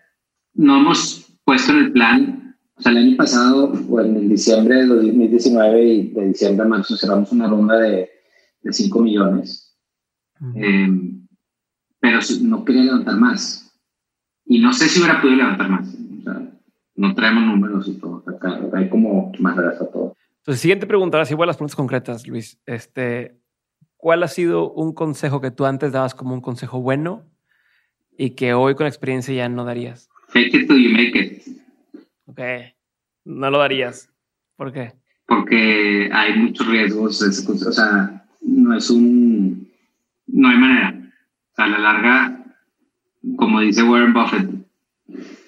[0.55, 4.87] no hemos puesto en el plan, o sea, el año pasado, o en diciembre de
[4.87, 8.09] 2019 y de diciembre a marzo cerramos una ronda de,
[8.63, 9.64] de 5 millones
[10.55, 10.89] eh,
[12.01, 13.75] pero no quería levantar más.
[14.47, 15.89] Y no sé si hubiera podido levantar más.
[15.89, 16.43] O sea,
[16.97, 18.23] no traemos números y todo.
[18.27, 20.15] Acá hay como más a todo.
[20.39, 22.61] Entonces, siguiente pregunta, ahora sí voy a las preguntas concretas, Luis.
[22.67, 23.39] Este,
[23.97, 27.25] ¿Cuál ha sido un consejo que tú antes dabas como un consejo bueno
[28.19, 30.11] y que hoy con experiencia ya no darías?
[30.29, 31.43] Fake it till you make it.
[32.27, 32.41] Ok.
[33.25, 34.11] No lo darías.
[34.57, 34.93] ¿Por qué?
[35.27, 37.23] Porque hay muchos riesgos.
[37.23, 39.64] O sea, no es un
[40.35, 41.01] no hay manera.
[41.57, 42.45] a la larga,
[43.37, 44.51] como dice Warren Buffett,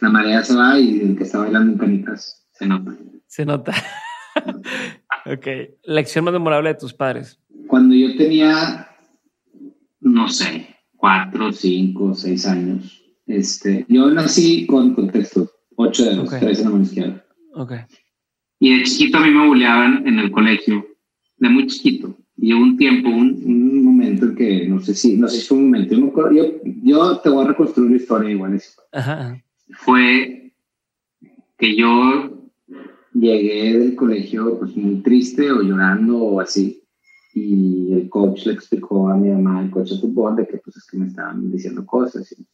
[0.01, 2.97] la marea se va y el que está bailando en canicas se nota.
[3.27, 3.73] Se nota.
[5.27, 5.47] ok.
[5.85, 7.41] Lección más memorable de tus padres.
[7.67, 8.89] Cuando yo tenía,
[10.01, 16.61] no sé, cuatro, cinco, seis años, este, yo nací con contexto, ocho de los tres
[16.61, 17.25] en la mano izquierda.
[17.55, 17.73] Ok.
[18.61, 20.87] Y de chiquito a mí me bulleaban en el colegio,
[21.39, 22.17] de muy chiquito.
[22.39, 25.59] Y hubo un tiempo, un, momento en que, no sé si, no sé si fue
[25.59, 25.95] un momento,
[26.31, 26.45] yo,
[26.83, 28.61] yo, te voy a reconstruir una historia igual.
[28.93, 29.43] Ajá.
[29.71, 30.53] Fue
[31.57, 32.51] que yo
[33.15, 36.83] llegué del colegio pues muy triste o llorando o así.
[37.33, 40.77] Y el coach le explicó a mi mamá, el coach de fútbol, de que pues
[40.77, 42.31] es que me estaban diciendo cosas.
[42.33, 42.47] Y,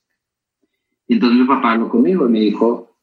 [1.08, 2.96] entonces mi papá habló conmigo y me dijo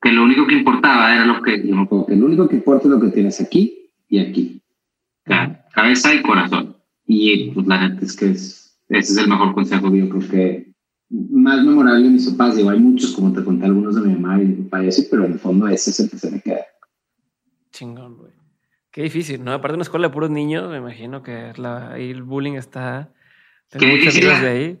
[0.00, 2.90] que lo único que importaba era lo que, yo que lo único que importa es
[2.90, 4.57] lo que tienes aquí y aquí
[5.72, 6.76] cabeza y corazón.
[7.06, 10.28] Y pues la neta es que es, ese es el mejor consejo que yo creo
[10.28, 10.72] que
[11.10, 12.56] más memorable de mis papás.
[12.56, 15.24] Digo, hay muchos, como te conté, algunos de mi mamá y mi papá y pero
[15.24, 16.66] en el fondo ese es el que se me queda.
[17.72, 18.32] Chingón, güey.
[18.90, 19.52] Qué difícil, ¿no?
[19.52, 23.12] Aparte de una escuela de puros niños, me imagino que la, ahí el bullying está...
[23.70, 24.24] Qué difícil.
[24.24, 24.78] De ahí.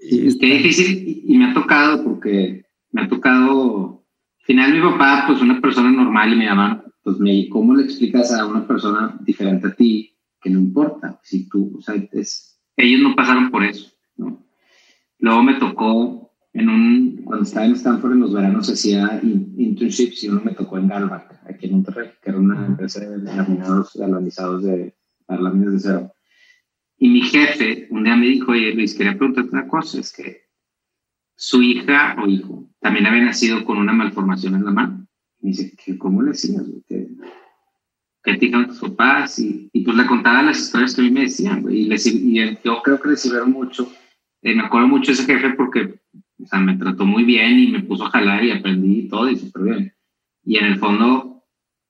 [0.00, 1.22] Y qué difícil.
[1.26, 4.04] Y, me ha tocado porque me ha tocado...
[4.40, 7.84] Al final mi papá, pues una persona normal y mi mamá, pues me, ¿cómo le
[7.84, 11.20] explicas a una persona diferente a ti que no importa?
[11.22, 11.94] Si tú, o sea,
[12.76, 14.44] ellos no pasaron por eso, ¿no?
[15.18, 20.28] Luego me tocó en un, cuando estaba en Stanford en los veranos hacía internships y
[20.28, 24.62] uno me tocó en Galvac, aquí en Monterrey, que era una empresa de laminados galvanizados
[24.64, 26.12] de para láminas de cero.
[26.98, 30.42] Y mi jefe un día me dijo, oye Luis, quería preguntarte una cosa, es que
[31.34, 35.01] su hija o hijo también había nacido con una malformación en la mano.
[35.42, 36.62] Me dice, ¿cómo le hacías?
[36.88, 37.08] ¿Qué,
[38.22, 39.38] qué te dijeron tus papás?
[39.38, 41.82] Y, y, pues le contaba las historias que a mí me decían, güey.
[41.82, 43.92] Y, y yo creo que le sirvieron mucho.
[44.42, 46.00] Eh, me acuerdo mucho de ese jefe porque
[46.42, 49.36] o sea, me trató muy bien y me puso a jalar y aprendí todo y
[49.36, 49.94] súper bien.
[50.44, 51.44] Y en el fondo,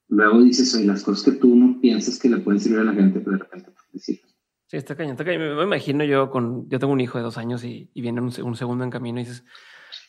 [0.08, 2.92] luego dices, oye, las cosas que tú no piensas que le pueden servir a la
[2.92, 5.56] gente, pero de repente Sí, está cañón, está cañón.
[5.56, 8.32] Me, imagino yo con, yo tengo un hijo de dos años y, y viene un,
[8.42, 9.44] un, segundo en camino y dices,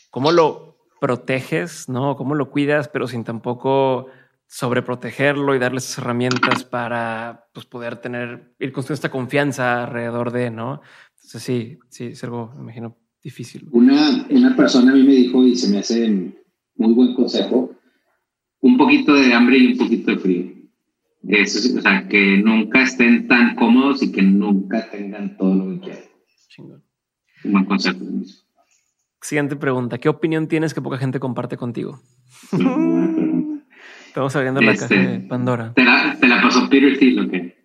[0.10, 0.73] ¿cómo lo,
[1.04, 2.16] proteges, ¿no?
[2.16, 4.08] ¿Cómo lo cuidas, pero sin tampoco
[4.48, 10.80] sobreprotegerlo y darles herramientas para pues, poder tener, ir construyendo esta confianza alrededor de, ¿no?
[11.16, 13.68] Entonces sí, sí, es algo, me imagino, difícil.
[13.74, 16.10] Una, una persona a mí me dijo, y se me hace
[16.78, 17.76] muy buen consejo,
[18.62, 20.54] un poquito de hambre y un poquito de frío.
[21.28, 25.80] Eso, o sea, que nunca estén tan cómodos y que nunca tengan todo lo que
[25.82, 26.04] quieran.
[26.48, 26.84] Chingón.
[27.44, 28.00] Un buen consejo.
[29.24, 30.00] Siguiente pregunta.
[30.00, 32.02] ¿Qué opinión tienes que poca gente comparte contigo?
[34.08, 35.74] Estamos abriendo la caja de este, Pandora.
[35.74, 37.56] ¿Te la, pasó Peter Thiel o qué?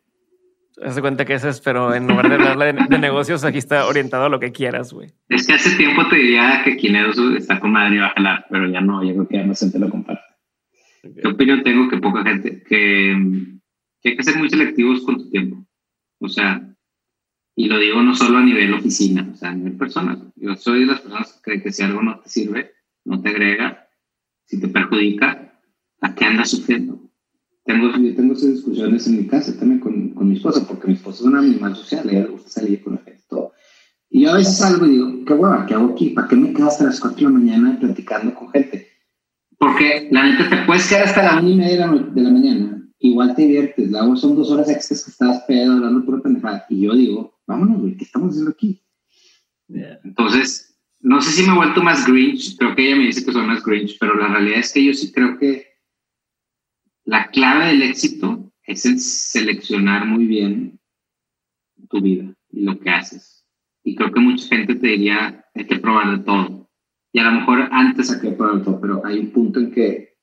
[0.80, 4.26] Haz cuenta que eso es, pero en lugar de hablar de, negocios, aquí está orientado
[4.26, 5.10] a lo que quieras, güey.
[5.28, 8.46] Es que hace tiempo te diría que Kinedo está con madre y va a jalar,
[8.48, 10.22] pero ya no, yo creo que ya no gente lo comparte.
[11.02, 11.88] ¿Qué opinión tengo?
[11.90, 13.16] Que poca gente, que,
[14.04, 15.66] hay que ser muy selectivos con tu tiempo.
[16.20, 16.67] O sea,
[17.58, 20.32] y lo digo no solo a nivel oficina, o sea, a nivel personal.
[20.36, 22.70] Yo soy de las personas que creen que si algo no te sirve,
[23.04, 23.88] no te agrega,
[24.44, 25.60] si te perjudica,
[26.00, 27.10] ¿a qué andas sufriendo?
[27.64, 30.94] Tengo, yo tengo esas discusiones en mi casa también con, con mi esposa, porque mi
[30.94, 33.52] esposa es una animal social, ella le gusta salir con la gente, todo.
[34.08, 36.10] Y yo a veces salgo y digo, qué hueva, ¿qué hago aquí?
[36.10, 38.86] ¿Para qué me quedo hasta las 4 de la mañana platicando con gente?
[39.58, 43.34] Porque la neta te puedes quedar hasta la una y media de la, mañana, igual
[43.34, 46.64] te diviertes, luego son dos horas extras que estás pedo hablando pura pendejada.
[46.68, 48.80] Y yo digo, vámonos, güey, ¿qué estamos haciendo aquí?
[50.04, 53.32] Entonces, no sé si me he vuelto más Grinch, creo que ella me dice que
[53.32, 55.66] soy más Grinch, pero la realidad es que yo sí creo que
[57.04, 60.78] la clave del éxito es el seleccionar muy bien
[61.88, 63.46] tu vida y lo que haces.
[63.82, 66.70] Y creo que mucha gente te diría, hay que probar de todo.
[67.12, 69.70] Y a lo mejor antes hay que probar de todo, pero hay un punto en
[69.70, 70.18] que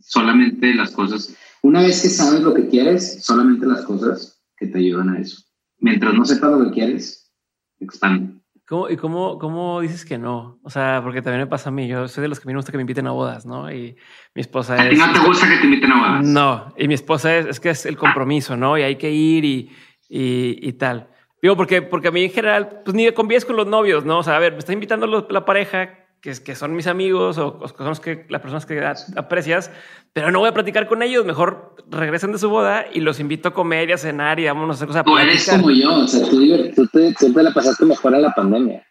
[0.00, 4.78] solamente las cosas, una vez que sabes lo que quieres, solamente las cosas que te
[4.78, 5.47] ayudan a eso.
[5.78, 7.32] Mientras no sepas lo que quieres,
[7.80, 8.34] expande.
[8.66, 10.58] ¿Cómo, ¿Y cómo, cómo dices que no?
[10.62, 11.88] O sea, porque también me pasa a mí.
[11.88, 13.72] Yo soy de los que me gusta que me inviten a bodas, ¿no?
[13.72, 13.96] Y
[14.34, 16.26] mi esposa ¿A ti no te gusta que te inviten a bodas?
[16.26, 18.76] No, y mi esposa es, es que es el compromiso, ¿no?
[18.76, 19.70] Y hay que ir y,
[20.08, 21.08] y, y, tal.
[21.40, 24.18] Digo, porque, porque a mí en general, pues ni convives con los novios, ¿no?
[24.18, 27.58] O sea, a ver, me está invitando la pareja que, que son mis amigos o,
[27.60, 28.84] o son los que, las personas que
[29.16, 29.70] aprecias,
[30.12, 31.24] pero no voy a platicar con ellos.
[31.24, 34.76] Mejor regresen de su boda y los invito a comer y a cenar y vámonos
[34.76, 35.04] a hacer cosas.
[35.04, 36.40] Tú eres como yo, o sea, tú,
[36.74, 38.84] tú siempre la pasaste mejor a la pandemia.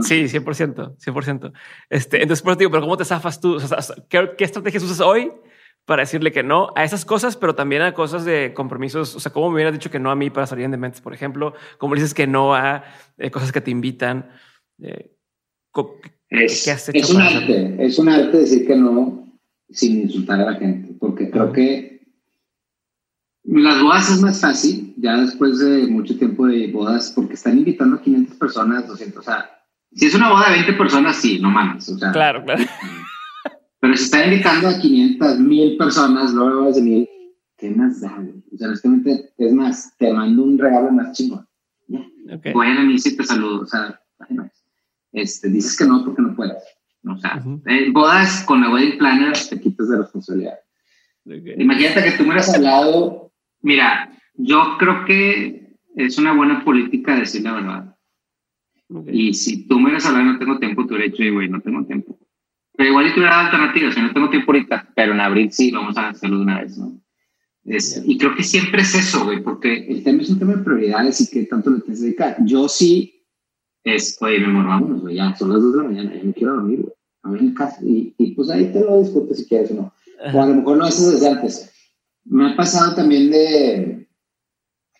[0.00, 1.52] Sí, 100%, 100%.
[1.90, 3.56] Este, entonces, por eso digo, pero ¿cómo te zafas tú?
[3.56, 3.78] O sea,
[4.08, 5.32] ¿qué, ¿qué, estrategias usas hoy
[5.84, 9.16] para decirle que no a esas cosas, pero también a cosas de compromisos?
[9.16, 11.14] O sea, ¿cómo me hubieras dicho que no a mí para salir en Dementes, por
[11.14, 11.54] ejemplo?
[11.78, 12.84] ¿Cómo dices que no a
[13.18, 14.30] eh, cosas que te invitan?
[14.82, 15.12] Eh,
[16.32, 19.28] es, es un arte, es un arte decir que no
[19.70, 22.02] sin insultar a la gente, porque creo que
[23.44, 27.96] las bodas es más fácil, ya después de mucho tiempo de bodas, porque están invitando
[27.96, 29.50] a 500 personas, 200, o sea,
[29.94, 32.12] si es una boda de 20 personas, sí, no mames, o sea.
[32.12, 32.64] Claro, claro.
[33.80, 37.08] Pero si están invitando a 500, 1000 personas, luego de mil,
[37.58, 38.16] ¿qué más da?
[38.52, 41.46] O sea, honestamente, es más, te mando un regalo más chingón.
[42.32, 42.52] Okay.
[42.52, 44.00] Voy a mí sí te saludo, o sea,
[45.12, 46.62] este, dices que no porque no puedes.
[47.04, 47.42] O sea,
[47.92, 50.58] bodas con la wedding planner te quitas de responsabilidad.
[51.24, 53.32] Imagínate que tú me hubieras hablado.
[53.60, 57.96] Mira, yo creo que es una buena política decir la verdad.
[59.10, 61.84] Y si tú me hubieras hablado, no tengo tiempo, tú hubieras dicho, güey, no tengo
[61.84, 62.18] tiempo.
[62.76, 65.70] Pero igual yo te hubiera dado alternativas, no tengo tiempo ahorita, pero en abril sí,
[65.70, 66.98] vamos a hacerlo de una vez, ¿no?
[67.64, 71.20] y creo que siempre es eso, güey, porque el tema es un tema de prioridades
[71.20, 72.36] y que tanto le tienes que dedicar.
[72.44, 73.21] Yo sí
[73.84, 76.32] es, oye, mi amor, vámonos, güey, ya son las dos de la mañana, ya me
[76.32, 79.46] quiero dormir, güey, a mí en casa, y, y, pues ahí te lo discutes si
[79.46, 79.94] quieres o no.
[80.34, 81.72] O a lo mejor lo haces desde antes.
[82.24, 84.02] Me ha pasado también de,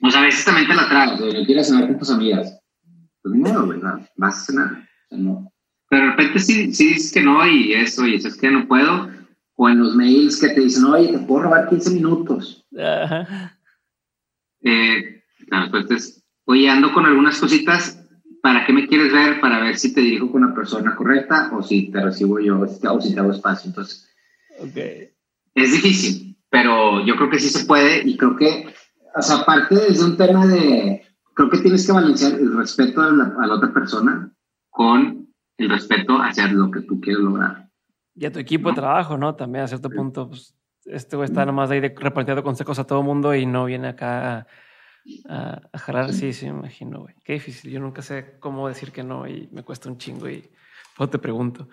[0.02, 2.60] o sea, a veces también te la traes, güey, no quieres cenar con tus amigas.
[3.22, 3.78] Pues no, güey,
[4.16, 5.52] vas a cenar, o sea, no.
[5.88, 8.66] Pero de repente sí, sí dices que no y eso, y eso es que no
[8.66, 9.10] puedo.
[9.54, 12.66] O en los mails que te dicen, oye, te puedo robar 15 minutos.
[12.76, 13.56] Ajá.
[14.62, 18.01] Eh, la respuesta es, oye, ando con algunas cositas,
[18.42, 19.40] ¿para qué me quieres ver?
[19.40, 23.00] Para ver si te dirijo con la persona correcta o si te recibo yo o
[23.00, 23.68] si te hago espacio.
[23.68, 24.10] Entonces,
[25.54, 28.66] es difícil, pero yo creo que sí se puede y creo que,
[29.14, 31.02] o sea, aparte desde un tema de,
[31.34, 34.30] creo que tienes que balancear el respeto a la, a la otra persona
[34.68, 37.68] con el respeto hacia lo que tú quieres lograr.
[38.14, 39.36] Y a tu equipo de trabajo, ¿no?
[39.36, 40.54] También a cierto punto, pues,
[40.84, 44.38] este güey está nomás ahí de, repartiendo consejos a todo mundo y no viene acá
[44.38, 44.46] a
[45.28, 46.12] a, a jalar.
[46.12, 47.14] Sí, sí, me imagino, güey.
[47.24, 47.70] Qué difícil.
[47.70, 50.50] Yo nunca sé cómo decir que no y me cuesta un chingo y
[50.96, 51.68] pues te pregunto.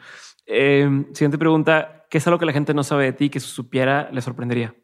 [0.46, 2.06] Eh, siguiente pregunta.
[2.10, 4.76] ¿Qué es algo que la gente no sabe de ti que si supiera le sorprendería?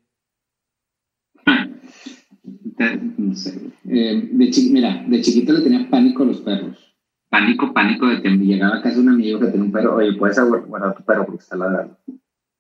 [3.18, 3.72] No sé.
[3.88, 6.96] Eh, de mira, de chiquito le tenía pánico a los perros.
[7.30, 9.96] Pánico, pánico de que me llegaba casi un amigo que tenía un perro.
[9.96, 11.98] Oye, puedes guardar tu perro porque está ladrando.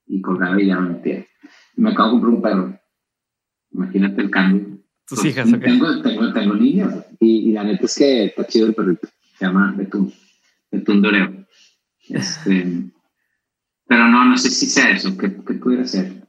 [0.07, 1.25] Y colgaba y ya me metía.
[1.75, 2.79] me acabo de comprar un perro.
[3.71, 4.74] Imagínate el cambio
[5.07, 8.73] tus pues, hijas, Tengo, tengo, tengo niños y, la neta es que está chido el
[8.73, 9.07] perrito.
[9.37, 10.11] Se llama Betún.
[10.71, 11.45] Betún Doreo.
[12.09, 12.91] Este,
[13.87, 15.15] pero no, no sé si sea eso.
[15.17, 16.27] ¿Qué, qué pudiera ser?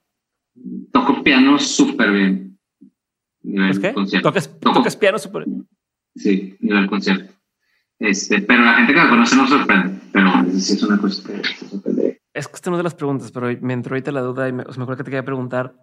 [0.93, 2.59] Toco piano súper bien.
[3.43, 3.93] Nivel qué?
[3.95, 4.29] concierto.
[4.29, 5.67] ¿Tocas, ¿Tocas piano súper bien?
[6.15, 7.33] Sí, nivel concierto.
[7.99, 10.01] Este, pero la gente que lo conoce no sorprende.
[10.13, 12.21] Pero sí es una cosa que se sorprende.
[12.35, 14.53] Es que esta no es de las preguntas, pero me entró ahorita la duda y
[14.53, 15.75] me, o sea, me acuerdo que te quería preguntar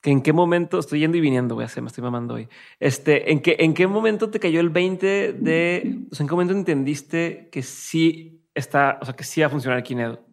[0.00, 2.48] que en qué momento estoy yendo y viniendo, voy a hacer, me estoy mamando hoy.
[2.78, 6.34] Este, ¿en qué, en qué momento te cayó el 20 de, o sea, en qué
[6.34, 10.24] momento entendiste que sí está, o sea, que sí va a funcionar Kinedo?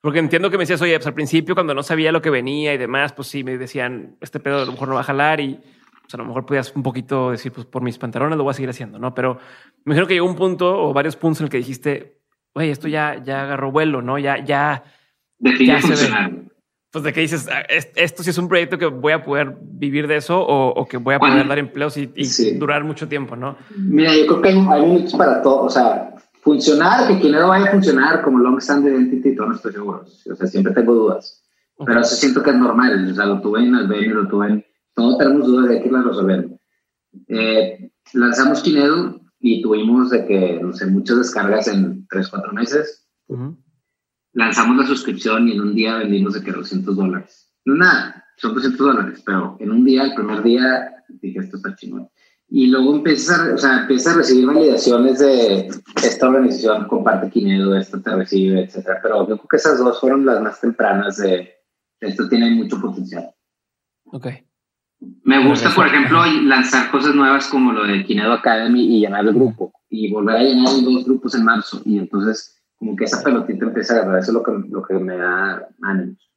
[0.00, 2.74] Porque entiendo que me decías, oye, pues al principio cuando no sabía lo que venía
[2.74, 5.40] y demás, pues sí me decían, este pedo a lo mejor no va a jalar
[5.40, 5.58] y
[6.02, 8.54] pues a lo mejor podías un poquito decir, pues por mis pantalones lo voy a
[8.54, 9.14] seguir haciendo, ¿no?
[9.14, 9.38] Pero
[9.84, 12.20] me imagino que llegó un punto o varios puntos en el que dijiste,
[12.52, 14.18] oye, esto ya, ya agarró vuelo, ¿no?
[14.18, 14.84] Ya, ya,
[15.38, 16.50] ya se ve
[16.94, 17.64] pues de que dices, ah,
[17.96, 21.16] esto sí es un proyecto que voy a poder vivir de eso o, que voy
[21.16, 22.06] a poder dar empleos y,
[22.56, 23.56] durar mucho tiempo, ¿no?
[23.76, 27.70] Mira, yo creo que hay, hay para todo, o sea, funcionar, que no vaya a
[27.72, 31.42] funcionar como long stand identity, no estoy seguro, o sea, siempre tengo dudas,
[31.84, 34.64] pero eso siento que es normal, o sea, lo tuve en Albania, lo tuve en,
[34.94, 36.48] todos tenemos dudas de que las resolver.
[37.26, 43.04] Eh, lanzamos Kinedo y tuvimos de que, no sé, muchas descargas en 3, 4 meses
[44.34, 47.50] lanzamos la suscripción y en un día vendimos de que 200 dólares.
[47.64, 51.74] No nada, son 200 dólares, pero en un día, el primer día, dije, esto está
[51.74, 52.08] chingón.
[52.48, 55.68] Y luego empiezas a, o sea, empiezas a recibir validaciones de
[56.02, 59.00] esta organización comparte Kinedo, esto te recibe, etcétera.
[59.02, 61.54] Pero yo creo que esas dos fueron las más tempranas de
[62.00, 63.30] esto tiene mucho potencial.
[64.04, 64.26] Ok.
[65.22, 69.34] Me gusta, por ejemplo, lanzar cosas nuevas como lo de Kinedo Academy y llenar el
[69.34, 71.82] grupo y volver a llenar dos grupos en marzo.
[71.84, 74.94] Y entonces como que esa pelotita empieza a agarrar, eso es lo que, lo que
[74.94, 76.30] me da ánimos.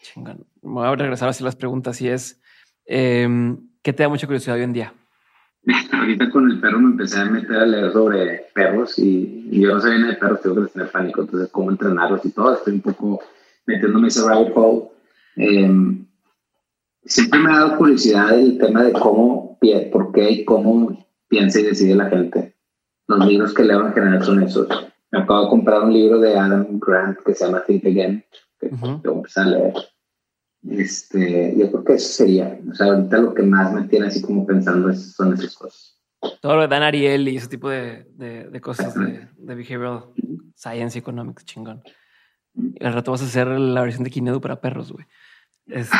[0.00, 0.46] Chingón.
[0.62, 2.40] Voy a regresar así las preguntas y es,
[2.86, 3.28] eh,
[3.82, 4.94] ¿qué te da mucha curiosidad hoy en día?
[5.92, 9.80] Ahorita con el perro me empecé a meter a leer sobre perros y, yo no
[9.80, 12.82] sabía nada de perros, tengo que tener pánico, entonces cómo entrenarlos y todo, estoy un
[12.82, 13.20] poco
[13.66, 14.84] metiéndome ese rabbit hole.
[15.34, 16.06] Em,
[17.04, 19.58] siempre me ha dado curiosidad el tema de cómo,
[19.90, 22.54] por qué y cómo piensa y decide la gente.
[23.08, 24.68] Los libros que leo en general son esos
[25.10, 28.24] me acabo de comprar un libro de Adam Grant que se llama Think Again,
[28.60, 29.36] que uh -huh.
[29.36, 29.74] a leer.
[30.68, 34.20] Este, yo creo que eso sería, o sea, ahorita lo que más me tiene así
[34.20, 35.98] como pensando es, son esas cosas.
[36.40, 40.06] Todo lo de Dan Ariel y ese tipo de, de, de cosas de, de, behavioral
[40.56, 41.82] science economics, chingón.
[42.54, 45.06] Y al rato vas a hacer la versión de Kinedu para perros, güey.
[45.66, 45.96] Este...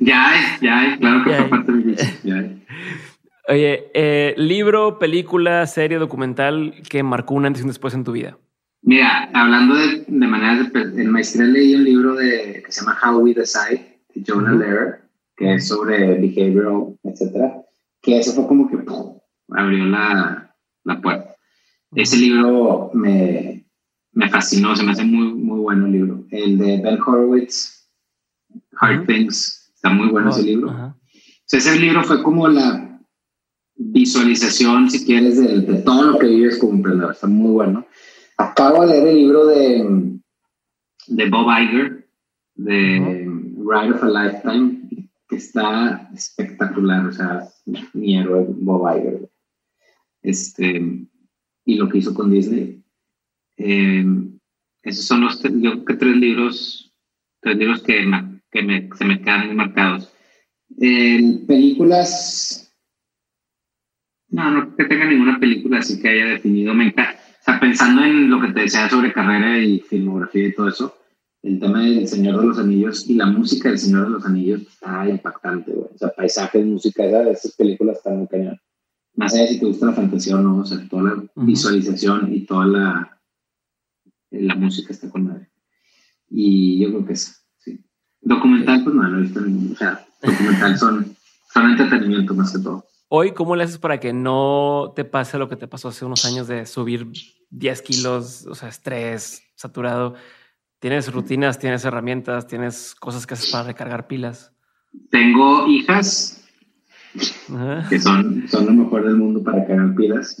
[0.00, 2.66] ya hay, ya hay, claro que ya parte de ya hay.
[3.48, 8.12] Oye, eh, libro, película, serie, documental que marcó un antes y un después en tu
[8.12, 8.38] vida.
[8.82, 11.02] Mira, hablando de, de maneras de...
[11.02, 15.02] En maestría leí un libro de, que se llama How We Decide, de Jonah Lehrer,
[15.36, 17.62] que es sobre behavioral, etcétera,
[18.02, 18.76] que eso fue como que
[19.48, 20.54] abrió la,
[20.84, 21.36] la puerta.
[21.94, 23.66] Ese libro me,
[24.12, 26.24] me fascinó, se me hace muy, muy bueno el libro.
[26.30, 27.88] El de Ben Horowitz,
[28.80, 30.96] Hard Things, está muy bueno ese libro.
[31.50, 33.00] ese libro fue como la
[33.76, 37.12] visualización, si quieres, de, de, todo lo que vives como emprendedor.
[37.12, 37.86] Está muy bueno.
[38.42, 40.18] Acabo de leer el libro de,
[41.06, 42.08] de Bob Iger,
[42.56, 47.48] de Ride of a Lifetime, que está espectacular, o sea,
[47.92, 49.30] mi héroe Bob Iger.
[50.22, 51.06] Este,
[51.64, 52.82] y lo que hizo con Disney.
[53.58, 54.04] Eh,
[54.82, 56.92] esos son los, yo creo que tres libros,
[57.40, 58.04] tres libros que,
[58.50, 60.12] que me, se me quedan marcados.
[60.78, 62.74] En películas,
[64.28, 66.74] no, no que tenga ninguna película así que haya definido.
[66.74, 70.54] Me encanta, o sea, pensando en lo que te decía sobre carrera y filmografía y
[70.54, 70.96] todo eso,
[71.42, 74.62] el tema del Señor de los Anillos y la música del Señor de los Anillos
[74.62, 75.88] está impactante, güey.
[75.92, 78.60] O sea, paisajes, música, esas películas están muy cañón.
[79.16, 82.32] Más allá de si te gusta la fantasía o no, o sea, toda la visualización
[82.32, 83.20] y toda la,
[84.30, 85.50] la música está con madre.
[86.30, 87.84] Y yo creo que es, sí.
[88.20, 91.16] Documental, pues no, no he visto ningún, o sea, documental son,
[91.52, 92.86] son entretenimiento más que todo.
[93.14, 96.24] Hoy, ¿cómo le haces para que no te pase lo que te pasó hace unos
[96.24, 97.08] años de subir
[97.50, 100.14] 10 kilos, o sea, estrés, saturado?
[100.78, 104.50] ¿Tienes rutinas, tienes herramientas, tienes cosas que haces para recargar pilas?
[105.10, 106.42] Tengo hijas
[107.90, 110.34] que son, son lo mejor del mundo para cargar pilas.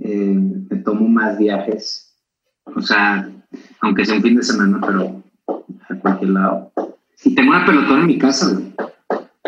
[0.00, 0.34] Eh,
[0.70, 2.16] me tomo más viajes,
[2.64, 3.30] o sea,
[3.80, 5.22] aunque sea un fin de semana, pero
[5.88, 6.72] a cualquier lado.
[7.22, 8.74] Y tengo una pelotón en mi casa, güey.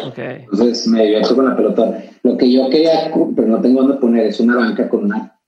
[0.09, 0.47] Okay.
[0.51, 2.03] Entonces me divierto con la pelota.
[2.23, 5.39] Lo que yo quería, pero no tengo dónde poner, es una banca con una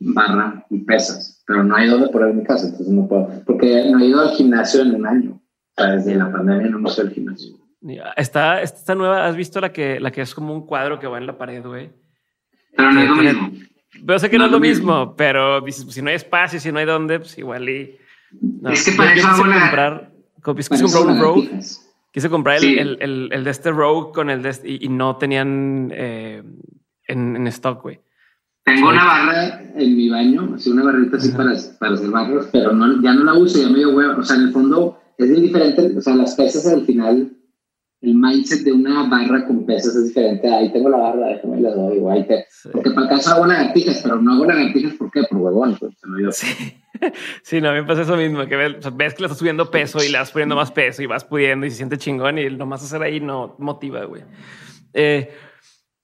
[0.00, 3.90] barra y pesas, pero no hay dónde poner en mi casa, entonces no puedo, porque
[3.90, 5.40] no he ido al gimnasio en un año.
[5.76, 7.56] O sea, desde la pandemia no me ido al gimnasio.
[8.16, 11.18] Está, esta nueva, ¿has visto la que, la que es como un cuadro que va
[11.18, 11.90] en la pared, güey?
[12.76, 13.52] Pero no es lo mismo.
[14.06, 16.78] Pero sé que no, es lo mismo, pero pues, si no hay espacio, si no
[16.78, 17.96] hay dónde, pues igual y...
[18.70, 19.60] es que para eso hago la...
[19.60, 20.12] comprar,
[20.42, 21.60] comprar un Rogue
[22.10, 25.90] Quise comprar el, el, el, de este Rogue con el de este, y, no tenían
[25.92, 26.42] eh,
[27.06, 28.00] en, en, stock, güey.
[28.64, 32.72] Tengo una barra en mi baño, así una barrita así para, para, hacer barros, pero
[32.72, 34.20] no, ya no la uso, ya me dio huevo.
[34.20, 35.94] O sea, en el fondo es bien diferente.
[35.96, 37.30] O sea, las pesas al final
[38.00, 40.48] el mindset de una barra con pesas es diferente.
[40.48, 42.26] Ahí tengo la barra, déjame la doy, güey.
[42.72, 45.22] Porque para el caso hago lagartijas, pero no hago lagartijas, ¿por qué?
[45.28, 46.32] Por huevón, pues, se me dio.
[46.32, 46.46] Sí.
[47.42, 49.70] sí, no, a mí me pasa eso mismo, que ves, ves, que le estás subiendo
[49.70, 52.48] peso y le vas poniendo más peso y vas pudiendo y se siente chingón y
[52.50, 54.22] nomás hacer ahí no motiva, güey.
[54.92, 55.30] Eh,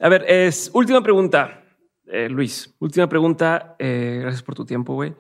[0.01, 1.65] a ver, es última pregunta,
[2.07, 2.75] eh, Luis.
[2.81, 3.77] Última pregunta.
[3.79, 5.15] Eh, gracias por tu tiempo, güey.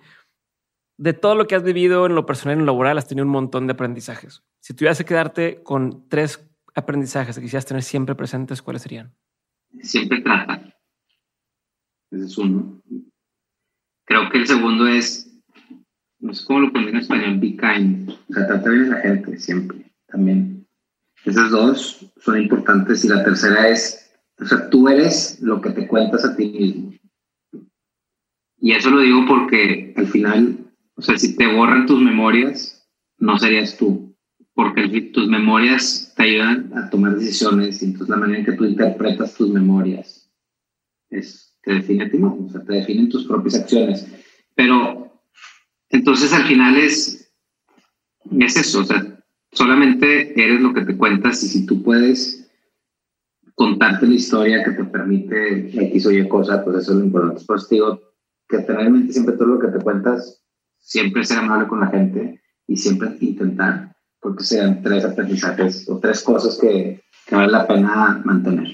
[0.96, 3.24] De todo lo que has vivido en lo personal y en lo laboral, has tenido
[3.24, 4.42] un montón de aprendizajes.
[4.60, 6.38] Si tuvieras que quedarte con tres
[6.74, 9.14] aprendizajes que quisieras tener siempre presentes, ¿cuáles serían?
[9.80, 10.60] Siempre trata.
[12.10, 12.80] Ese es uno.
[14.06, 15.30] Creo que el segundo es,
[16.20, 18.10] no sé cómo lo pondré en español, be kind.
[18.10, 20.66] O sea, trata bien a la gente, siempre, también.
[21.24, 23.04] Esas dos son importantes.
[23.04, 26.92] Y la tercera es, o sea, tú eres lo que te cuentas a ti mismo.
[28.58, 32.86] Y eso lo digo porque al final, o sea, si te borran tus memorias,
[33.18, 34.13] no serías tú
[34.54, 38.64] porque tus memorias te ayudan a tomar decisiones y entonces la manera en que tú
[38.64, 40.30] interpretas tus memorias
[41.10, 44.06] es, te define a ti mismo, o sea, te definen tus propias acciones.
[44.54, 45.20] Pero
[45.90, 47.32] entonces al final es,
[48.38, 52.48] es eso, o sea, solamente eres lo que te cuentas y si tú puedes
[53.56, 57.44] contarte la historia que te permite X o Y cosa, pues eso es lo importante.
[57.44, 58.00] Por eso te digo
[58.48, 60.44] que tener en mente siempre todo lo que te cuentas,
[60.78, 63.93] siempre ser amable con la gente y siempre intentar
[64.24, 68.68] porque sean tres aprendizajes o tres cosas que, que vale la pena mantener.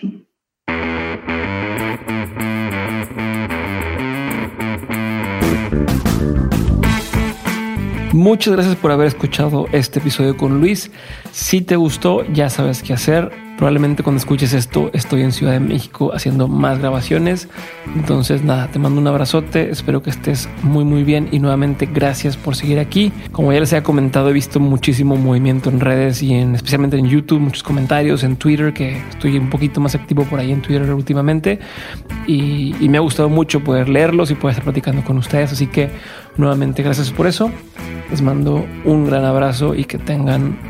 [8.13, 10.93] Muchas gracias por haber escuchado este episodio con Luis.
[11.33, 15.61] Si te gustó, ya sabes qué hacer Probablemente cuando escuches esto estoy en Ciudad de
[15.61, 17.47] México haciendo más grabaciones.
[17.95, 22.39] Entonces nada, te mando un abrazote, espero que estés muy muy bien y nuevamente gracias
[22.39, 23.13] por seguir aquí.
[23.33, 27.07] Como ya les he comentado, he visto muchísimo movimiento en redes y en, especialmente en
[27.07, 30.91] YouTube, muchos comentarios en Twitter, que estoy un poquito más activo por ahí en Twitter
[30.95, 31.59] últimamente
[32.27, 35.53] y, y me ha gustado mucho poder leerlos y poder estar platicando con ustedes.
[35.53, 35.91] Así que
[36.39, 37.51] nuevamente gracias por eso.
[38.11, 40.70] Les mando un gran abrazo y que tengan